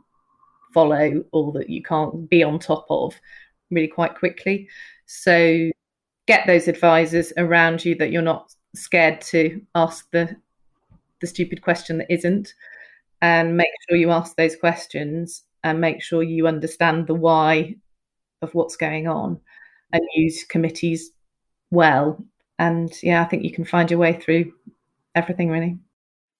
follow 0.74 1.24
or 1.32 1.52
that 1.52 1.70
you 1.70 1.82
can't 1.82 2.28
be 2.28 2.42
on 2.42 2.58
top 2.58 2.86
of 2.90 3.14
really 3.70 3.88
quite 3.88 4.16
quickly. 4.16 4.68
So 5.06 5.70
get 6.26 6.46
those 6.46 6.68
advisors 6.68 7.32
around 7.36 7.84
you 7.84 7.94
that 7.96 8.10
you're 8.10 8.22
not 8.22 8.52
scared 8.74 9.20
to 9.20 9.62
ask 9.74 10.10
the 10.10 10.36
the 11.20 11.26
stupid 11.26 11.62
question 11.62 11.98
that 11.98 12.12
isn't. 12.12 12.52
And 13.22 13.56
make 13.56 13.70
sure 13.88 13.96
you 13.96 14.10
ask 14.10 14.36
those 14.36 14.56
questions 14.56 15.44
and 15.62 15.80
make 15.80 16.02
sure 16.02 16.22
you 16.22 16.46
understand 16.46 17.06
the 17.06 17.14
why 17.14 17.76
of 18.42 18.54
what's 18.54 18.76
going 18.76 19.08
on 19.08 19.40
and 19.92 20.02
use 20.14 20.44
committees 20.44 21.10
well. 21.70 22.22
And 22.58 22.92
yeah 23.02 23.22
i 23.22 23.24
think 23.24 23.42
you 23.42 23.52
can 23.52 23.64
find 23.64 23.90
your 23.90 23.98
way 23.98 24.12
through 24.12 24.52
everything 25.14 25.50
really 25.50 25.78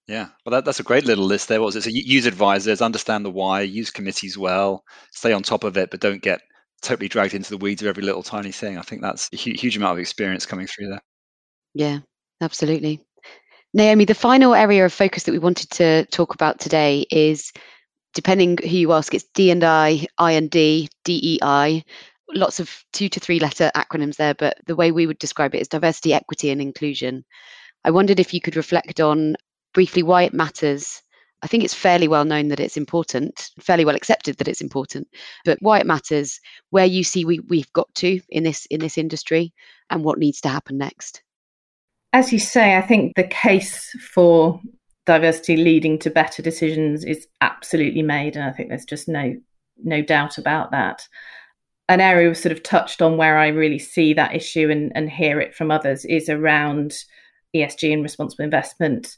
yeah, 0.07 0.27
well, 0.45 0.51
that, 0.51 0.65
that's 0.65 0.79
a 0.79 0.83
great 0.83 1.05
little 1.05 1.25
list 1.25 1.47
there. 1.47 1.59
What 1.59 1.67
was 1.67 1.75
it? 1.75 1.83
So 1.83 1.89
use 1.91 2.25
advisors, 2.25 2.81
understand 2.81 3.25
the 3.25 3.31
why, 3.31 3.61
use 3.61 3.89
committees 3.89 4.37
well, 4.37 4.83
stay 5.11 5.33
on 5.33 5.41
top 5.41 5.63
of 5.63 5.77
it, 5.77 5.89
but 5.89 5.99
don't 5.99 6.21
get 6.21 6.41
totally 6.81 7.07
dragged 7.07 7.33
into 7.33 7.49
the 7.49 7.57
weeds 7.57 7.81
of 7.81 7.87
every 7.87 8.03
little 8.03 8.23
tiny 8.23 8.51
thing. 8.51 8.77
I 8.77 8.83
think 8.83 9.01
that's 9.01 9.29
a 9.33 9.35
huge, 9.35 9.59
huge 9.59 9.77
amount 9.77 9.93
of 9.93 9.99
experience 9.99 10.45
coming 10.45 10.67
through 10.67 10.89
there. 10.89 11.01
Yeah, 11.73 11.99
absolutely. 12.41 13.01
Naomi, 13.73 14.05
the 14.05 14.13
final 14.13 14.53
area 14.53 14.85
of 14.85 14.93
focus 14.93 15.23
that 15.23 15.31
we 15.31 15.39
wanted 15.39 15.69
to 15.71 16.05
talk 16.05 16.33
about 16.33 16.59
today 16.59 17.05
is 17.11 17.51
depending 18.13 18.57
who 18.57 18.69
you 18.69 18.93
ask, 18.93 19.13
it's 19.13 19.25
D 19.33 19.51
and 19.51 19.63
I, 19.63 20.05
I 20.17 20.31
and 20.33 20.49
D, 20.49 20.87
DEI. 21.03 21.83
Lots 22.33 22.59
of 22.59 22.83
two 22.93 23.09
to 23.09 23.19
three 23.19 23.39
letter 23.39 23.71
acronyms 23.75 24.15
there, 24.15 24.33
but 24.33 24.57
the 24.65 24.75
way 24.75 24.91
we 24.91 25.07
would 25.07 25.19
describe 25.19 25.53
it 25.55 25.61
is 25.61 25.67
diversity, 25.67 26.13
equity, 26.13 26.49
and 26.51 26.61
inclusion. 26.61 27.25
I 27.83 27.91
wondered 27.91 28.19
if 28.19 28.33
you 28.33 28.41
could 28.41 28.55
reflect 28.55 28.99
on 28.99 29.35
briefly 29.75 30.01
why 30.01 30.23
it 30.23 30.33
matters. 30.33 31.03
I 31.43 31.47
think 31.47 31.63
it's 31.63 31.73
fairly 31.75 32.07
well 32.07 32.25
known 32.25 32.47
that 32.47 32.59
it's 32.59 32.77
important, 32.77 33.51
fairly 33.59 33.85
well 33.85 33.93
accepted 33.93 34.37
that 34.37 34.47
it's 34.47 34.61
important, 34.61 35.07
but 35.43 35.59
why 35.61 35.79
it 35.79 35.85
matters, 35.85 36.39
where 36.71 36.85
you 36.85 37.03
see 37.03 37.23
we, 37.23 37.39
we've 37.41 37.71
got 37.73 37.93
to 37.95 38.19
in 38.29 38.41
this 38.43 38.65
in 38.67 38.79
this 38.79 38.97
industry, 38.97 39.53
and 39.91 40.03
what 40.03 40.17
needs 40.17 40.41
to 40.41 40.49
happen 40.49 40.79
next. 40.79 41.21
As 42.13 42.33
you 42.33 42.39
say, 42.39 42.77
I 42.77 42.81
think 42.81 43.13
the 43.15 43.27
case 43.27 43.91
for 44.13 44.59
diversity 45.05 45.57
leading 45.57 45.99
to 45.99 46.09
better 46.09 46.41
decisions 46.41 47.03
is 47.03 47.27
absolutely 47.41 48.01
made, 48.01 48.35
and 48.35 48.45
I 48.45 48.51
think 48.51 48.69
there's 48.69 48.85
just 48.85 49.07
no 49.07 49.35
no 49.83 50.01
doubt 50.01 50.39
about 50.39 50.71
that. 50.71 51.07
An 51.89 52.01
area 52.01 52.27
we've 52.27 52.37
sort 52.37 52.53
of 52.53 52.63
touched 52.63 53.03
on 53.03 53.17
where 53.17 53.37
I 53.37 53.49
really 53.49 53.77
see 53.77 54.13
that 54.15 54.33
issue 54.33 54.71
and, 54.71 54.91
and 54.95 55.07
hear 55.11 55.39
it 55.39 55.53
from 55.53 55.69
others 55.69 56.05
is 56.05 56.29
around 56.29 56.95
ESG 57.55 57.93
and 57.93 58.01
responsible 58.01 58.45
investment 58.45 59.15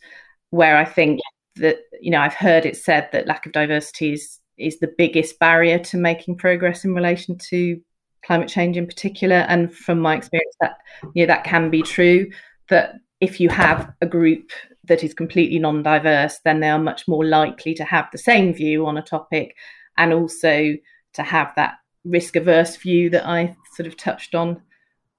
where 0.50 0.78
I 0.78 0.86
think 0.86 1.20
that 1.58 1.78
you 2.02 2.12
know 2.12 2.20
I've 2.20 2.34
heard 2.34 2.66
it 2.66 2.78
said 2.78 3.10
that 3.12 3.28
lack 3.28 3.46
of 3.46 3.52
diversity 3.52 4.14
is 4.14 4.40
is 4.58 4.80
the 4.80 4.94
biggest 4.98 5.38
barrier 5.40 5.80
to 5.80 5.98
making 5.98 6.38
progress 6.38 6.84
in 6.84 6.94
relation 6.94 7.38
to 7.38 7.80
climate 8.26 8.50
change 8.50 8.76
in 8.78 8.88
particular. 8.88 9.38
And 9.48 9.74
from 9.74 10.00
my 10.00 10.16
experience 10.16 10.56
that 10.62 10.78
you 11.14 11.26
know 11.26 11.34
that 11.34 11.44
can 11.44 11.70
be 11.70 11.82
true 11.82 12.30
that 12.70 12.96
if 13.22 13.40
you 13.40 13.50
have 13.50 13.92
a 14.02 14.06
group 14.06 14.52
that 14.84 15.04
is 15.04 15.14
completely 15.14 15.60
non-diverse 15.60 16.40
then 16.46 16.60
they 16.60 16.70
are 16.70 16.80
much 16.80 17.08
more 17.08 17.26
likely 17.26 17.74
to 17.74 17.84
have 17.84 18.08
the 18.12 18.18
same 18.18 18.54
view 18.54 18.86
on 18.86 18.98
a 18.98 19.02
topic 19.02 19.56
and 19.98 20.14
also 20.14 20.76
to 21.14 21.24
have 21.24 21.52
that 21.56 21.76
risk 22.06 22.36
averse 22.36 22.76
view 22.76 23.10
that 23.10 23.28
I 23.28 23.56
sort 23.76 23.88
of 23.88 23.98
touched 23.98 24.36
on 24.36 24.62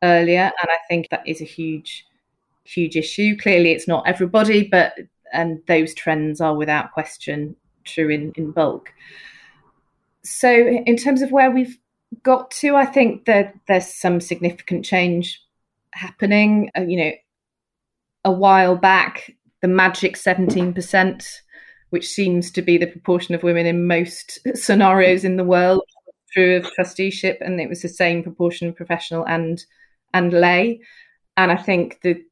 earlier. 0.02 0.52
And 0.62 0.70
I 0.70 0.78
think 0.88 1.08
that 1.10 1.26
is 1.26 1.40
a 1.40 1.44
huge 1.44 2.04
huge 2.64 2.96
issue. 2.96 3.36
Clearly 3.36 3.72
it's 3.72 3.88
not 3.88 4.06
everybody 4.06 4.68
but 4.68 4.94
and 5.32 5.60
those 5.66 5.94
trends 5.94 6.40
are 6.40 6.54
without 6.54 6.92
question 6.92 7.56
true 7.84 8.08
in, 8.08 8.32
in 8.36 8.50
bulk. 8.50 8.92
So, 10.22 10.50
in 10.52 10.96
terms 10.96 11.22
of 11.22 11.32
where 11.32 11.50
we've 11.50 11.78
got 12.22 12.50
to, 12.52 12.76
I 12.76 12.84
think 12.84 13.24
that 13.26 13.54
there's 13.66 13.92
some 13.92 14.20
significant 14.20 14.84
change 14.84 15.42
happening. 15.92 16.70
Uh, 16.76 16.82
you 16.82 16.98
know, 16.98 17.12
a 18.24 18.32
while 18.32 18.76
back, 18.76 19.32
the 19.62 19.68
magic 19.68 20.16
17%, 20.16 21.26
which 21.90 22.08
seems 22.08 22.50
to 22.50 22.62
be 22.62 22.76
the 22.76 22.86
proportion 22.86 23.34
of 23.34 23.42
women 23.42 23.66
in 23.66 23.86
most 23.86 24.38
scenarios 24.54 25.24
in 25.24 25.36
the 25.36 25.44
world, 25.44 25.82
true 26.32 26.56
of 26.56 26.70
trusteeship, 26.72 27.38
and 27.40 27.60
it 27.60 27.68
was 27.68 27.82
the 27.82 27.88
same 27.88 28.22
proportion 28.22 28.68
of 28.68 28.76
professional 28.76 29.24
and 29.26 29.64
and 30.14 30.32
lay. 30.32 30.80
And 31.36 31.52
I 31.52 31.56
think 31.56 32.00
the 32.02 32.22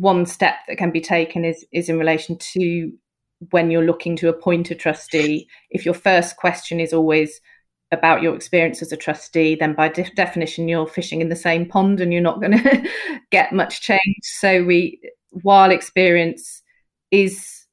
one 0.00 0.26
step 0.26 0.56
that 0.66 0.78
can 0.78 0.90
be 0.90 1.00
taken 1.00 1.44
is 1.44 1.64
is 1.72 1.88
in 1.88 1.98
relation 1.98 2.36
to 2.38 2.92
when 3.50 3.70
you're 3.70 3.84
looking 3.84 4.16
to 4.16 4.28
appoint 4.28 4.70
a 4.70 4.74
trustee. 4.74 5.48
If 5.70 5.84
your 5.84 5.94
first 5.94 6.36
question 6.36 6.80
is 6.80 6.92
always 6.92 7.40
about 7.92 8.22
your 8.22 8.34
experience 8.34 8.82
as 8.82 8.92
a 8.92 8.96
trustee, 8.96 9.54
then 9.54 9.74
by 9.74 9.88
de- 9.88 10.10
definition 10.16 10.68
you're 10.68 10.86
fishing 10.86 11.20
in 11.20 11.28
the 11.28 11.36
same 11.36 11.66
pond 11.66 12.00
and 12.00 12.12
you're 12.12 12.22
not 12.22 12.40
going 12.40 12.52
to 12.58 12.88
get 13.30 13.52
much 13.52 13.82
change. 13.82 14.22
So 14.22 14.64
we, 14.64 15.00
while 15.30 15.70
experience 15.70 16.62
is 17.10 17.66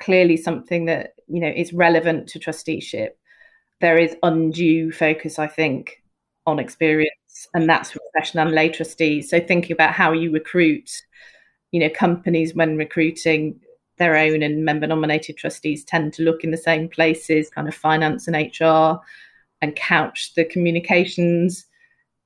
clearly 0.00 0.36
something 0.36 0.86
that 0.86 1.12
you 1.28 1.40
know 1.40 1.52
is 1.54 1.72
relevant 1.72 2.28
to 2.30 2.38
trusteeship, 2.38 3.18
there 3.80 3.98
is 3.98 4.16
undue 4.22 4.90
focus, 4.90 5.38
I 5.38 5.46
think, 5.46 6.02
on 6.46 6.58
experience, 6.58 7.48
and 7.54 7.68
that's 7.68 7.92
for 7.92 8.00
professional 8.12 8.46
and 8.46 8.54
lay 8.54 8.68
trustees. 8.68 9.30
So 9.30 9.38
thinking 9.38 9.72
about 9.72 9.92
how 9.92 10.12
you 10.12 10.32
recruit, 10.32 10.90
you 11.72 11.80
know, 11.80 11.90
companies 11.90 12.54
when 12.54 12.76
recruiting 12.76 13.60
their 13.98 14.16
own 14.16 14.42
and 14.42 14.64
member 14.64 14.86
nominated 14.86 15.36
trustees 15.36 15.84
tend 15.84 16.12
to 16.14 16.22
look 16.22 16.44
in 16.44 16.50
the 16.50 16.56
same 16.56 16.88
places, 16.88 17.50
kind 17.50 17.68
of 17.68 17.74
finance 17.74 18.28
and 18.28 18.36
HR, 18.36 19.00
and 19.60 19.76
couch 19.76 20.34
the 20.34 20.44
communications 20.44 21.66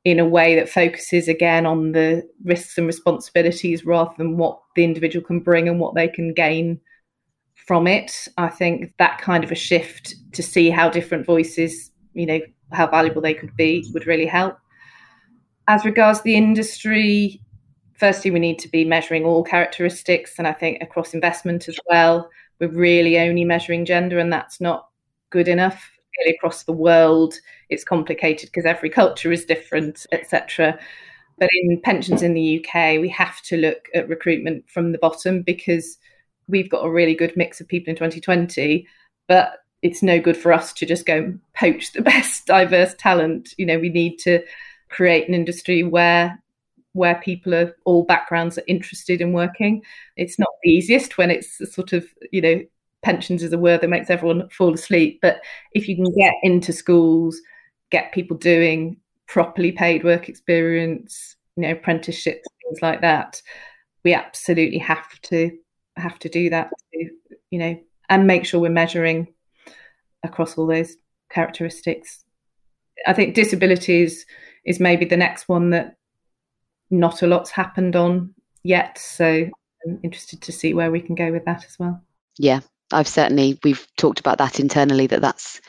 in 0.04 0.18
a 0.18 0.28
way 0.28 0.54
that 0.56 0.68
focuses 0.68 1.28
again 1.28 1.64
on 1.64 1.92
the 1.92 2.28
risks 2.44 2.76
and 2.76 2.86
responsibilities 2.86 3.86
rather 3.86 4.12
than 4.18 4.36
what 4.36 4.60
the 4.74 4.84
individual 4.84 5.24
can 5.24 5.40
bring 5.40 5.68
and 5.68 5.78
what 5.78 5.94
they 5.94 6.08
can 6.08 6.34
gain 6.34 6.80
from 7.54 7.86
it. 7.86 8.28
I 8.36 8.48
think 8.48 8.92
that 8.98 9.20
kind 9.20 9.44
of 9.44 9.52
a 9.52 9.56
shift 9.56 10.14
to 10.32 10.42
see 10.42 10.70
how 10.70 10.88
different 10.88 11.24
voices, 11.24 11.90
you 12.14 12.26
know, 12.26 12.40
how 12.72 12.88
valuable 12.88 13.22
they 13.22 13.34
could 13.34 13.54
be 13.56 13.88
would 13.94 14.06
really 14.06 14.26
help. 14.26 14.58
As 15.68 15.84
regards 15.84 16.22
the 16.22 16.34
industry, 16.34 17.40
firstly, 18.02 18.32
we 18.32 18.40
need 18.40 18.58
to 18.58 18.68
be 18.68 18.84
measuring 18.84 19.24
all 19.24 19.44
characteristics, 19.44 20.34
and 20.36 20.48
I 20.48 20.52
think 20.52 20.82
across 20.82 21.14
investment 21.14 21.68
as 21.68 21.78
well, 21.88 22.28
we're 22.58 22.66
really 22.66 23.16
only 23.16 23.44
measuring 23.44 23.84
gender, 23.84 24.18
and 24.18 24.32
that's 24.32 24.60
not 24.60 24.88
good 25.30 25.46
enough. 25.46 25.88
Really 26.18 26.34
across 26.34 26.64
the 26.64 26.72
world, 26.72 27.34
it's 27.70 27.84
complicated 27.84 28.48
because 28.48 28.66
every 28.66 28.90
culture 28.90 29.30
is 29.30 29.44
different, 29.44 30.04
etc. 30.10 30.80
But 31.38 31.48
in 31.62 31.80
pensions 31.80 32.22
in 32.22 32.34
the 32.34 32.58
UK, 32.58 33.00
we 33.00 33.08
have 33.10 33.40
to 33.42 33.56
look 33.56 33.86
at 33.94 34.08
recruitment 34.08 34.68
from 34.68 34.90
the 34.90 34.98
bottom 34.98 35.42
because 35.42 35.96
we've 36.48 36.68
got 36.68 36.84
a 36.84 36.90
really 36.90 37.14
good 37.14 37.36
mix 37.36 37.60
of 37.60 37.68
people 37.68 37.90
in 37.90 37.96
2020, 37.96 38.84
but 39.28 39.58
it's 39.82 40.02
no 40.02 40.18
good 40.18 40.36
for 40.36 40.52
us 40.52 40.72
to 40.72 40.86
just 40.86 41.06
go 41.06 41.32
poach 41.54 41.92
the 41.92 42.02
best 42.12 42.46
diverse 42.46 42.96
talent. 42.98 43.54
You 43.58 43.66
know, 43.66 43.78
we 43.78 43.90
need 43.90 44.16
to 44.24 44.42
create 44.88 45.28
an 45.28 45.34
industry 45.34 45.84
where 45.84 46.41
where 46.92 47.16
people 47.16 47.54
of 47.54 47.72
all 47.84 48.04
backgrounds 48.04 48.58
are 48.58 48.64
interested 48.66 49.20
in 49.20 49.32
working. 49.32 49.82
It's 50.16 50.38
not 50.38 50.48
the 50.62 50.70
easiest 50.70 51.18
when 51.18 51.30
it's 51.30 51.58
sort 51.74 51.92
of, 51.92 52.06
you 52.30 52.40
know, 52.40 52.62
pensions 53.02 53.42
is 53.42 53.52
a 53.52 53.58
word 53.58 53.80
that 53.80 53.90
makes 53.90 54.10
everyone 54.10 54.48
fall 54.50 54.74
asleep. 54.74 55.18
But 55.22 55.40
if 55.72 55.88
you 55.88 55.96
can 55.96 56.12
get 56.14 56.34
into 56.42 56.72
schools, 56.72 57.40
get 57.90 58.12
people 58.12 58.36
doing 58.36 58.96
properly 59.26 59.72
paid 59.72 60.04
work 60.04 60.28
experience, 60.28 61.36
you 61.56 61.62
know, 61.62 61.72
apprenticeships, 61.72 62.46
things 62.62 62.82
like 62.82 63.00
that, 63.00 63.40
we 64.04 64.14
absolutely 64.14 64.78
have 64.78 65.20
to 65.22 65.50
have 65.96 66.18
to 66.18 66.28
do 66.28 66.50
that 66.50 66.70
to, 66.92 67.10
you 67.50 67.58
know, 67.58 67.78
and 68.08 68.26
make 68.26 68.44
sure 68.44 68.60
we're 68.60 68.70
measuring 68.70 69.28
across 70.22 70.56
all 70.56 70.66
those 70.66 70.96
characteristics. 71.30 72.24
I 73.06 73.12
think 73.12 73.34
disabilities 73.34 74.24
is 74.64 74.80
maybe 74.80 75.04
the 75.04 75.16
next 75.16 75.48
one 75.48 75.70
that 75.70 75.96
not 76.92 77.22
a 77.22 77.26
lot's 77.26 77.50
happened 77.50 77.96
on 77.96 78.34
yet. 78.62 78.98
So 78.98 79.48
I'm 79.84 80.00
interested 80.02 80.40
to 80.42 80.52
see 80.52 80.74
where 80.74 80.90
we 80.90 81.00
can 81.00 81.14
go 81.14 81.32
with 81.32 81.44
that 81.46 81.64
as 81.64 81.78
well. 81.78 82.00
Yeah, 82.38 82.60
I've 82.92 83.08
certainly 83.08 83.58
we've 83.64 83.86
talked 83.96 84.20
about 84.20 84.38
that 84.38 84.60
internally 84.60 85.06
that 85.08 85.20
that's 85.20 85.60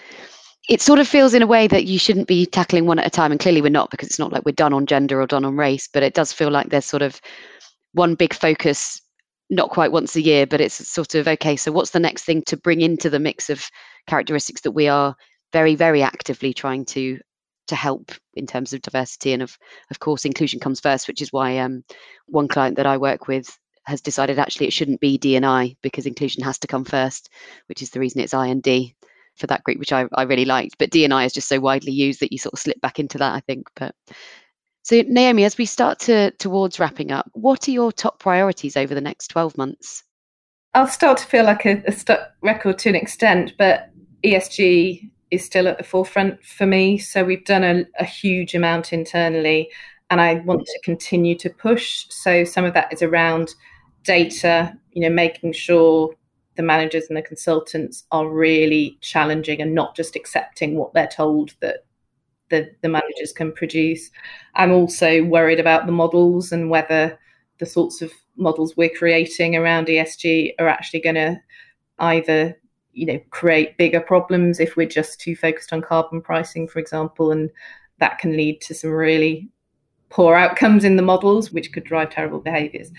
it 0.69 0.81
sort 0.81 0.99
of 0.99 1.07
feels 1.07 1.33
in 1.33 1.41
a 1.41 1.47
way 1.47 1.67
that 1.67 1.85
you 1.85 1.99
shouldn't 1.99 2.27
be 2.27 2.45
tackling 2.45 2.85
one 2.85 2.99
at 2.99 3.07
a 3.07 3.09
time 3.09 3.31
and 3.31 3.39
clearly 3.39 3.61
we're 3.61 3.69
not 3.69 3.89
because 3.89 4.07
it's 4.07 4.19
not 4.19 4.31
like 4.31 4.45
we're 4.45 4.53
done 4.53 4.71
on 4.71 4.85
gender 4.85 5.19
or 5.19 5.27
done 5.27 5.43
on 5.43 5.57
race 5.57 5.89
but 5.91 6.03
it 6.03 6.13
does 6.13 6.31
feel 6.31 6.49
like 6.49 6.69
there's 6.69 6.85
sort 6.85 7.01
of 7.01 7.19
one 7.91 8.15
big 8.15 8.33
focus 8.33 9.01
not 9.49 9.69
quite 9.69 9.91
once 9.91 10.15
a 10.15 10.21
year, 10.21 10.45
but 10.45 10.61
it's 10.61 10.87
sort 10.87 11.15
of 11.15 11.27
okay. 11.27 11.55
So, 11.55 11.71
what's 11.71 11.91
the 11.91 11.99
next 11.99 12.23
thing 12.23 12.41
to 12.47 12.57
bring 12.57 12.81
into 12.81 13.09
the 13.09 13.19
mix 13.19 13.49
of 13.49 13.65
characteristics 14.07 14.61
that 14.61 14.71
we 14.71 14.87
are 14.87 15.15
very, 15.51 15.75
very 15.75 16.01
actively 16.01 16.53
trying 16.53 16.85
to 16.85 17.19
to 17.67 17.75
help 17.75 18.11
in 18.33 18.45
terms 18.45 18.73
of 18.73 18.81
diversity 18.81 19.33
and 19.33 19.41
of 19.41 19.57
of 19.89 19.99
course 19.99 20.25
inclusion 20.25 20.59
comes 20.59 20.79
first, 20.79 21.07
which 21.07 21.21
is 21.21 21.33
why 21.33 21.57
um, 21.57 21.83
one 22.27 22.47
client 22.47 22.77
that 22.77 22.85
I 22.85 22.97
work 22.97 23.27
with 23.27 23.57
has 23.85 24.01
decided 24.01 24.39
actually 24.39 24.67
it 24.67 24.73
shouldn't 24.73 25.01
be 25.01 25.17
D 25.17 25.35
and 25.35 25.45
I 25.45 25.75
because 25.81 26.05
inclusion 26.05 26.43
has 26.43 26.57
to 26.59 26.67
come 26.67 26.85
first, 26.85 27.29
which 27.67 27.81
is 27.81 27.89
the 27.89 27.99
reason 27.99 28.21
it's 28.21 28.33
I 28.33 28.47
and 28.47 28.63
D 28.63 28.95
for 29.35 29.47
that 29.47 29.63
group, 29.63 29.79
which 29.79 29.91
I, 29.91 30.05
I 30.13 30.23
really 30.23 30.45
liked. 30.45 30.77
But 30.77 30.91
D 30.91 31.03
and 31.03 31.13
I 31.13 31.25
is 31.25 31.33
just 31.33 31.49
so 31.49 31.59
widely 31.59 31.91
used 31.91 32.19
that 32.19 32.31
you 32.31 32.37
sort 32.37 32.53
of 32.53 32.59
slip 32.59 32.79
back 32.81 32.99
into 32.99 33.17
that, 33.17 33.33
I 33.33 33.39
think. 33.41 33.67
But 33.75 33.95
so, 34.83 35.01
Naomi, 35.07 35.45
as 35.45 35.57
we 35.57 35.65
start 35.65 35.99
to 35.99 36.31
towards 36.31 36.79
wrapping 36.79 37.11
up, 37.11 37.29
what 37.33 37.67
are 37.67 37.71
your 37.71 37.91
top 37.91 38.19
priorities 38.19 38.77
over 38.77 38.93
the 38.93 39.01
next 39.01 39.29
12 39.29 39.57
months? 39.57 40.03
I'll 40.73 40.87
start 40.87 41.19
to 41.19 41.25
feel 41.25 41.45
like 41.45 41.65
a, 41.65 41.83
a 41.85 41.91
stuck 41.91 42.31
record 42.41 42.79
to 42.79 42.89
an 42.89 42.95
extent, 42.95 43.53
but 43.57 43.89
ESG 44.23 45.11
is 45.33 45.43
still 45.43 45.67
at 45.67 45.77
the 45.77 45.83
forefront 45.83 46.43
for 46.45 46.65
me. 46.65 46.97
So 46.97 47.23
we've 47.23 47.45
done 47.45 47.63
a, 47.63 47.85
a 47.99 48.05
huge 48.05 48.53
amount 48.53 48.93
internally, 48.93 49.71
and 50.09 50.21
I 50.21 50.35
want 50.35 50.65
to 50.65 50.79
continue 50.83 51.35
to 51.39 51.49
push. 51.49 52.05
So 52.09 52.43
some 52.43 52.65
of 52.65 52.73
that 52.73 52.93
is 52.93 53.01
around 53.01 53.55
data, 54.03 54.77
you 54.91 55.01
know, 55.01 55.09
making 55.09 55.53
sure 55.53 56.13
the 56.55 56.63
managers 56.63 57.05
and 57.07 57.17
the 57.17 57.21
consultants 57.21 58.03
are 58.11 58.29
really 58.29 58.97
challenging 59.01 59.61
and 59.61 59.73
not 59.73 59.95
just 59.95 60.15
accepting 60.15 60.75
what 60.75 60.93
they're 60.93 61.07
told 61.07 61.55
that 61.61 61.85
the, 62.49 62.69
the 62.81 62.89
managers 62.89 63.33
can 63.35 63.51
produce. 63.51 64.11
I'm 64.53 64.71
also 64.71 65.23
worried 65.23 65.59
about 65.59 65.87
the 65.87 65.91
models 65.91 66.51
and 66.51 66.69
whether 66.69 67.17
the 67.57 67.65
sorts 67.65 68.01
of 68.01 68.11
models 68.37 68.77
we're 68.77 68.89
creating 68.89 69.55
around 69.55 69.87
ESG 69.87 70.53
are 70.59 70.67
actually 70.67 71.01
going 71.01 71.15
to 71.15 71.41
either 71.99 72.55
you 72.93 73.05
know 73.05 73.19
create 73.31 73.77
bigger 73.77 73.99
problems 73.99 74.59
if 74.59 74.75
we're 74.75 74.87
just 74.87 75.19
too 75.19 75.35
focused 75.35 75.73
on 75.73 75.81
carbon 75.81 76.21
pricing 76.21 76.67
for 76.67 76.79
example 76.79 77.31
and 77.31 77.49
that 77.99 78.19
can 78.19 78.35
lead 78.35 78.61
to 78.61 78.73
some 78.73 78.91
really 78.91 79.49
poor 80.13 80.35
outcomes 80.35 80.83
in 80.83 80.95
the 80.95 81.01
models 81.01 81.51
which 81.51 81.73
could 81.73 81.83
drive 81.83 82.11
terrible 82.11 82.39
behaviors. 82.39 82.91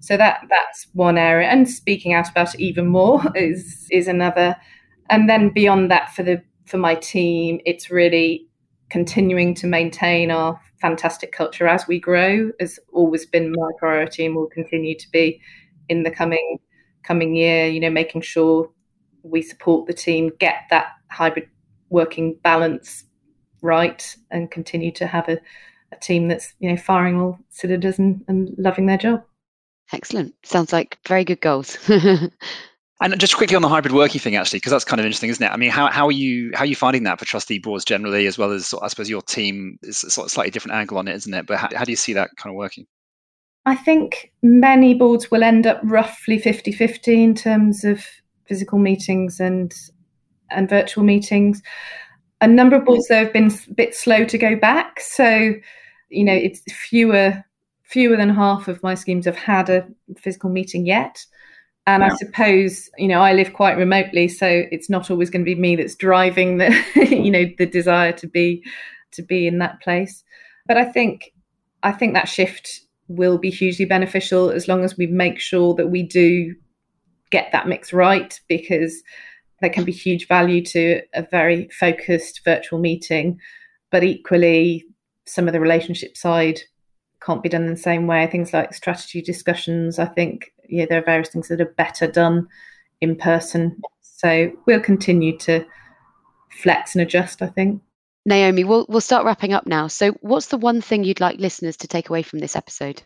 So 0.00 0.16
that 0.16 0.46
that's 0.48 0.86
one 0.94 1.18
area. 1.18 1.46
And 1.48 1.68
speaking 1.68 2.14
out 2.14 2.30
about 2.30 2.54
it 2.54 2.60
even 2.60 2.86
more 2.86 3.22
is 3.34 3.86
is 3.90 4.08
another. 4.08 4.56
And 5.10 5.28
then 5.28 5.50
beyond 5.50 5.90
that 5.90 6.14
for 6.14 6.22
the 6.22 6.42
for 6.66 6.78
my 6.78 6.94
team 6.94 7.60
it's 7.66 7.90
really 7.90 8.46
continuing 8.88 9.54
to 9.54 9.66
maintain 9.66 10.30
our 10.30 10.58
fantastic 10.80 11.32
culture 11.32 11.66
as 11.66 11.86
we 11.86 11.98
grow 11.98 12.50
has 12.60 12.78
always 12.92 13.26
been 13.26 13.52
my 13.52 13.70
priority 13.78 14.24
and 14.24 14.34
will 14.34 14.46
continue 14.46 14.96
to 14.96 15.10
be 15.10 15.40
in 15.88 16.02
the 16.02 16.10
coming 16.10 16.58
coming 17.02 17.34
year 17.34 17.66
you 17.66 17.80
know 17.80 17.90
making 17.90 18.20
sure 18.20 18.70
we 19.22 19.42
support 19.42 19.86
the 19.86 19.92
team 19.92 20.30
get 20.38 20.62
that 20.70 20.88
hybrid 21.10 21.48
working 21.90 22.38
balance 22.42 23.04
right 23.60 24.16
and 24.30 24.50
continue 24.50 24.90
to 24.90 25.06
have 25.06 25.28
a, 25.28 25.38
a 25.92 25.96
team 25.96 26.28
that's 26.28 26.54
you 26.58 26.70
know 26.70 26.76
firing 26.76 27.20
all 27.20 27.38
cylinders 27.50 27.98
and, 27.98 28.24
and 28.28 28.54
loving 28.58 28.86
their 28.86 28.98
job 28.98 29.22
excellent 29.92 30.34
sounds 30.42 30.72
like 30.72 30.98
very 31.06 31.24
good 31.24 31.40
goals 31.40 31.76
And 33.02 33.18
just 33.18 33.36
quickly 33.36 33.56
on 33.56 33.62
the 33.62 33.68
hybrid 33.68 33.92
working 33.92 34.20
thing, 34.20 34.36
actually, 34.36 34.58
because 34.58 34.70
that's 34.70 34.84
kind 34.84 35.00
of 35.00 35.04
interesting, 35.04 35.28
isn't 35.28 35.44
it? 35.44 35.50
I 35.50 35.56
mean, 35.56 35.70
how, 35.70 35.90
how 35.90 36.06
are 36.06 36.12
you 36.12 36.52
how 36.54 36.60
are 36.60 36.66
you 36.66 36.76
finding 36.76 37.02
that 37.02 37.18
for 37.18 37.24
trustee 37.24 37.58
boards 37.58 37.84
generally, 37.84 38.28
as 38.28 38.38
well 38.38 38.52
as 38.52 38.72
I 38.80 38.86
suppose 38.86 39.10
your 39.10 39.22
team 39.22 39.76
is 39.82 40.04
a 40.04 40.10
sort 40.10 40.26
of 40.26 40.30
slightly 40.30 40.52
different 40.52 40.76
angle 40.76 40.98
on 40.98 41.08
it, 41.08 41.16
isn't 41.16 41.34
it? 41.34 41.46
But 41.48 41.58
how, 41.58 41.68
how 41.74 41.84
do 41.84 41.90
you 41.90 41.96
see 41.96 42.12
that 42.12 42.30
kind 42.36 42.52
of 42.52 42.56
working? 42.56 42.86
I 43.66 43.74
think 43.74 44.32
many 44.40 44.94
boards 44.94 45.32
will 45.32 45.42
end 45.42 45.66
up 45.66 45.80
roughly 45.82 46.38
50-50 46.38 47.08
in 47.08 47.34
terms 47.34 47.82
of 47.82 48.04
physical 48.46 48.78
meetings 48.78 49.40
and 49.40 49.74
and 50.50 50.68
virtual 50.68 51.04
meetings. 51.04 51.62
A 52.40 52.48
number 52.48 52.76
of 52.76 52.84
boards 52.84 53.06
though 53.08 53.24
have 53.24 53.32
been 53.32 53.50
a 53.50 53.74
bit 53.74 53.94
slow 53.94 54.24
to 54.24 54.38
go 54.38 54.56
back, 54.56 55.00
so 55.00 55.54
you 56.08 56.24
know 56.24 56.34
it's 56.34 56.60
fewer 56.72 57.44
fewer 57.84 58.16
than 58.16 58.30
half 58.30 58.68
of 58.68 58.82
my 58.82 58.94
schemes 58.94 59.26
have 59.26 59.36
had 59.36 59.68
a 59.68 59.86
physical 60.16 60.48
meeting 60.48 60.86
yet 60.86 61.24
And. 61.86 62.04
I 62.04 62.14
suppose, 62.14 62.88
you 62.96 63.08
know, 63.08 63.20
I 63.20 63.32
live 63.32 63.52
quite 63.52 63.76
remotely, 63.76 64.28
so 64.28 64.46
it's 64.70 64.88
not 64.88 65.10
always 65.10 65.30
going 65.30 65.44
to 65.44 65.54
be 65.54 65.60
me 65.60 65.74
that's 65.74 65.96
driving 65.96 66.58
the, 66.58 66.70
you 67.10 67.30
know, 67.30 67.44
the 67.58 67.66
desire 67.66 68.12
to 68.12 68.26
be 68.28 68.62
to 69.12 69.22
be 69.22 69.46
in 69.46 69.58
that 69.58 69.82
place. 69.82 70.22
But 70.66 70.76
I 70.76 70.84
think 70.84 71.32
I 71.82 71.92
think 71.92 72.14
that 72.14 72.28
shift 72.28 72.82
will 73.08 73.36
be 73.36 73.50
hugely 73.50 73.84
beneficial 73.84 74.50
as 74.50 74.68
long 74.68 74.84
as 74.84 74.96
we 74.96 75.06
make 75.06 75.40
sure 75.40 75.74
that 75.74 75.88
we 75.88 76.04
do 76.04 76.54
get 77.32 77.50
that 77.50 77.66
mix 77.66 77.92
right 77.92 78.38
because 78.46 79.02
there 79.60 79.70
can 79.70 79.84
be 79.84 79.92
huge 79.92 80.28
value 80.28 80.62
to 80.66 81.00
a 81.14 81.22
very 81.22 81.68
focused 81.68 82.42
virtual 82.44 82.78
meeting. 82.78 83.38
But 83.90 84.04
equally 84.04 84.84
some 85.26 85.48
of 85.48 85.52
the 85.52 85.60
relationship 85.60 86.16
side 86.16 86.60
can't 87.24 87.42
be 87.42 87.48
done 87.48 87.64
in 87.64 87.70
the 87.70 87.76
same 87.76 88.06
way. 88.06 88.26
Things 88.26 88.52
like 88.52 88.74
strategy 88.74 89.22
discussions 89.22 89.98
i 89.98 90.04
think 90.04 90.52
yeah 90.68 90.86
there 90.88 90.98
are 90.98 91.04
various 91.04 91.30
things 91.30 91.48
that 91.48 91.60
are 91.60 91.74
better 91.76 92.06
done 92.06 92.46
in 93.00 93.16
person. 93.16 93.80
So 94.00 94.52
we'll 94.66 94.80
continue 94.80 95.36
to 95.38 95.64
flex 96.50 96.94
and 96.94 97.02
adjust 97.02 97.42
i 97.42 97.46
think. 97.46 97.82
Naomi 98.26 98.62
we'll, 98.62 98.86
we'll 98.88 99.00
start 99.00 99.24
wrapping 99.24 99.52
up 99.52 99.66
now. 99.66 99.88
So 99.88 100.12
what's 100.20 100.46
the 100.46 100.58
one 100.58 100.80
thing 100.80 101.02
you'd 101.02 101.20
like 101.20 101.38
listeners 101.38 101.76
to 101.78 101.88
take 101.88 102.08
away 102.08 102.22
from 102.22 102.38
this 102.38 102.54
episode 102.54 103.02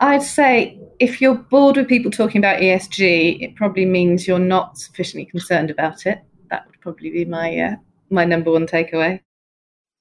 I'd 0.00 0.22
say 0.22 0.80
if 0.98 1.20
you're 1.20 1.34
bored 1.34 1.76
with 1.76 1.88
people 1.88 2.10
talking 2.10 2.38
about 2.38 2.60
ESG, 2.60 3.42
it 3.42 3.54
probably 3.54 3.84
means 3.84 4.26
you're 4.26 4.38
not 4.38 4.78
sufficiently 4.78 5.26
concerned 5.26 5.70
about 5.70 6.06
it. 6.06 6.22
That 6.50 6.66
would 6.66 6.80
probably 6.80 7.10
be 7.10 7.24
my 7.26 7.58
uh, 7.58 7.76
my 8.08 8.24
number 8.24 8.50
one 8.50 8.66
takeaway. 8.66 9.20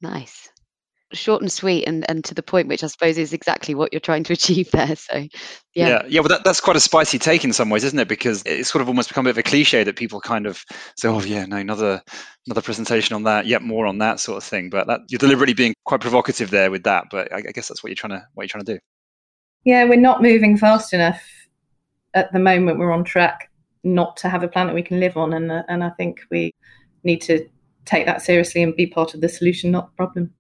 Nice, 0.02 0.50
short 1.12 1.42
and 1.42 1.52
sweet, 1.52 1.84
and 1.86 2.10
and 2.10 2.24
to 2.24 2.34
the 2.34 2.42
point, 2.42 2.70
which 2.70 2.82
I 2.82 2.88
suppose 2.88 3.18
is 3.18 3.34
exactly 3.34 3.76
what 3.76 3.92
you're 3.92 4.00
trying 4.00 4.24
to 4.24 4.34
achieve 4.40 4.72
there. 4.72 4.96
So, 4.96 5.18
yeah, 5.18 5.28
yeah, 5.88 6.02
yeah 6.08 6.20
well, 6.22 6.30
that, 6.30 6.46
that's 6.46 6.62
quite 6.62 6.78
a 6.78 6.82
spicy 6.82 7.20
take 7.20 7.44
in 7.44 7.52
some 7.52 7.70
ways, 7.70 7.84
isn't 7.84 8.00
it? 8.00 8.08
Because 8.08 8.42
it's 8.46 8.72
sort 8.72 8.82
of 8.82 8.88
almost 8.88 9.10
become 9.10 9.26
a 9.26 9.30
bit 9.30 9.32
of 9.32 9.38
a 9.40 9.44
cliche 9.44 9.84
that 9.84 9.98
people 9.98 10.22
kind 10.22 10.46
of 10.46 10.64
say, 10.96 11.10
"Oh, 11.10 11.22
yeah, 11.22 11.46
no, 11.46 11.58
another 11.58 12.02
another 12.48 12.62
presentation 12.62 13.16
on 13.16 13.24
that, 13.24 13.48
yet 13.48 13.64
more 13.64 13.86
on 13.86 13.98
that 13.98 14.22
sort 14.22 14.38
of 14.38 14.46
thing." 14.46 14.70
But 14.70 14.88
that, 14.88 15.02
you're 15.10 15.20
deliberately 15.20 15.54
being 15.54 15.76
quite 15.84 16.00
provocative 16.00 16.52
there 16.52 16.72
with 16.72 16.84
that. 16.84 17.08
But 17.12 17.34
I, 17.34 17.40
I 17.40 17.52
guess 17.52 17.68
that's 17.68 17.84
what 17.84 17.90
you're 17.90 17.96
trying 17.96 18.18
to 18.20 18.26
what 18.34 18.44
you're 18.44 18.50
trying 18.50 18.64
to 18.64 18.76
do. 18.76 18.80
Yeah, 19.66 19.86
we're 19.86 20.00
not 20.00 20.22
moving 20.22 20.58
fast 20.58 20.94
enough 20.94 21.22
at 22.14 22.32
the 22.34 22.40
moment. 22.40 22.80
We're 22.80 22.92
on 22.92 23.04
track 23.04 23.50
not 23.84 24.18
to 24.18 24.30
have 24.30 24.44
a 24.44 24.48
planet 24.48 24.76
we 24.76 24.84
can 24.84 25.00
live 25.00 25.18
on, 25.18 25.34
and 25.34 25.52
uh, 25.52 25.64
and 25.68 25.84
I 25.84 25.90
think 25.92 26.22
we 26.32 26.54
need 27.04 27.22
to 27.22 27.48
take 27.86 28.06
that 28.06 28.22
seriously 28.22 28.62
and 28.62 28.76
be 28.76 28.88
part 28.88 29.14
of 29.14 29.22
the 29.22 29.30
solution, 29.30 29.72
not 29.72 29.88
the 29.88 29.96
problem. 29.96 30.34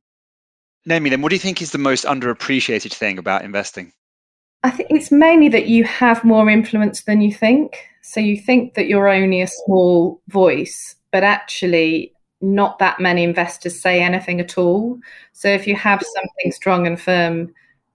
Naomi, 0.86 1.09
then, 1.09 1.22
what 1.22 1.30
do 1.30 1.36
you 1.36 1.39
think 1.39 1.61
is 1.61 1.72
the 1.72 1.78
most 1.78 2.05
underappreciated 2.05 2.93
thing 2.93 3.17
about 3.17 3.43
investing? 3.43 3.91
I 4.63 4.72
think 4.72 4.89
it's 4.91 5.11
mainly 5.11 5.47
that 5.49 5.67
you 5.67 5.84
have 5.86 6.24
more 6.24 6.49
influence 6.49 7.03
than 7.03 7.22
you 7.22 7.34
think. 7.34 7.86
So 8.01 8.20
you 8.20 8.38
think 8.38 8.74
that 8.74 8.88
you're 8.88 9.07
only 9.07 9.41
a 9.41 9.47
small 9.47 10.22
voice, 10.28 10.95
but 11.11 11.24
actually, 11.24 12.13
not 12.41 12.80
that 12.80 12.99
many 12.99 13.24
investors 13.24 13.82
say 13.82 14.01
anything 14.01 14.39
at 14.39 14.57
all. 14.57 14.99
So 15.34 15.49
if 15.49 15.67
you 15.67 15.76
have 15.76 16.01
something 16.01 16.51
strong 16.51 16.88
and 16.88 16.99
firm 16.99 17.53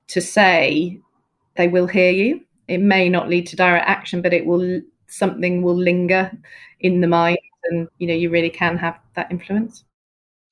to 0.09 0.20
say, 0.20 1.01
they 1.57 1.68
will 1.68 1.86
hear 1.86 2.11
you. 2.11 2.40
It 2.68 2.78
may 2.78 3.09
not 3.09 3.28
lead 3.28 3.46
to 3.48 3.57
direct 3.57 3.88
action, 3.88 4.22
but 4.22 4.32
it 4.32 4.46
will 4.46 4.80
something 5.07 5.62
will 5.62 5.76
linger 5.76 6.32
in 6.80 7.00
the 7.00 7.07
mind, 7.07 7.38
and 7.64 7.88
you 7.98 8.07
know 8.07 8.14
you 8.14 8.30
really 8.30 8.50
can 8.50 8.76
have 8.78 8.98
that 9.14 9.30
influence. 9.30 9.84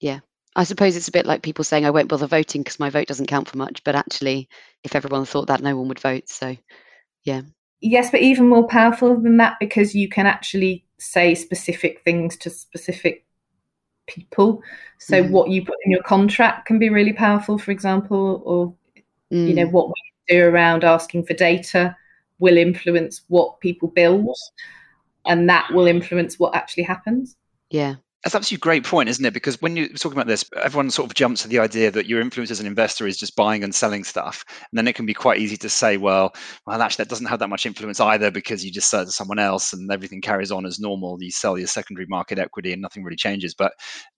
Yeah, 0.01 0.21
I 0.55 0.65
suppose 0.65 0.97
it's 0.97 1.09
a 1.09 1.13
bit 1.13 1.27
like 1.27 1.43
people 1.43 1.65
saying 1.65 1.87
I 1.87 1.91
won't 1.91 2.09
bother 2.09 2.27
voting 2.27 2.63
because 2.63 2.81
my 2.81 2.91
vote 2.91 3.07
doesn't 3.07 3.27
count 3.29 3.49
for 3.49 3.57
much. 3.57 3.83
But 3.85 3.95
actually, 3.95 4.49
if 4.85 4.95
everyone 4.95 5.25
thought 5.25 5.47
that, 5.49 5.63
no 5.63 5.77
one 5.77 5.89
would 5.89 6.01
vote. 6.01 6.29
So, 6.29 6.57
yeah. 7.25 7.43
Yes, 7.81 8.11
but 8.11 8.21
even 8.21 8.49
more 8.49 8.67
powerful 8.67 9.19
than 9.19 9.39
that 9.39 9.57
because 9.59 9.95
you 9.95 10.09
can 10.09 10.27
actually 10.27 10.85
say 10.99 11.35
specific 11.35 12.03
things 12.05 12.37
to 12.39 12.51
specific 12.51 13.25
people. 14.07 14.63
So 14.99 15.23
mm. 15.23 15.31
what 15.31 15.51
you 15.51 15.65
put 15.65 15.79
in 15.85 15.91
your 15.91 16.03
contract 16.03 16.67
can 16.67 16.79
be 16.79 16.91
really 16.91 17.13
powerful, 17.13 17.59
for 17.59 17.71
example, 17.71 18.43
or 18.45 18.75
mm. 19.33 19.49
you 19.49 19.55
know 19.55 19.67
mm. 19.67 19.73
what 19.73 19.89
we 19.89 19.95
do 20.29 20.49
around 20.49 20.85
asking 20.85 21.25
for 21.25 21.35
data 21.35 21.97
will 22.39 22.57
influence 22.57 23.23
what 23.29 23.61
people 23.61 23.89
build 23.89 24.37
and 25.27 25.49
that 25.49 25.71
will 25.73 25.87
influence 25.87 26.39
what 26.39 26.55
actually 26.55 26.83
happens. 26.83 27.37
Yeah. 27.71 27.97
That's 28.23 28.37
absolutely 28.37 28.61
great 28.61 28.85
point, 28.85 29.09
isn't 29.09 29.25
it? 29.25 29.35
Because 29.35 29.61
when 29.61 29.75
you're 29.75 29.89
talking 29.89 30.17
about 30.17 30.29
this, 30.29 30.45
everyone 30.63 30.91
sort 30.91 31.11
of 31.11 31.15
jumps 31.15 31.43
to 31.43 31.49
the 31.49 31.59
idea 31.59 31.91
that 31.91 32.07
your 32.07 32.21
influence 32.21 32.53
as 32.53 32.61
an 32.61 32.69
investor 32.69 33.05
is 33.05 33.17
just 33.17 33.35
buying 33.35 33.65
and 33.65 33.75
selling 33.75 34.05
stuff. 34.05 34.45
And 34.49 34.79
then 34.79 34.87
it 34.87 34.95
can 34.95 35.07
be 35.07 35.15
quite 35.15 35.41
easy 35.41 35.57
to 35.57 35.69
say, 35.69 35.97
well, 35.97 36.33
well, 36.65 36.81
actually, 36.81 37.03
that 37.03 37.09
doesn't 37.09 37.27
have 37.27 37.41
that 37.41 37.49
much 37.49 37.67
influence 37.67 37.99
either 37.99 38.31
because 38.31 38.65
you 38.65 38.71
just 38.71 38.89
sell 38.89 39.05
to 39.05 39.11
someone 39.11 39.41
else 39.41 39.73
and 39.73 39.91
everything 39.91 40.21
carries 40.21 40.53
on 40.53 40.67
as 40.67 40.79
normal. 40.79 41.21
You 41.21 41.33
sell 41.33 41.59
your 41.59 41.67
secondary 41.67 42.07
market 42.07 42.39
equity 42.39 42.73
and 42.73 42.81
nothing 42.81 43.03
really 43.03 43.17
changes. 43.17 43.55
But 43.55 43.73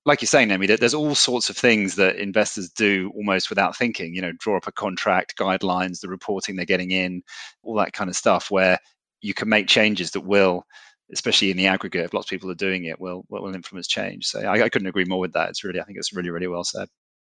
like 0.04 0.20
you're 0.20 0.26
saying, 0.26 0.48
Naomi, 0.48 0.66
there's 0.66 0.92
all 0.92 1.14
sorts 1.14 1.48
of 1.48 1.56
things 1.56 1.94
that 1.94 2.16
investors 2.16 2.68
do 2.68 3.10
almost 3.16 3.48
without 3.48 3.74
thinking, 3.74 4.14
you 4.14 4.20
know, 4.20 4.32
draw 4.38 4.58
up 4.58 4.66
a 4.66 4.72
contract, 4.72 5.38
guidelines, 5.38 6.00
the 6.00 6.08
reporting 6.10 6.56
they're 6.56 6.66
getting 6.66 6.90
in, 6.90 7.22
all 7.62 7.74
that 7.76 7.94
kind 7.94 8.10
of 8.10 8.16
stuff 8.16 8.50
where 8.50 8.78
you 9.22 9.32
can 9.32 9.48
make 9.48 9.66
changes 9.66 10.10
that 10.10 10.20
will 10.20 10.66
especially 11.12 11.50
in 11.50 11.56
the 11.56 11.66
aggregate, 11.66 12.04
if 12.04 12.14
lots 12.14 12.26
of 12.26 12.30
people 12.30 12.50
are 12.50 12.54
doing 12.54 12.84
it, 12.84 13.00
will 13.00 13.24
will 13.28 13.54
influence 13.54 13.86
change. 13.86 14.26
So 14.26 14.40
I, 14.40 14.64
I 14.64 14.68
couldn't 14.68 14.88
agree 14.88 15.04
more 15.04 15.20
with 15.20 15.32
that. 15.34 15.50
It's 15.50 15.64
really, 15.64 15.80
I 15.80 15.84
think 15.84 15.98
it's 15.98 16.14
really, 16.14 16.30
really 16.30 16.46
well 16.46 16.64
said. 16.64 16.88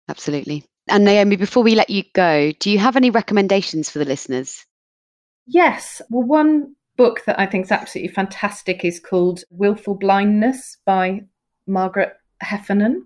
Absolutely. 0.07 0.63
And 0.87 1.03
Naomi, 1.03 1.35
before 1.35 1.63
we 1.63 1.75
let 1.75 1.89
you 1.89 2.03
go, 2.13 2.51
do 2.59 2.69
you 2.69 2.77
have 2.77 2.95
any 2.95 3.09
recommendations 3.09 3.89
for 3.89 3.99
the 3.99 4.05
listeners? 4.05 4.65
Yes. 5.47 6.01
Well, 6.09 6.23
one 6.23 6.75
book 6.95 7.23
that 7.25 7.39
I 7.39 7.45
think 7.45 7.65
is 7.65 7.71
absolutely 7.71 8.13
fantastic 8.13 8.85
is 8.85 8.99
called 8.99 9.43
Willful 9.49 9.95
Blindness 9.95 10.77
by 10.85 11.21
Margaret 11.67 12.13
Heffernan. 12.41 13.05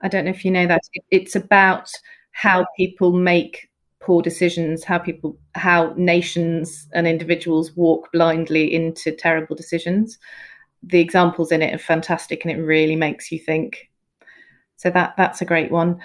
I 0.00 0.08
don't 0.08 0.24
know 0.24 0.30
if 0.30 0.44
you 0.44 0.50
know 0.50 0.66
that. 0.66 0.82
It's 1.10 1.34
about 1.34 1.90
how 2.30 2.66
people 2.76 3.12
make 3.12 3.68
poor 4.06 4.22
decisions, 4.22 4.84
how 4.84 4.98
people, 4.98 5.36
how 5.56 5.92
nations 5.96 6.88
and 6.94 7.08
individuals 7.08 7.72
walk 7.74 8.08
blindly 8.12 8.72
into 8.72 9.10
terrible 9.10 9.56
decisions. 9.56 10.16
The 10.84 11.00
examples 11.00 11.50
in 11.50 11.60
it 11.60 11.74
are 11.74 11.78
fantastic, 11.78 12.44
and 12.44 12.52
it 12.52 12.62
really 12.62 12.94
makes 12.94 13.32
you 13.32 13.40
think. 13.40 13.90
So 14.76 14.90
that 14.90 15.14
that's 15.16 15.42
a 15.42 15.44
great 15.44 15.72
one. 15.72 15.98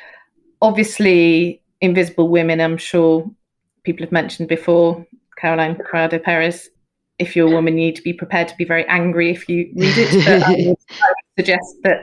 Obviously, 0.63 1.61
Invisible 1.79 2.27
Women. 2.27 2.59
I'm 2.59 2.77
sure 2.77 3.29
people 3.83 4.03
have 4.03 4.11
mentioned 4.11 4.49
before. 4.49 5.05
Caroline 5.37 5.75
Criado 5.75 6.17
Perez. 6.17 6.69
If 7.19 7.35
you're 7.35 7.51
a 7.51 7.51
woman, 7.51 7.77
you 7.77 7.85
need 7.85 7.95
to 7.97 8.01
be 8.01 8.13
prepared 8.13 8.47
to 8.47 8.55
be 8.57 8.65
very 8.65 8.87
angry 8.87 9.29
if 9.29 9.47
you 9.47 9.71
read 9.75 9.95
it. 9.95 10.25
But 10.25 10.43
I 10.43 10.69
would, 10.69 10.77
suggest 11.37 11.75
that 11.83 11.99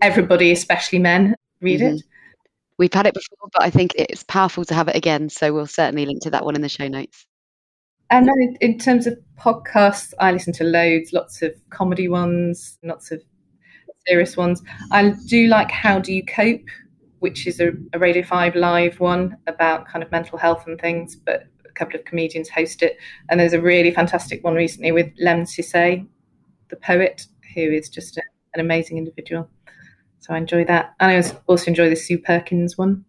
everybody, 0.00 0.50
especially 0.50 0.98
men, 0.98 1.34
read 1.60 1.80
mm-hmm. 1.80 1.96
it. 1.96 2.02
We've 2.78 2.92
had 2.92 3.06
it 3.06 3.14
before, 3.14 3.48
but 3.52 3.62
I 3.62 3.70
think 3.70 3.92
it's 3.96 4.22
powerful 4.24 4.64
to 4.64 4.74
have 4.74 4.88
it 4.88 4.96
again. 4.96 5.28
So 5.28 5.52
we'll 5.52 5.66
certainly 5.66 6.06
link 6.06 6.22
to 6.22 6.30
that 6.30 6.44
one 6.44 6.56
in 6.56 6.62
the 6.62 6.68
show 6.68 6.88
notes. 6.88 7.26
And 8.10 8.28
then 8.28 8.56
in 8.60 8.78
terms 8.78 9.06
of 9.06 9.18
podcasts, 9.38 10.12
I 10.20 10.32
listen 10.32 10.52
to 10.54 10.64
loads, 10.64 11.12
lots 11.12 11.40
of 11.40 11.54
comedy 11.70 12.08
ones, 12.08 12.78
lots 12.82 13.10
of 13.10 13.22
serious 14.06 14.36
ones. 14.36 14.62
I 14.90 15.14
do 15.26 15.46
like 15.46 15.70
How 15.70 15.98
Do 15.98 16.12
You 16.12 16.24
Cope, 16.24 16.68
which 17.20 17.46
is 17.46 17.60
a, 17.60 17.70
a 17.92 17.98
Radio 17.98 18.22
5 18.22 18.54
live 18.54 19.00
one 19.00 19.36
about 19.46 19.86
kind 19.86 20.02
of 20.02 20.10
mental 20.10 20.36
health 20.38 20.66
and 20.66 20.78
things, 20.78 21.16
but 21.16 21.44
a 21.64 21.72
couple 21.72 21.98
of 21.98 22.04
comedians 22.04 22.48
host 22.50 22.82
it. 22.82 22.98
And 23.28 23.40
there's 23.40 23.52
a 23.54 23.60
really 23.60 23.92
fantastic 23.92 24.44
one 24.44 24.54
recently 24.54 24.92
with 24.92 25.10
Lemn 25.18 25.44
Sissay, 25.44 26.06
the 26.68 26.76
poet, 26.76 27.26
who 27.54 27.62
is 27.62 27.88
just 27.88 28.18
a, 28.18 28.22
an 28.54 28.60
amazing 28.60 28.98
individual. 28.98 29.48
So 30.22 30.34
I 30.34 30.38
enjoy 30.38 30.64
that. 30.66 30.94
And 31.00 31.24
I 31.24 31.38
also 31.46 31.66
enjoy 31.66 31.90
the 31.90 31.96
Sue 31.96 32.18
Perkins 32.18 32.78
one. 32.78 33.04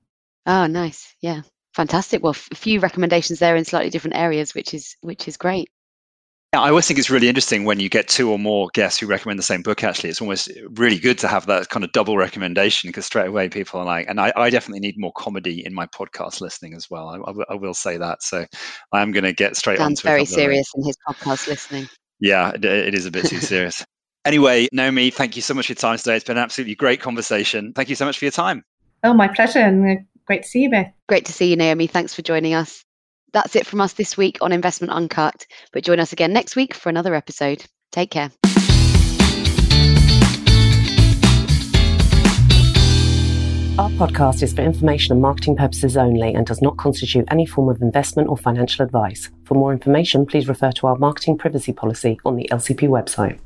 Oh, 0.46 0.68
nice. 0.68 1.16
Yeah. 1.22 1.42
Fantastic. 1.74 2.22
Well, 2.22 2.36
a 2.52 2.56
few 2.56 2.80
recommendations 2.80 3.40
there 3.40 3.56
in 3.56 3.66
slightly 3.66 3.90
different 3.90 4.18
areas, 4.18 4.54
which 4.54 4.74
is 4.74 4.96
which 5.02 5.28
is 5.28 5.38
great. 5.38 5.70
Yeah, 6.54 6.62
I 6.62 6.70
always 6.70 6.88
think 6.88 7.00
it's 7.00 7.10
really 7.10 7.28
interesting 7.30 7.66
when 7.66 7.80
you 7.80 7.90
get 7.90 8.08
two 8.08 8.30
or 8.30 8.38
more 8.38 8.70
guests 8.76 9.00
who 9.00 9.08
recommend 9.08 9.40
the 9.40 9.44
same 9.44 9.64
book. 9.64 9.84
Actually, 9.84 10.12
it's 10.12 10.22
almost 10.22 10.52
really 10.76 11.00
good 11.00 11.18
to 11.20 11.28
have 11.28 11.48
that 11.48 11.70
kind 11.70 11.84
of 11.84 11.92
double 11.94 12.16
recommendation 12.16 12.90
because 12.90 13.08
straight 13.08 13.28
away 13.28 13.50
people 13.50 13.80
are 13.80 13.86
like, 13.86 14.08
and 14.08 14.22
I, 14.22 14.32
I 14.36 14.52
definitely 14.52 14.82
need 14.82 15.00
more 15.00 15.14
comedy 15.18 15.66
in 15.66 15.74
my 15.74 15.88
podcast 15.88 16.42
listening 16.42 16.76
as 16.76 16.92
well. 16.92 17.10
I, 17.10 17.16
I, 17.16 17.26
w- 17.26 17.46
I 17.50 17.56
will 17.56 17.74
say 17.74 17.98
that. 17.98 18.22
So 18.22 18.46
I 18.92 19.02
am 19.02 19.12
going 19.12 19.24
to 19.24 19.34
get 19.34 19.58
straight 19.58 19.80
on. 19.80 19.88
Sounds 19.88 20.02
very 20.02 20.26
serious 20.26 20.68
in 20.76 20.86
his 20.86 20.96
podcast 21.08 21.48
listening. 21.48 21.90
Yeah, 22.20 22.52
it, 22.52 22.64
it 22.64 22.94
is 22.94 23.08
a 23.08 23.12
bit 23.12 23.26
too 23.26 23.40
serious. 23.40 23.84
Anyway, 24.26 24.70
Naomi, 24.72 25.10
thank 25.10 25.36
you 25.36 25.42
so 25.42 25.54
much 25.54 25.68
for 25.68 25.74
your 25.74 25.76
time 25.76 25.98
today. 25.98 26.16
It's 26.16 26.24
been 26.24 26.38
an 26.38 26.44
absolutely 26.44 26.76
great 26.76 27.02
conversation. 27.02 27.74
Thank 27.74 27.90
you 27.90 27.96
so 27.96 28.06
much 28.06 28.18
for 28.18 28.26
your 28.26 28.32
time. 28.32 28.64
Oh, 29.04 29.14
my 29.14 29.28
pleasure. 29.28 29.60
And 29.60 30.00
uh, 30.00 30.02
great 30.26 30.44
to 30.44 30.50
see 30.50 30.62
you, 30.62 30.70
Beth. 30.70 30.94
Great 31.10 31.26
to 31.26 31.34
see 31.34 31.50
you, 31.50 31.58
Naomi. 31.58 31.88
Thanks 31.88 32.14
for 32.14 32.22
joining 32.22 32.54
us. 32.54 32.86
That's 33.34 33.56
it 33.56 33.66
from 33.66 33.82
us 33.82 33.94
this 33.94 34.16
week 34.16 34.38
on 34.40 34.54
Investment 34.54 34.94
Uncut. 34.94 35.46
But 35.74 35.84
join 35.84 36.00
us 36.00 36.14
again 36.14 36.32
next 36.32 36.56
week 36.56 36.74
for 36.74 36.88
another 36.88 37.16
episode. 37.16 37.66
Take 37.92 38.12
care. 38.12 38.32
Our 43.78 43.90
podcast 43.90 44.42
is 44.42 44.54
for 44.54 44.62
information 44.62 45.12
and 45.12 45.22
marketing 45.22 45.58
purposes 45.58 45.98
only 45.98 46.34
and 46.34 46.46
does 46.46 46.62
not 46.62 46.78
constitute 46.78 47.26
any 47.30 47.46
form 47.46 47.68
of 47.68 47.82
investment 47.82 48.30
or 48.30 48.38
financial 48.38 48.86
advice. 48.86 49.30
For 49.44 49.56
more 49.56 49.74
information, 49.74 50.26
please 50.26 50.48
refer 50.48 50.72
to 50.74 50.88
our 50.88 50.96
marketing 50.96 51.40
privacy 51.40 51.74
policy 51.74 52.20
on 52.24 52.38
the 52.38 52.48
LCP 52.52 52.88
website. 52.88 53.40